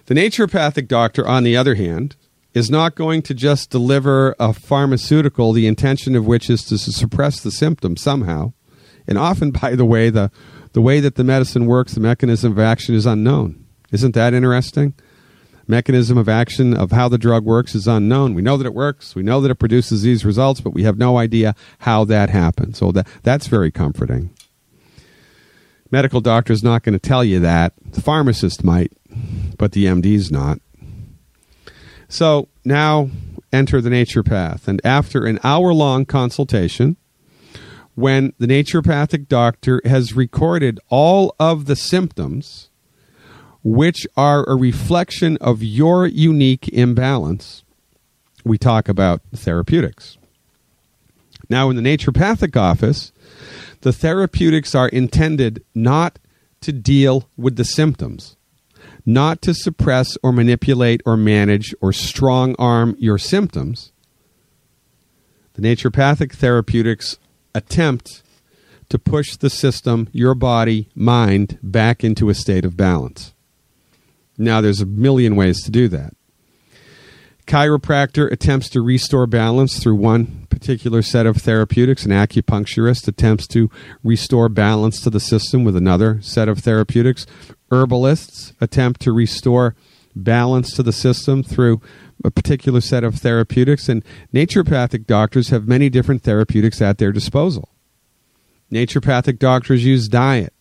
the 0.05 0.15
naturopathic 0.15 0.87
doctor, 0.87 1.27
on 1.27 1.43
the 1.43 1.57
other 1.57 1.75
hand, 1.75 2.15
is 2.53 2.69
not 2.69 2.95
going 2.95 3.21
to 3.23 3.33
just 3.33 3.69
deliver 3.69 4.35
a 4.39 4.53
pharmaceutical, 4.53 5.53
the 5.53 5.67
intention 5.67 6.15
of 6.15 6.25
which 6.25 6.49
is 6.49 6.63
to 6.65 6.77
suppress 6.77 7.39
the 7.41 7.51
symptom 7.51 7.97
somehow. 7.97 8.53
And 9.07 9.17
often, 9.17 9.51
by 9.61 9.75
the 9.75 9.85
way, 9.85 10.09
the, 10.09 10.31
the 10.73 10.81
way 10.81 10.99
that 10.99 11.15
the 11.15 11.23
medicine 11.23 11.65
works, 11.65 11.93
the 11.93 11.99
mechanism 11.99 12.51
of 12.51 12.59
action 12.59 12.95
is 12.95 13.05
unknown. 13.05 13.65
Isn't 13.91 14.15
that 14.15 14.33
interesting? 14.33 14.93
Mechanism 15.67 16.17
of 16.17 16.27
action 16.27 16.75
of 16.75 16.91
how 16.91 17.07
the 17.07 17.17
drug 17.17 17.45
works 17.45 17.73
is 17.73 17.87
unknown. 17.87 18.33
We 18.33 18.41
know 18.41 18.57
that 18.57 18.67
it 18.67 18.73
works, 18.73 19.15
we 19.15 19.23
know 19.23 19.39
that 19.41 19.51
it 19.51 19.55
produces 19.55 20.01
these 20.01 20.25
results, 20.25 20.59
but 20.59 20.73
we 20.73 20.83
have 20.83 20.97
no 20.97 21.17
idea 21.17 21.55
how 21.79 22.03
that 22.05 22.29
happens. 22.29 22.79
So 22.79 22.91
that, 22.91 23.07
that's 23.23 23.47
very 23.47 23.71
comforting. 23.71 24.31
Medical 25.89 26.21
doctor 26.21 26.51
is 26.51 26.63
not 26.63 26.83
going 26.83 26.93
to 26.93 26.99
tell 26.99 27.23
you 27.23 27.39
that. 27.39 27.73
The 27.91 28.01
pharmacist 28.01 28.63
might, 28.63 28.91
but 29.57 29.71
the 29.71 29.85
MD's 29.85 30.31
not. 30.31 30.59
So 32.13 32.47
now 32.63 33.09
enter 33.51 33.81
the 33.81 33.89
naturopath. 33.89 34.67
And 34.67 34.79
after 34.83 35.25
an 35.25 35.39
hour 35.43 35.73
long 35.73 36.05
consultation, 36.05 36.95
when 37.95 38.33
the 38.37 38.45
naturopathic 38.45 39.27
doctor 39.27 39.81
has 39.83 40.13
recorded 40.15 40.79
all 40.89 41.35
of 41.39 41.65
the 41.65 41.75
symptoms 41.75 42.69
which 43.63 44.05
are 44.15 44.47
a 44.47 44.55
reflection 44.55 45.37
of 45.41 45.63
your 45.63 46.05
unique 46.05 46.67
imbalance, 46.67 47.63
we 48.45 48.59
talk 48.59 48.87
about 48.87 49.21
therapeutics. 49.35 50.19
Now, 51.49 51.71
in 51.71 51.75
the 51.75 51.81
naturopathic 51.81 52.55
office, 52.55 53.11
the 53.81 53.91
therapeutics 53.91 54.75
are 54.75 54.89
intended 54.89 55.63
not 55.73 56.19
to 56.61 56.71
deal 56.71 57.27
with 57.37 57.55
the 57.55 57.65
symptoms, 57.65 58.37
not 59.05 59.41
to 59.41 59.53
suppress 59.53 60.17
or 60.23 60.31
manipulate 60.31 61.01
or 61.05 61.17
manage 61.17 61.73
or 61.81 61.91
strong 61.91 62.55
arm 62.57 62.95
your 62.99 63.17
symptoms. 63.17 63.91
The 65.53 65.61
naturopathic 65.61 66.33
therapeutics 66.33 67.17
attempt 67.53 68.23
to 68.89 68.99
push 68.99 69.35
the 69.35 69.49
system, 69.49 70.09
your 70.11 70.35
body, 70.35 70.89
mind, 70.95 71.59
back 71.61 72.03
into 72.03 72.29
a 72.29 72.33
state 72.33 72.65
of 72.65 72.77
balance. 72.77 73.33
Now, 74.37 74.61
there's 74.61 74.81
a 74.81 74.85
million 74.85 75.35
ways 75.35 75.63
to 75.63 75.71
do 75.71 75.87
that. 75.89 76.13
Chiropractor 77.45 78.31
attempts 78.31 78.69
to 78.69 78.81
restore 78.81 79.27
balance 79.27 79.81
through 79.81 79.95
one 79.95 80.47
particular 80.49 81.01
set 81.01 81.25
of 81.25 81.37
therapeutics. 81.37 82.05
An 82.05 82.11
acupuncturist 82.11 83.07
attempts 83.07 83.47
to 83.47 83.69
restore 84.03 84.49
balance 84.49 85.01
to 85.01 85.09
the 85.09 85.19
system 85.19 85.63
with 85.63 85.75
another 85.75 86.21
set 86.21 86.47
of 86.47 86.59
therapeutics. 86.59 87.25
Herbalists 87.69 88.53
attempt 88.61 89.01
to 89.01 89.11
restore 89.11 89.75
balance 90.15 90.73
to 90.75 90.83
the 90.83 90.93
system 90.93 91.43
through 91.43 91.81
a 92.23 92.31
particular 92.31 92.79
set 92.79 93.03
of 93.03 93.15
therapeutics. 93.15 93.89
And 93.89 94.03
naturopathic 94.33 95.05
doctors 95.05 95.49
have 95.49 95.67
many 95.67 95.89
different 95.89 96.23
therapeutics 96.23 96.81
at 96.81 96.97
their 96.97 97.11
disposal. 97.11 97.69
Naturopathic 98.71 99.37
doctors 99.37 99.83
use 99.83 100.07
diet. 100.07 100.52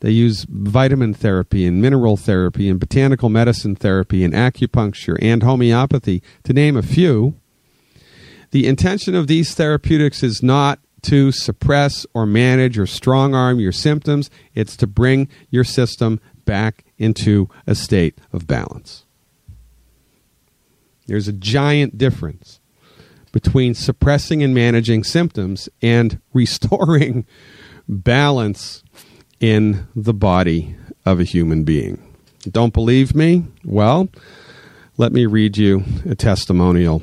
They 0.00 0.10
use 0.10 0.46
vitamin 0.48 1.12
therapy 1.12 1.66
and 1.66 1.82
mineral 1.82 2.16
therapy 2.16 2.68
and 2.68 2.78
botanical 2.78 3.28
medicine 3.28 3.74
therapy 3.74 4.22
and 4.22 4.32
acupuncture 4.32 5.16
and 5.20 5.42
homeopathy, 5.42 6.22
to 6.44 6.52
name 6.52 6.76
a 6.76 6.82
few. 6.82 7.34
The 8.50 8.66
intention 8.66 9.14
of 9.14 9.26
these 9.26 9.54
therapeutics 9.54 10.22
is 10.22 10.42
not 10.42 10.78
to 11.02 11.32
suppress 11.32 12.06
or 12.14 12.26
manage 12.26 12.78
or 12.78 12.86
strong 12.86 13.34
arm 13.34 13.60
your 13.60 13.72
symptoms, 13.72 14.30
it's 14.54 14.76
to 14.76 14.86
bring 14.86 15.28
your 15.50 15.64
system 15.64 16.20
back 16.44 16.84
into 16.96 17.48
a 17.66 17.74
state 17.74 18.18
of 18.32 18.46
balance. 18.46 19.04
There's 21.06 21.28
a 21.28 21.32
giant 21.32 21.98
difference 21.98 22.60
between 23.32 23.74
suppressing 23.74 24.42
and 24.42 24.54
managing 24.54 25.04
symptoms 25.04 25.68
and 25.82 26.20
restoring 26.32 27.26
balance 27.88 28.82
in 29.40 29.86
the 29.94 30.14
body 30.14 30.76
of 31.04 31.20
a 31.20 31.24
human 31.24 31.64
being. 31.64 32.02
Don't 32.50 32.72
believe 32.72 33.14
me? 33.14 33.44
Well, 33.64 34.08
let 34.96 35.12
me 35.12 35.26
read 35.26 35.56
you 35.56 35.84
a 36.08 36.14
testimonial. 36.14 37.02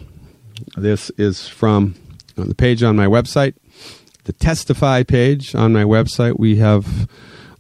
This 0.76 1.10
is 1.18 1.48
from 1.48 1.96
the 2.36 2.56
page 2.56 2.84
on 2.84 2.96
my 2.96 3.06
website, 3.06 3.56
the 4.26 4.34
Testify 4.34 5.04
page 5.04 5.56
on 5.56 5.74
my 5.74 5.84
website. 5.84 6.40
We 6.40 6.58
have 6.58 7.10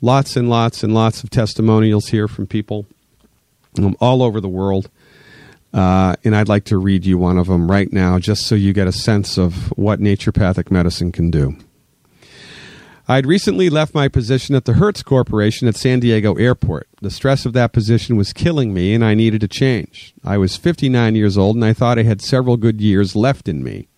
lots 0.01 0.35
and 0.35 0.49
lots 0.49 0.83
and 0.83 0.93
lots 0.93 1.23
of 1.23 1.29
testimonials 1.29 2.07
here 2.07 2.27
from 2.27 2.47
people 2.47 2.85
um, 3.77 3.95
all 3.99 4.21
over 4.21 4.39
the 4.41 4.49
world. 4.49 4.89
Uh, 5.73 6.15
and 6.23 6.35
I'd 6.35 6.47
like 6.47 6.65
to 6.65 6.77
read 6.77 7.05
you 7.05 7.17
one 7.17 7.37
of 7.37 7.47
them 7.47 7.69
right 7.69 7.91
now 7.91 8.17
just 8.17 8.45
so 8.45 8.55
you 8.55 8.71
get 8.71 8.87
a 8.87 8.93
sense 8.93 9.37
of 9.37 9.77
what 9.77 9.99
naturopathic 9.99 10.71
medicine 10.71 11.11
can 11.11 11.29
do. 11.29 11.57
I'd 13.07 13.27
recently 13.27 13.69
left 13.69 13.93
my 13.93 14.07
position 14.07 14.55
at 14.55 14.65
the 14.65 14.73
Hertz 14.73 15.03
Corporation 15.03 15.67
at 15.67 15.75
San 15.75 15.99
Diego 15.99 16.33
Airport. 16.35 16.87
The 17.03 17.11
stress 17.11 17.45
of 17.45 17.53
that 17.53 17.71
position 17.71 18.15
was 18.15 18.33
killing 18.33 18.73
me, 18.73 18.95
and 18.95 19.05
I 19.05 19.13
needed 19.13 19.43
a 19.43 19.47
change. 19.47 20.15
I 20.23 20.39
was 20.39 20.55
59 20.55 21.13
years 21.13 21.37
old, 21.37 21.55
and 21.55 21.63
I 21.63 21.71
thought 21.71 21.99
I 21.99 22.03
had 22.03 22.19
several 22.19 22.57
good 22.57 22.81
years 22.81 23.15
left 23.15 23.47
in 23.47 23.63
me. 23.63 23.89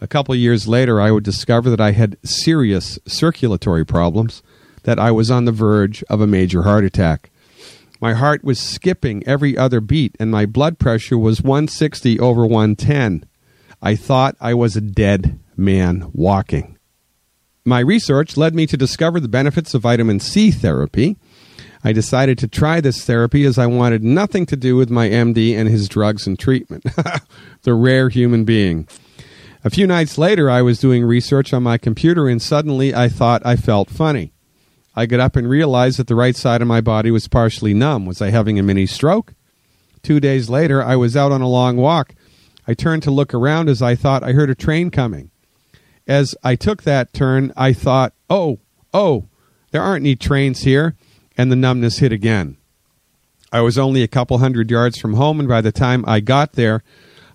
A 0.00 0.08
couple 0.08 0.34
years 0.34 0.66
later, 0.66 1.00
I 1.00 1.12
would 1.12 1.22
discover 1.22 1.70
that 1.70 1.80
I 1.80 1.92
had 1.92 2.18
serious 2.24 2.98
circulatory 3.06 3.86
problems, 3.86 4.42
that 4.82 4.98
I 4.98 5.12
was 5.12 5.30
on 5.30 5.44
the 5.44 5.52
verge 5.52 6.02
of 6.10 6.20
a 6.20 6.26
major 6.26 6.62
heart 6.62 6.82
attack. 6.82 7.30
My 8.00 8.14
heart 8.14 8.42
was 8.42 8.58
skipping 8.58 9.22
every 9.24 9.56
other 9.56 9.80
beat, 9.80 10.16
and 10.18 10.32
my 10.32 10.46
blood 10.46 10.80
pressure 10.80 11.16
was 11.16 11.42
160 11.42 12.18
over 12.18 12.44
110. 12.44 13.24
I 13.80 13.94
thought 13.94 14.36
I 14.40 14.52
was 14.52 14.74
a 14.74 14.80
dead 14.80 15.38
man 15.56 16.10
walking. 16.12 16.75
My 17.68 17.80
research 17.80 18.36
led 18.36 18.54
me 18.54 18.68
to 18.68 18.76
discover 18.76 19.18
the 19.18 19.26
benefits 19.26 19.74
of 19.74 19.82
vitamin 19.82 20.20
C 20.20 20.52
therapy. 20.52 21.16
I 21.82 21.92
decided 21.92 22.38
to 22.38 22.46
try 22.46 22.80
this 22.80 23.04
therapy 23.04 23.44
as 23.44 23.58
I 23.58 23.66
wanted 23.66 24.04
nothing 24.04 24.46
to 24.46 24.56
do 24.56 24.76
with 24.76 24.88
my 24.88 25.08
MD 25.08 25.56
and 25.56 25.68
his 25.68 25.88
drugs 25.88 26.28
and 26.28 26.38
treatment. 26.38 26.84
the 27.62 27.74
rare 27.74 28.08
human 28.08 28.44
being. 28.44 28.86
A 29.64 29.70
few 29.70 29.84
nights 29.84 30.16
later, 30.16 30.48
I 30.48 30.62
was 30.62 30.78
doing 30.78 31.04
research 31.04 31.52
on 31.52 31.64
my 31.64 31.76
computer 31.76 32.28
and 32.28 32.40
suddenly 32.40 32.94
I 32.94 33.08
thought 33.08 33.44
I 33.44 33.56
felt 33.56 33.90
funny. 33.90 34.32
I 34.94 35.06
got 35.06 35.18
up 35.18 35.34
and 35.34 35.50
realized 35.50 35.98
that 35.98 36.06
the 36.06 36.14
right 36.14 36.36
side 36.36 36.62
of 36.62 36.68
my 36.68 36.80
body 36.80 37.10
was 37.10 37.26
partially 37.26 37.74
numb. 37.74 38.06
Was 38.06 38.22
I 38.22 38.30
having 38.30 38.60
a 38.60 38.62
mini 38.62 38.86
stroke? 38.86 39.34
Two 40.04 40.20
days 40.20 40.48
later, 40.48 40.84
I 40.84 40.94
was 40.94 41.16
out 41.16 41.32
on 41.32 41.42
a 41.42 41.48
long 41.48 41.76
walk. 41.78 42.14
I 42.68 42.74
turned 42.74 43.02
to 43.02 43.10
look 43.10 43.34
around 43.34 43.68
as 43.68 43.82
I 43.82 43.96
thought 43.96 44.22
I 44.22 44.34
heard 44.34 44.50
a 44.50 44.54
train 44.54 44.92
coming 44.92 45.32
as 46.06 46.34
I 46.42 46.54
took 46.54 46.82
that 46.82 47.12
turn, 47.12 47.52
I 47.56 47.72
thought, 47.72 48.12
oh, 48.30 48.58
oh, 48.94 49.28
there 49.70 49.82
aren't 49.82 50.04
any 50.04 50.16
trains 50.16 50.62
here. 50.62 50.96
And 51.38 51.52
the 51.52 51.56
numbness 51.56 51.98
hit 51.98 52.12
again. 52.12 52.56
I 53.52 53.60
was 53.60 53.76
only 53.76 54.02
a 54.02 54.08
couple 54.08 54.38
hundred 54.38 54.70
yards 54.70 54.98
from 54.98 55.14
home, 55.14 55.38
and 55.38 55.48
by 55.48 55.60
the 55.60 55.72
time 55.72 56.04
I 56.06 56.20
got 56.20 56.52
there, 56.52 56.82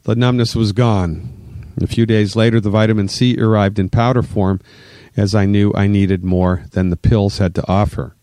the 0.03 0.15
numbness 0.15 0.55
was 0.55 0.71
gone. 0.71 1.73
A 1.79 1.87
few 1.87 2.05
days 2.07 2.35
later, 2.35 2.59
the 2.59 2.71
vitamin 2.71 3.07
C 3.07 3.37
arrived 3.39 3.77
in 3.77 3.89
powder 3.89 4.23
form, 4.23 4.59
as 5.15 5.35
I 5.35 5.45
knew 5.45 5.71
I 5.75 5.87
needed 5.87 6.23
more 6.23 6.63
than 6.71 6.89
the 6.89 6.97
pills 6.97 7.37
had 7.37 7.53
to 7.55 7.67
offer. 7.67 8.15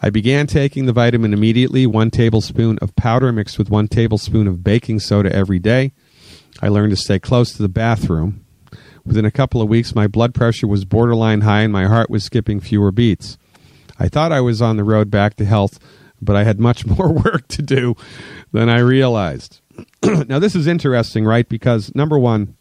I 0.00 0.08
began 0.08 0.46
taking 0.46 0.86
the 0.86 0.92
vitamin 0.92 1.32
immediately, 1.34 1.86
one 1.86 2.10
tablespoon 2.10 2.78
of 2.80 2.96
powder 2.96 3.32
mixed 3.32 3.58
with 3.58 3.70
one 3.70 3.88
tablespoon 3.88 4.46
of 4.46 4.64
baking 4.64 5.00
soda 5.00 5.30
every 5.34 5.58
day. 5.58 5.92
I 6.62 6.68
learned 6.68 6.90
to 6.90 6.96
stay 6.96 7.18
close 7.18 7.52
to 7.52 7.62
the 7.62 7.68
bathroom. 7.68 8.45
Within 9.06 9.24
a 9.24 9.30
couple 9.30 9.62
of 9.62 9.68
weeks, 9.68 9.94
my 9.94 10.08
blood 10.08 10.34
pressure 10.34 10.66
was 10.66 10.84
borderline 10.84 11.42
high 11.42 11.62
and 11.62 11.72
my 11.72 11.86
heart 11.86 12.10
was 12.10 12.24
skipping 12.24 12.60
fewer 12.60 12.90
beats. 12.90 13.38
I 13.98 14.08
thought 14.08 14.32
I 14.32 14.40
was 14.40 14.60
on 14.60 14.76
the 14.76 14.84
road 14.84 15.10
back 15.10 15.36
to 15.36 15.44
health, 15.44 15.78
but 16.20 16.34
I 16.34 16.44
had 16.44 16.58
much 16.58 16.84
more 16.98 17.12
work 17.12 17.46
to 17.48 17.62
do 17.62 17.94
than 18.52 18.68
I 18.68 18.78
realized. 18.80 19.60
now, 20.04 20.38
this 20.38 20.56
is 20.56 20.66
interesting, 20.66 21.24
right? 21.24 21.48
Because, 21.48 21.94
number 21.94 22.18
one, 22.18 22.56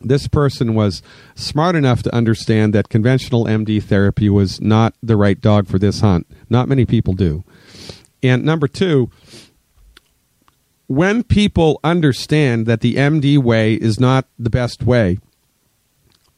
this 0.00 0.26
person 0.26 0.74
was 0.74 1.00
smart 1.36 1.76
enough 1.76 2.02
to 2.02 2.14
understand 2.14 2.74
that 2.74 2.88
conventional 2.88 3.44
MD 3.44 3.80
therapy 3.82 4.28
was 4.28 4.60
not 4.60 4.94
the 5.02 5.16
right 5.16 5.40
dog 5.40 5.68
for 5.68 5.78
this 5.78 6.00
hunt. 6.00 6.26
Not 6.50 6.68
many 6.68 6.84
people 6.84 7.14
do. 7.14 7.44
And 8.22 8.44
number 8.44 8.66
two, 8.66 9.10
when 10.86 11.22
people 11.22 11.78
understand 11.84 12.66
that 12.66 12.80
the 12.80 12.96
MD 12.96 13.38
way 13.38 13.74
is 13.74 14.00
not 14.00 14.26
the 14.38 14.50
best 14.50 14.82
way, 14.82 15.18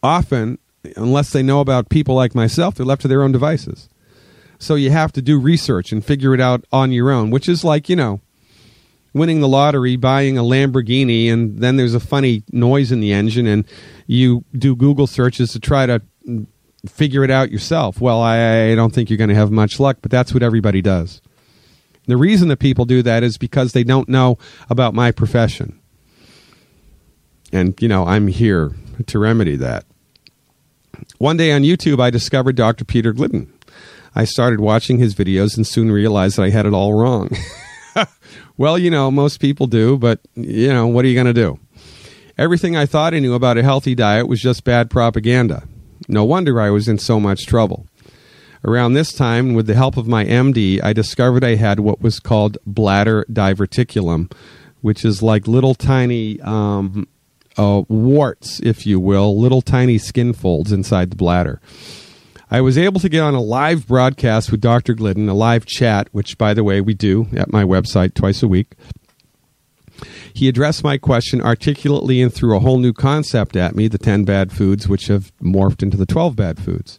often, 0.04 0.58
unless 0.96 1.30
they 1.30 1.42
know 1.42 1.60
about 1.60 1.88
people 1.88 2.14
like 2.14 2.34
myself, 2.34 2.74
they're 2.74 2.86
left 2.86 3.02
to 3.02 3.08
their 3.08 3.22
own 3.22 3.32
devices. 3.32 3.88
So 4.58 4.76
you 4.76 4.90
have 4.90 5.12
to 5.12 5.22
do 5.22 5.40
research 5.40 5.90
and 5.90 6.04
figure 6.04 6.34
it 6.34 6.40
out 6.40 6.64
on 6.70 6.92
your 6.92 7.10
own, 7.10 7.30
which 7.30 7.48
is 7.48 7.64
like, 7.64 7.88
you 7.88 7.96
know, 7.96 8.20
winning 9.12 9.40
the 9.40 9.48
lottery, 9.48 9.96
buying 9.96 10.36
a 10.36 10.42
Lamborghini, 10.42 11.32
and 11.32 11.58
then 11.58 11.76
there's 11.76 11.94
a 11.94 12.00
funny 12.00 12.42
noise 12.52 12.92
in 12.92 13.00
the 13.00 13.12
engine, 13.12 13.46
and 13.46 13.64
you 14.06 14.44
do 14.56 14.76
Google 14.76 15.06
searches 15.06 15.52
to 15.52 15.60
try 15.60 15.86
to 15.86 16.02
figure 16.86 17.24
it 17.24 17.30
out 17.30 17.50
yourself. 17.50 18.00
Well, 18.00 18.20
I 18.20 18.74
don't 18.74 18.92
think 18.92 19.08
you're 19.08 19.16
going 19.16 19.30
to 19.30 19.34
have 19.34 19.50
much 19.50 19.80
luck, 19.80 19.98
but 20.02 20.10
that's 20.10 20.34
what 20.34 20.42
everybody 20.42 20.82
does. 20.82 21.22
The 22.06 22.16
reason 22.18 22.48
that 22.48 22.58
people 22.58 22.84
do 22.84 23.02
that 23.02 23.22
is 23.22 23.38
because 23.38 23.72
they 23.72 23.84
don't 23.84 24.08
know 24.08 24.36
about 24.68 24.92
my 24.92 25.10
profession. 25.10 25.80
And, 27.52 27.80
you 27.80 27.88
know, 27.88 28.04
I'm 28.04 28.26
here 28.26 28.72
to 29.06 29.18
remedy 29.18 29.56
that. 29.56 29.86
One 31.18 31.36
day 31.36 31.52
on 31.52 31.62
YouTube, 31.62 32.00
I 32.00 32.10
discovered 32.10 32.56
Dr. 32.56 32.84
Peter 32.84 33.12
Glidden. 33.12 33.52
I 34.14 34.24
started 34.24 34.60
watching 34.60 34.98
his 34.98 35.14
videos 35.14 35.56
and 35.56 35.66
soon 35.66 35.90
realized 35.90 36.36
that 36.36 36.42
I 36.44 36.50
had 36.50 36.66
it 36.66 36.74
all 36.74 36.94
wrong. 36.94 37.30
well, 38.56 38.78
you 38.78 38.90
know, 38.90 39.10
most 39.10 39.40
people 39.40 39.66
do, 39.66 39.96
but, 39.98 40.20
you 40.34 40.68
know, 40.68 40.86
what 40.86 41.04
are 41.04 41.08
you 41.08 41.14
going 41.14 41.26
to 41.26 41.32
do? 41.32 41.58
Everything 42.38 42.76
I 42.76 42.86
thought 42.86 43.14
I 43.14 43.20
knew 43.20 43.34
about 43.34 43.58
a 43.58 43.62
healthy 43.62 43.94
diet 43.94 44.28
was 44.28 44.40
just 44.40 44.64
bad 44.64 44.90
propaganda. 44.90 45.64
No 46.08 46.24
wonder 46.24 46.60
I 46.60 46.70
was 46.70 46.88
in 46.88 46.98
so 46.98 47.18
much 47.18 47.46
trouble. 47.46 47.86
Around 48.64 48.94
this 48.94 49.12
time, 49.12 49.54
with 49.54 49.66
the 49.66 49.74
help 49.74 49.96
of 49.96 50.08
my 50.08 50.24
MD, 50.24 50.82
I 50.82 50.92
discovered 50.92 51.44
I 51.44 51.56
had 51.56 51.80
what 51.80 52.00
was 52.00 52.18
called 52.18 52.56
bladder 52.66 53.26
diverticulum, 53.30 54.32
which 54.80 55.04
is 55.04 55.22
like 55.22 55.46
little 55.46 55.74
tiny 55.74 56.40
um, 56.40 57.06
uh, 57.56 57.82
warts, 57.88 58.60
if 58.60 58.86
you 58.86 58.98
will, 59.00 59.38
little 59.38 59.62
tiny 59.62 59.98
skin 59.98 60.32
folds 60.32 60.72
inside 60.72 61.10
the 61.10 61.16
bladder. 61.16 61.60
I 62.50 62.60
was 62.60 62.78
able 62.78 63.00
to 63.00 63.08
get 63.08 63.20
on 63.20 63.34
a 63.34 63.40
live 63.40 63.86
broadcast 63.86 64.50
with 64.50 64.60
Dr. 64.60 64.94
Glidden, 64.94 65.28
a 65.28 65.34
live 65.34 65.66
chat, 65.66 66.08
which, 66.12 66.38
by 66.38 66.54
the 66.54 66.64
way, 66.64 66.80
we 66.80 66.94
do 66.94 67.26
at 67.36 67.52
my 67.52 67.64
website 67.64 68.14
twice 68.14 68.42
a 68.42 68.48
week. 68.48 68.74
He 70.32 70.48
addressed 70.48 70.84
my 70.84 70.98
question 70.98 71.40
articulately 71.40 72.20
and 72.20 72.32
threw 72.32 72.56
a 72.56 72.60
whole 72.60 72.78
new 72.78 72.92
concept 72.92 73.56
at 73.56 73.74
me 73.74 73.88
the 73.88 73.98
10 73.98 74.24
bad 74.24 74.52
foods, 74.52 74.88
which 74.88 75.06
have 75.06 75.32
morphed 75.40 75.82
into 75.82 75.96
the 75.96 76.06
12 76.06 76.36
bad 76.36 76.58
foods. 76.58 76.98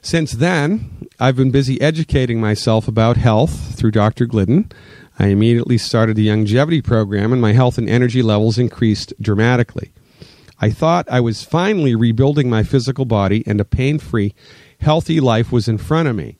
Since 0.00 0.32
then, 0.32 1.08
I've 1.18 1.36
been 1.36 1.50
busy 1.50 1.80
educating 1.80 2.40
myself 2.40 2.88
about 2.88 3.16
health 3.16 3.76
through 3.76 3.92
Dr. 3.92 4.26
Glidden. 4.26 4.70
I 5.18 5.28
immediately 5.28 5.78
started 5.78 6.16
the 6.16 6.28
longevity 6.28 6.82
program, 6.82 7.32
and 7.32 7.40
my 7.40 7.52
health 7.52 7.78
and 7.78 7.88
energy 7.88 8.22
levels 8.22 8.58
increased 8.58 9.12
dramatically. 9.20 9.92
I 10.60 10.70
thought 10.70 11.08
I 11.10 11.20
was 11.20 11.44
finally 11.44 11.94
rebuilding 11.94 12.48
my 12.48 12.62
physical 12.62 13.04
body, 13.04 13.44
and 13.46 13.60
a 13.60 13.64
pain 13.64 13.98
free, 13.98 14.34
healthy 14.80 15.20
life 15.20 15.52
was 15.52 15.68
in 15.68 15.78
front 15.78 16.08
of 16.08 16.16
me. 16.16 16.38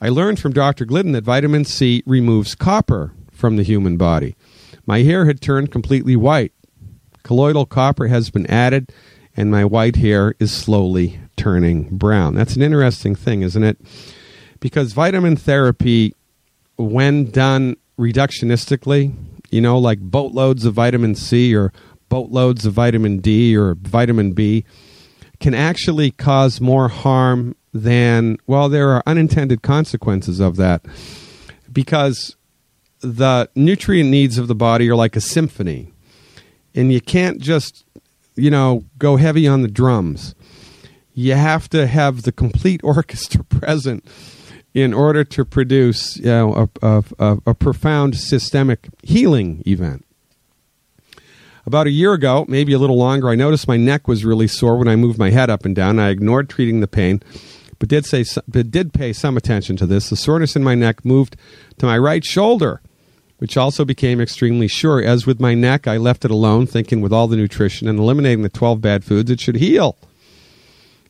I 0.00 0.08
learned 0.08 0.40
from 0.40 0.52
Dr. 0.52 0.84
Glidden 0.84 1.12
that 1.12 1.24
vitamin 1.24 1.64
C 1.64 2.02
removes 2.06 2.54
copper 2.54 3.12
from 3.30 3.56
the 3.56 3.62
human 3.62 3.96
body. 3.96 4.36
My 4.86 5.00
hair 5.00 5.26
had 5.26 5.40
turned 5.40 5.72
completely 5.72 6.16
white. 6.16 6.52
Colloidal 7.22 7.66
copper 7.66 8.06
has 8.06 8.30
been 8.30 8.46
added, 8.46 8.92
and 9.36 9.50
my 9.50 9.64
white 9.64 9.96
hair 9.96 10.34
is 10.38 10.52
slowly 10.52 11.20
turning 11.36 11.96
brown. 11.96 12.34
That's 12.34 12.56
an 12.56 12.62
interesting 12.62 13.14
thing, 13.14 13.42
isn't 13.42 13.64
it? 13.64 13.78
Because 14.60 14.92
vitamin 14.92 15.36
therapy, 15.36 16.14
when 16.76 17.30
done 17.30 17.76
reductionistically, 17.98 19.14
you 19.50 19.60
know, 19.60 19.78
like 19.78 20.00
boatloads 20.00 20.64
of 20.64 20.74
vitamin 20.74 21.14
C 21.14 21.54
or 21.54 21.72
boatloads 22.08 22.66
of 22.66 22.72
vitamin 22.72 23.18
D 23.18 23.56
or 23.56 23.74
vitamin 23.74 24.32
B, 24.32 24.64
can 25.40 25.54
actually 25.54 26.10
cause 26.10 26.60
more 26.60 26.88
harm 26.88 27.54
than, 27.72 28.38
well, 28.46 28.68
there 28.68 28.90
are 28.90 29.02
unintended 29.06 29.62
consequences 29.62 30.40
of 30.40 30.56
that. 30.56 30.84
Because 31.72 32.36
the 33.00 33.48
nutrient 33.54 34.08
needs 34.08 34.38
of 34.38 34.48
the 34.48 34.54
body 34.54 34.88
are 34.88 34.96
like 34.96 35.16
a 35.16 35.20
symphony. 35.20 35.92
And 36.74 36.92
you 36.92 37.00
can't 37.00 37.40
just, 37.40 37.84
you 38.34 38.50
know, 38.50 38.84
go 38.98 39.16
heavy 39.16 39.46
on 39.46 39.62
the 39.62 39.68
drums. 39.68 40.34
You 41.14 41.34
have 41.34 41.68
to 41.70 41.86
have 41.86 42.22
the 42.22 42.32
complete 42.32 42.80
orchestra 42.84 43.44
present 43.44 44.06
in 44.76 44.92
order 44.92 45.24
to 45.24 45.42
produce 45.42 46.18
you 46.18 46.26
know, 46.26 46.68
a, 46.82 46.86
a, 46.86 47.04
a, 47.18 47.38
a 47.46 47.54
profound 47.54 48.14
systemic 48.14 48.90
healing 49.02 49.62
event. 49.66 50.04
About 51.64 51.86
a 51.86 51.90
year 51.90 52.12
ago, 52.12 52.44
maybe 52.46 52.74
a 52.74 52.78
little 52.78 52.98
longer, 52.98 53.30
I 53.30 53.36
noticed 53.36 53.66
my 53.66 53.78
neck 53.78 54.06
was 54.06 54.22
really 54.22 54.46
sore 54.46 54.76
when 54.76 54.86
I 54.86 54.94
moved 54.94 55.18
my 55.18 55.30
head 55.30 55.48
up 55.48 55.64
and 55.64 55.74
down. 55.74 55.98
I 55.98 56.10
ignored 56.10 56.50
treating 56.50 56.80
the 56.80 56.86
pain, 56.86 57.22
but 57.78 57.88
did 57.88 58.04
say 58.04 58.22
but 58.46 58.70
did 58.70 58.92
pay 58.92 59.14
some 59.14 59.38
attention 59.38 59.78
to 59.78 59.86
this. 59.86 60.10
The 60.10 60.14
soreness 60.16 60.54
in 60.54 60.62
my 60.62 60.74
neck 60.74 61.06
moved 61.06 61.36
to 61.78 61.86
my 61.86 61.96
right 61.96 62.22
shoulder, 62.22 62.82
which 63.38 63.56
also 63.56 63.82
became 63.82 64.20
extremely 64.20 64.68
sure. 64.68 65.02
As 65.02 65.26
with 65.26 65.40
my 65.40 65.54
neck, 65.54 65.88
I 65.88 65.96
left 65.96 66.26
it 66.26 66.30
alone, 66.30 66.66
thinking 66.66 67.00
with 67.00 67.14
all 67.14 67.28
the 67.28 67.36
nutrition 67.36 67.88
and 67.88 67.98
eliminating 67.98 68.42
the 68.42 68.50
12 68.50 68.82
bad 68.82 69.04
foods, 69.04 69.30
it 69.30 69.40
should 69.40 69.56
heal. 69.56 69.96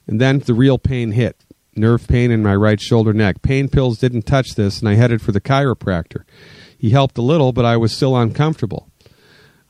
And 0.07 0.21
then 0.21 0.39
the 0.39 0.55
real 0.55 0.79
pain 0.79 1.11
hit 1.11 1.37
nerve 1.77 2.07
pain 2.09 2.31
in 2.31 2.43
my 2.43 2.55
right 2.55 2.81
shoulder 2.81 3.13
neck. 3.13 3.43
Pain 3.43 3.69
pills 3.69 3.99
didn't 3.99 4.23
touch 4.23 4.55
this, 4.55 4.81
and 4.81 4.89
I 4.89 4.95
headed 4.95 5.23
for 5.23 5.33
the 5.33 5.41
chiropractor. 5.41 6.25
He 6.79 6.91
helped 6.91 7.19
a 7.19 7.23
little, 7.23 7.53
but 7.53 7.65
I 7.65 7.77
was 7.77 7.95
still 7.95 8.17
uncomfortable. 8.17 8.91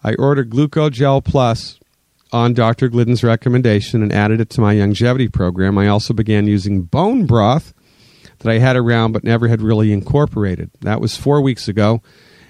I 0.02 0.14
ordered 0.14 0.50
Glucogel 0.50 1.24
Plus 1.24 1.78
on 2.32 2.54
Dr. 2.54 2.88
Glidden's 2.88 3.24
recommendation 3.24 4.02
and 4.02 4.12
added 4.12 4.40
it 4.40 4.50
to 4.50 4.60
my 4.60 4.74
longevity 4.74 5.28
program. 5.28 5.78
I 5.78 5.88
also 5.88 6.12
began 6.12 6.46
using 6.46 6.82
bone 6.82 7.26
broth 7.26 7.72
that 8.38 8.50
I 8.50 8.58
had 8.58 8.76
around 8.76 9.12
but 9.12 9.24
never 9.24 9.48
had 9.48 9.62
really 9.62 9.92
incorporated. 9.92 10.70
That 10.80 11.00
was 11.00 11.16
four 11.16 11.40
weeks 11.40 11.68
ago. 11.68 12.02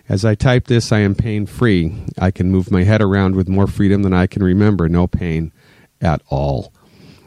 As 0.08 0.24
I 0.24 0.34
type 0.34 0.66
this, 0.66 0.92
I 0.92 1.00
am 1.00 1.14
pain 1.14 1.46
free. 1.46 2.04
I 2.18 2.30
can 2.30 2.50
move 2.50 2.70
my 2.70 2.84
head 2.84 3.02
around 3.02 3.34
with 3.34 3.48
more 3.48 3.66
freedom 3.66 4.02
than 4.02 4.14
I 4.14 4.26
can 4.26 4.42
remember. 4.42 4.88
No 4.88 5.06
pain 5.06 5.52
at 6.00 6.22
all. 6.28 6.72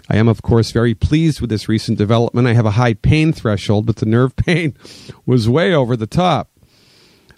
I 0.09 0.17
am, 0.17 0.27
of 0.27 0.41
course, 0.41 0.71
very 0.71 0.95
pleased 0.95 1.39
with 1.39 1.51
this 1.51 1.69
recent 1.69 1.97
development. 1.97 2.47
I 2.47 2.53
have 2.53 2.65
a 2.65 2.71
high 2.71 2.95
pain 2.95 3.31
threshold, 3.31 3.85
but 3.85 3.97
the 3.97 4.05
nerve 4.07 4.35
pain 4.35 4.75
was 5.25 5.47
way 5.47 5.73
over 5.73 5.95
the 5.95 6.07
top. 6.07 6.49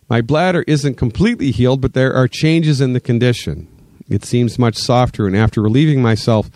My 0.09 0.21
bladder 0.21 0.63
isn't 0.67 0.95
completely 0.95 1.51
healed, 1.51 1.81
but 1.81 1.93
there 1.93 2.13
are 2.13 2.27
changes 2.27 2.81
in 2.81 2.93
the 2.93 2.99
condition. 2.99 3.67
It 4.09 4.25
seems 4.25 4.59
much 4.59 4.75
softer, 4.75 5.27
and 5.27 5.35
after 5.35 5.61
relieving 5.61 6.01
myself, 6.01 6.49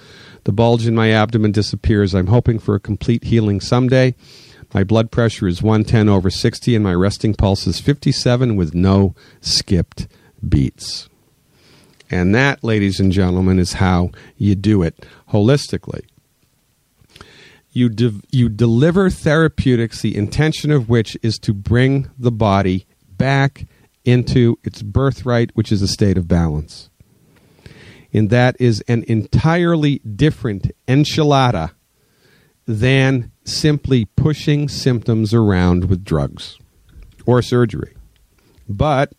the 0.44 0.52
bulge 0.52 0.88
in 0.88 0.96
my 0.96 1.12
abdomen 1.12 1.52
disappears. 1.52 2.14
I'm 2.14 2.28
hoping 2.28 2.60
for 2.60 2.76
a 2.76 2.80
complete 2.80 3.26
healing 3.26 3.62
someday. 3.62 4.16
My 4.74 4.84
blood 4.84 5.10
pressure 5.10 5.48
is 5.48 5.62
110 5.62 6.10
over 6.10 6.30
60, 6.30 6.76
and 6.76 6.84
my 6.84 6.94
resting 6.94 7.34
pulse 7.34 7.66
is 7.66 7.80
57 7.80 8.56
with 8.56 8.76
no 8.76 9.16
skipped 9.40 10.08
beats. 10.48 11.10
And 12.12 12.36
that, 12.36 12.64
ladies 12.64 13.00
and 13.00 13.12
gentlemen, 13.12 13.60
is 13.60 13.74
how 13.74 14.12
you 14.38 14.56
do 14.56 14.84
it 14.84 15.06
holistically. 15.32 16.06
You, 17.72 17.90
de- 17.90 18.22
you 18.32 18.48
deliver 18.48 19.10
therapeutics, 19.10 20.02
the 20.02 20.16
intention 20.16 20.72
of 20.72 20.88
which 20.88 21.18
is 21.22 21.38
to 21.40 21.54
bring 21.54 22.10
the 22.18 22.32
body 22.32 22.86
back 23.10 23.66
into 24.06 24.58
its 24.64 24.82
birthright, 24.82 25.52
which 25.56 25.72
is 25.72 25.82
a 25.82 25.88
state 25.88 26.18
of 26.18 26.28
balance. 26.28 26.90
And 28.14 28.30
that 28.30 28.56
is 28.60 28.82
an 28.88 29.04
entirely 29.08 30.00
different 30.00 30.72
enchilada 30.88 31.72
than 32.66 33.32
simply 33.44 34.06
pushing 34.06 34.70
symptoms 34.70 35.34
around 35.34 35.86
with 35.86 36.06
drugs 36.06 36.58
or 37.26 37.42
surgery. 37.42 37.94
But 38.70 39.14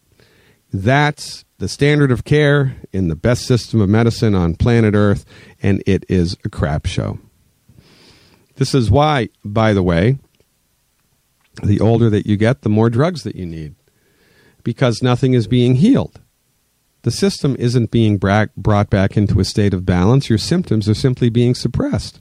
that's 0.73 1.45
the 1.59 1.69
standard 1.69 2.11
of 2.11 2.25
care 2.25 2.77
in 2.93 3.09
the 3.09 3.17
best 3.17 3.47
system 3.47 3.81
of 3.81 3.89
medicine 3.89 4.35
on 4.35 4.55
planet 4.55 4.95
Earth, 4.95 5.25
and 5.63 5.83
it 5.87 6.05
is 6.09 6.37
a 6.45 6.49
crap 6.49 6.87
show. 6.87 7.19
This 8.57 8.75
is 8.75 8.91
why, 8.91 9.29
by 9.45 9.73
the 9.73 9.83
way, 9.83 10.19
the 11.63 11.81
older 11.81 12.11
that 12.11 12.27
you 12.27 12.37
get, 12.37 12.63
the 12.63 12.69
more 12.69 12.91
drugs 12.91 13.23
that 13.23 13.37
you 13.37 13.47
need, 13.47 13.75
because 14.63 15.03
nothing 15.03 15.35
is 15.35 15.47
being 15.47 15.77
healed. 15.77 16.21
The 17.03 17.11
system 17.11 17.57
isn't 17.59 17.91
being 17.91 18.19
brought 18.19 18.91
back 18.91 19.17
into 19.17 19.39
a 19.39 19.45
state 19.45 19.73
of 19.73 19.87
balance. 19.87 20.29
Your 20.29 20.39
symptoms 20.39 20.89
are 20.89 20.95
simply 20.95 21.31
being 21.31 21.55
suppressed. 21.55 22.21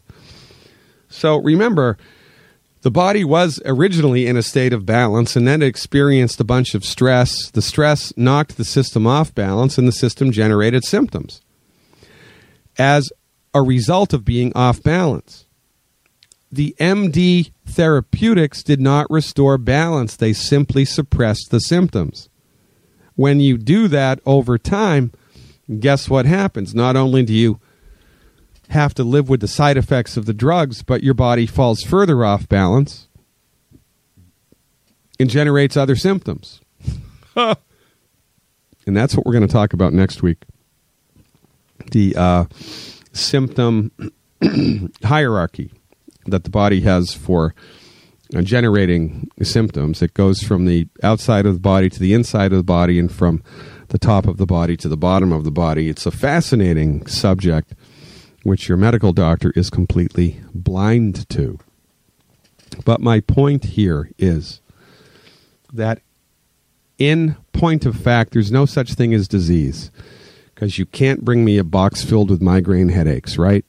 So 1.09 1.37
remember, 1.37 1.97
the 2.85 2.91
body 2.91 3.23
was 3.23 3.59
originally 3.65 4.27
in 4.27 4.37
a 4.37 4.43
state 4.43 4.71
of 4.71 4.85
balance 4.85 5.35
and 5.35 5.47
then 5.47 5.63
it 5.63 5.65
experienced 5.65 6.39
a 6.39 6.43
bunch 6.43 6.75
of 6.75 6.85
stress. 6.85 7.49
The 7.49 7.63
stress 7.63 8.15
knocked 8.15 8.57
the 8.57 8.63
system 8.63 9.07
off 9.07 9.33
balance 9.33 9.79
and 9.79 9.87
the 9.87 9.91
system 9.91 10.31
generated 10.31 10.85
symptoms 10.85 11.41
as 12.77 13.11
a 13.55 13.63
result 13.63 14.13
of 14.13 14.23
being 14.23 14.53
off 14.53 14.83
balance. 14.83 15.47
The 16.51 16.75
MD 16.79 17.49
therapeutics 17.65 18.61
did 18.61 18.79
not 18.79 19.09
restore 19.09 19.57
balance, 19.57 20.15
they 20.15 20.33
simply 20.33 20.85
suppressed 20.85 21.49
the 21.49 21.61
symptoms. 21.61 22.29
When 23.15 23.39
you 23.39 23.57
do 23.57 23.87
that 23.87 24.19
over 24.27 24.59
time, 24.59 25.11
guess 25.79 26.07
what 26.07 26.27
happens? 26.27 26.75
Not 26.75 26.95
only 26.95 27.23
do 27.23 27.33
you 27.33 27.59
have 28.69 28.93
to 28.95 29.03
live 29.03 29.29
with 29.29 29.41
the 29.41 29.47
side 29.47 29.77
effects 29.77 30.17
of 30.17 30.25
the 30.25 30.33
drugs, 30.33 30.83
but 30.83 31.03
your 31.03 31.13
body 31.13 31.45
falls 31.45 31.81
further 31.81 32.23
off 32.25 32.47
balance 32.49 33.07
and 35.19 35.29
generates 35.29 35.77
other 35.77 35.95
symptoms. 35.95 36.61
and 37.35 37.55
that's 38.85 39.15
what 39.15 39.25
we're 39.25 39.33
going 39.33 39.47
to 39.47 39.53
talk 39.53 39.73
about 39.73 39.93
next 39.93 40.21
week. 40.21 40.43
The 41.91 42.15
uh, 42.15 42.45
symptom 43.13 43.91
hierarchy 45.03 45.71
that 46.25 46.43
the 46.43 46.49
body 46.49 46.81
has 46.81 47.13
for 47.13 47.53
uh, 48.35 48.41
generating 48.41 49.29
symptoms. 49.43 50.01
It 50.01 50.13
goes 50.13 50.41
from 50.41 50.65
the 50.65 50.87
outside 51.03 51.45
of 51.45 51.53
the 51.53 51.59
body 51.59 51.89
to 51.89 51.99
the 51.99 52.13
inside 52.13 52.51
of 52.51 52.57
the 52.57 52.63
body 52.63 52.97
and 52.97 53.11
from 53.11 53.43
the 53.89 53.99
top 53.99 54.27
of 54.27 54.37
the 54.37 54.47
body 54.47 54.75
to 54.77 54.89
the 54.89 54.97
bottom 54.97 55.31
of 55.31 55.43
the 55.43 55.51
body. 55.51 55.89
It's 55.89 56.05
a 56.05 56.11
fascinating 56.11 57.05
subject 57.05 57.73
which 58.45 58.69
your 58.69 58.77
medical 58.77 59.11
doctor 59.11 59.51
is 59.55 59.71
completely 59.71 60.39
blind 60.53 61.27
to. 61.27 61.57
But 62.85 63.01
my 63.01 63.19
point 63.19 63.63
here 63.63 64.11
is 64.19 64.61
that, 65.73 65.99
in 66.99 67.37
point 67.53 67.87
of 67.87 67.95
fact, 67.95 68.33
there's 68.33 68.51
no 68.51 68.67
such 68.67 68.93
thing 68.93 69.15
as 69.15 69.27
disease 69.27 69.89
because 70.53 70.77
you 70.77 70.85
can't 70.85 71.25
bring 71.25 71.43
me 71.43 71.57
a 71.57 71.63
box 71.63 72.03
filled 72.03 72.29
with 72.29 72.39
migraine 72.39 72.89
headaches, 72.89 73.39
right? 73.39 73.65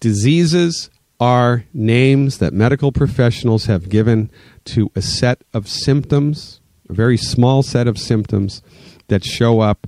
Diseases 0.00 0.88
are 1.20 1.66
names 1.74 2.38
that 2.38 2.54
medical 2.54 2.92
professionals 2.92 3.66
have 3.66 3.90
given 3.90 4.30
to 4.64 4.90
a 4.96 5.02
set 5.02 5.44
of 5.52 5.68
symptoms, 5.68 6.62
a 6.88 6.94
very 6.94 7.18
small 7.18 7.62
set 7.62 7.86
of 7.86 7.98
symptoms 7.98 8.62
that 9.08 9.26
show 9.26 9.60
up 9.60 9.86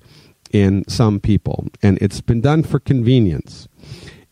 in 0.53 0.87
some 0.87 1.19
people. 1.19 1.69
And 1.83 1.97
it's 2.03 2.21
been 2.21 2.43
done 2.43 2.63
for 2.63 2.79
convenience 2.79 3.69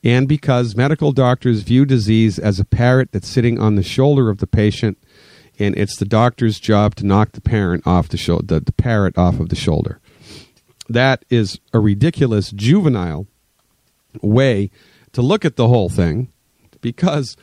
and 0.03 0.27
because 0.27 0.77
medical 0.77 1.13
doctors 1.13 1.63
view 1.63 1.85
disease 1.85 2.39
as 2.39 2.59
a 2.59 2.65
parrot 2.65 3.13
that's 3.13 3.29
sitting 3.29 3.59
on 3.59 3.75
the 3.75 3.83
shoulder 3.83 4.31
of 4.31 4.39
the 4.39 4.47
patient, 4.47 4.99
and 5.59 5.77
it's 5.77 5.97
the 5.97 6.07
doctor's 6.07 6.59
job 6.59 6.95
to 6.97 7.07
knock 7.07 7.33
the 7.33 7.41
parent 7.41 7.87
off 7.87 8.09
the 8.09 8.17
shoulder, 8.17 8.47
the, 8.47 8.61
the 8.61 8.73
parrot 8.73 9.19
off 9.19 9.39
of 9.39 9.51
the 9.51 9.57
shoulder. 9.57 10.01
That 10.89 11.25
is 11.29 11.61
a 11.73 11.79
ridiculous, 11.79 12.51
juvenile 12.51 13.27
way 14.23 14.71
to 15.13 15.23
look 15.23 15.45
at 15.45 15.57
the 15.57 15.69
whole 15.69 15.89
thing 15.89 16.33
because 16.81 17.37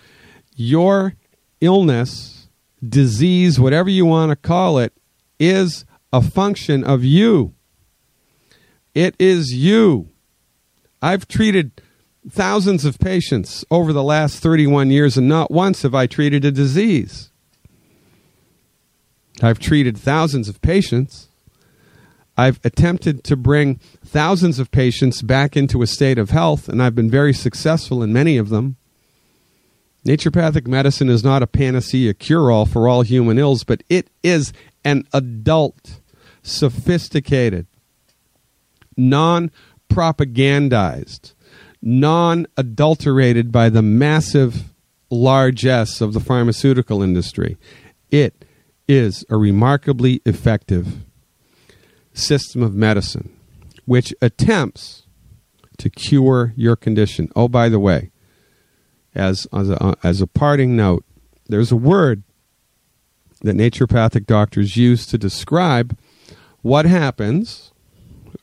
your 0.55 1.13
illness, 1.61 2.49
disease, 2.87 3.59
whatever 3.59 3.89
you 3.89 4.05
want 4.05 4.31
to 4.31 4.35
call 4.35 4.79
it, 4.79 4.93
is 5.39 5.85
a 6.11 6.21
function 6.21 6.83
of 6.83 7.03
you. 7.03 7.53
It 8.95 9.15
is 9.19 9.53
you. 9.53 10.09
I've 11.01 11.27
treated 11.27 11.79
thousands 12.29 12.85
of 12.85 12.99
patients 12.99 13.63
over 13.71 13.93
the 13.93 14.03
last 14.03 14.39
31 14.39 14.91
years, 14.91 15.17
and 15.17 15.27
not 15.27 15.51
once 15.51 15.81
have 15.81 15.95
I 15.95 16.07
treated 16.07 16.43
a 16.45 16.51
disease. 16.51 17.31
I've 19.41 19.59
treated 19.59 19.97
thousands 19.97 20.49
of 20.49 20.61
patients. 20.61 21.27
I've 22.37 22.59
attempted 22.63 23.23
to 23.25 23.35
bring 23.35 23.79
thousands 24.05 24.59
of 24.59 24.71
patients 24.71 25.21
back 25.21 25.57
into 25.57 25.81
a 25.81 25.87
state 25.87 26.17
of 26.17 26.29
health, 26.29 26.69
and 26.69 26.81
I've 26.81 26.95
been 26.95 27.09
very 27.09 27.33
successful 27.33 28.03
in 28.03 28.13
many 28.13 28.37
of 28.37 28.49
them. 28.49 28.77
Naturopathic 30.05 30.67
medicine 30.67 31.09
is 31.09 31.23
not 31.23 31.43
a 31.43 31.47
panacea 31.47 32.13
cure 32.13 32.51
all 32.51 32.65
for 32.65 32.87
all 32.87 33.01
human 33.01 33.37
ills, 33.37 33.63
but 33.63 33.83
it 33.89 34.09
is 34.23 34.53
an 34.85 35.05
adult, 35.13 35.99
sophisticated, 36.43 37.67
non 38.95 39.51
propagandized, 39.89 41.33
non 41.81 42.47
adulterated 42.57 43.51
by 43.51 43.69
the 43.69 43.81
massive 43.81 44.73
largesse 45.09 46.01
of 46.01 46.13
the 46.13 46.19
pharmaceutical 46.19 47.01
industry. 47.01 47.57
It 48.11 48.45
is 48.87 49.25
a 49.29 49.37
remarkably 49.37 50.21
effective 50.25 50.97
system 52.13 52.63
of 52.63 52.73
medicine 52.73 53.33
which 53.85 54.13
attempts 54.21 55.03
to 55.77 55.89
cure 55.89 56.53
your 56.57 56.75
condition. 56.75 57.31
Oh, 57.35 57.47
by 57.47 57.69
the 57.69 57.79
way, 57.79 58.11
as, 59.15 59.47
as, 59.53 59.69
a, 59.69 59.95
as 60.03 60.19
a 60.21 60.27
parting 60.27 60.75
note, 60.75 61.05
there's 61.47 61.71
a 61.71 61.77
word 61.77 62.23
that 63.41 63.55
naturopathic 63.55 64.25
doctors 64.25 64.75
use 64.75 65.05
to 65.07 65.17
describe 65.17 65.97
what 66.61 66.85
happens 66.85 67.71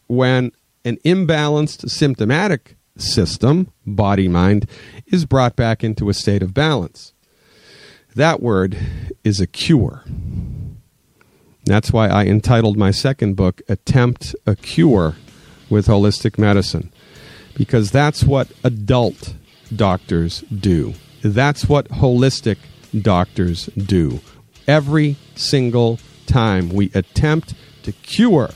when 0.07 0.53
an 0.85 0.97
imbalanced 1.05 1.91
symptomatic 1.91 2.77
system, 2.97 3.71
body 3.87 4.29
mind, 4.29 4.69
is 5.07 5.25
brought 5.25 5.57
back 5.57 5.83
into 5.83 6.09
a 6.09 6.15
state 6.15 6.43
of 6.43 6.55
balance. 6.55 7.13
That 8.15 8.41
word 8.41 8.79
is 9.25 9.41
a 9.41 9.47
cure. 9.47 10.05
That's 11.65 11.93
why 11.93 12.09
I 12.09 12.27
entitled 12.27 12.77
my 12.77 12.91
second 12.91 13.35
book, 13.35 13.63
Attempt 13.69 14.37
a 14.47 14.55
Cure 14.55 15.17
with 15.71 15.87
Holistic 15.87 16.39
Medicine, 16.39 16.93
because 17.55 17.91
that's 17.91 18.23
what 18.23 18.53
adult 18.63 19.35
doctors 19.75 20.41
do. 20.43 20.95
That's 21.23 21.69
what 21.69 21.89
holistic 21.89 22.59
doctors 23.01 23.67
do. 23.67 24.21
Every 24.69 25.17
single 25.35 25.99
time 26.27 26.69
we 26.69 26.91
attempt 26.95 27.55
to 27.83 27.93
cure 27.93 28.51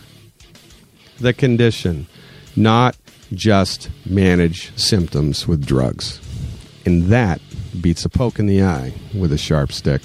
the 1.18 1.32
condition, 1.32 2.06
not 2.54 2.96
just 3.32 3.90
manage 4.06 4.76
symptoms 4.76 5.46
with 5.46 5.66
drugs. 5.66 6.20
And 6.84 7.04
that 7.04 7.40
beats 7.80 8.04
a 8.04 8.08
poke 8.08 8.38
in 8.38 8.46
the 8.46 8.62
eye 8.62 8.94
with 9.14 9.32
a 9.32 9.38
sharp 9.38 9.72
stick. 9.72 10.02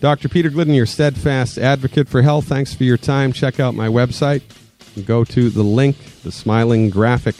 Dr. 0.00 0.28
Peter 0.28 0.50
Glidden, 0.50 0.74
your 0.74 0.86
steadfast 0.86 1.58
advocate 1.58 2.08
for 2.08 2.22
health. 2.22 2.46
Thanks 2.46 2.72
for 2.74 2.84
your 2.84 2.96
time. 2.96 3.32
Check 3.32 3.58
out 3.58 3.74
my 3.74 3.88
website. 3.88 4.42
Go 5.04 5.24
to 5.24 5.50
the 5.50 5.64
link, 5.64 5.96
the 6.22 6.32
smiling 6.32 6.90
graphic 6.90 7.34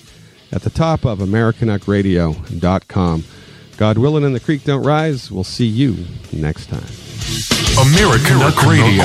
at 0.52 0.62
the 0.62 0.70
top 0.70 1.04
of 1.04 1.20
AmericanUckradio.com. 1.20 3.24
God 3.76 3.98
willing 3.98 4.24
and 4.24 4.34
the 4.34 4.40
creek 4.40 4.64
don't 4.64 4.84
rise. 4.84 5.30
We'll 5.30 5.44
see 5.44 5.66
you 5.66 6.04
next 6.32 6.66
time. 6.66 6.82
American 7.78 8.40
Duck 8.40 8.60
Radio. 8.64 9.04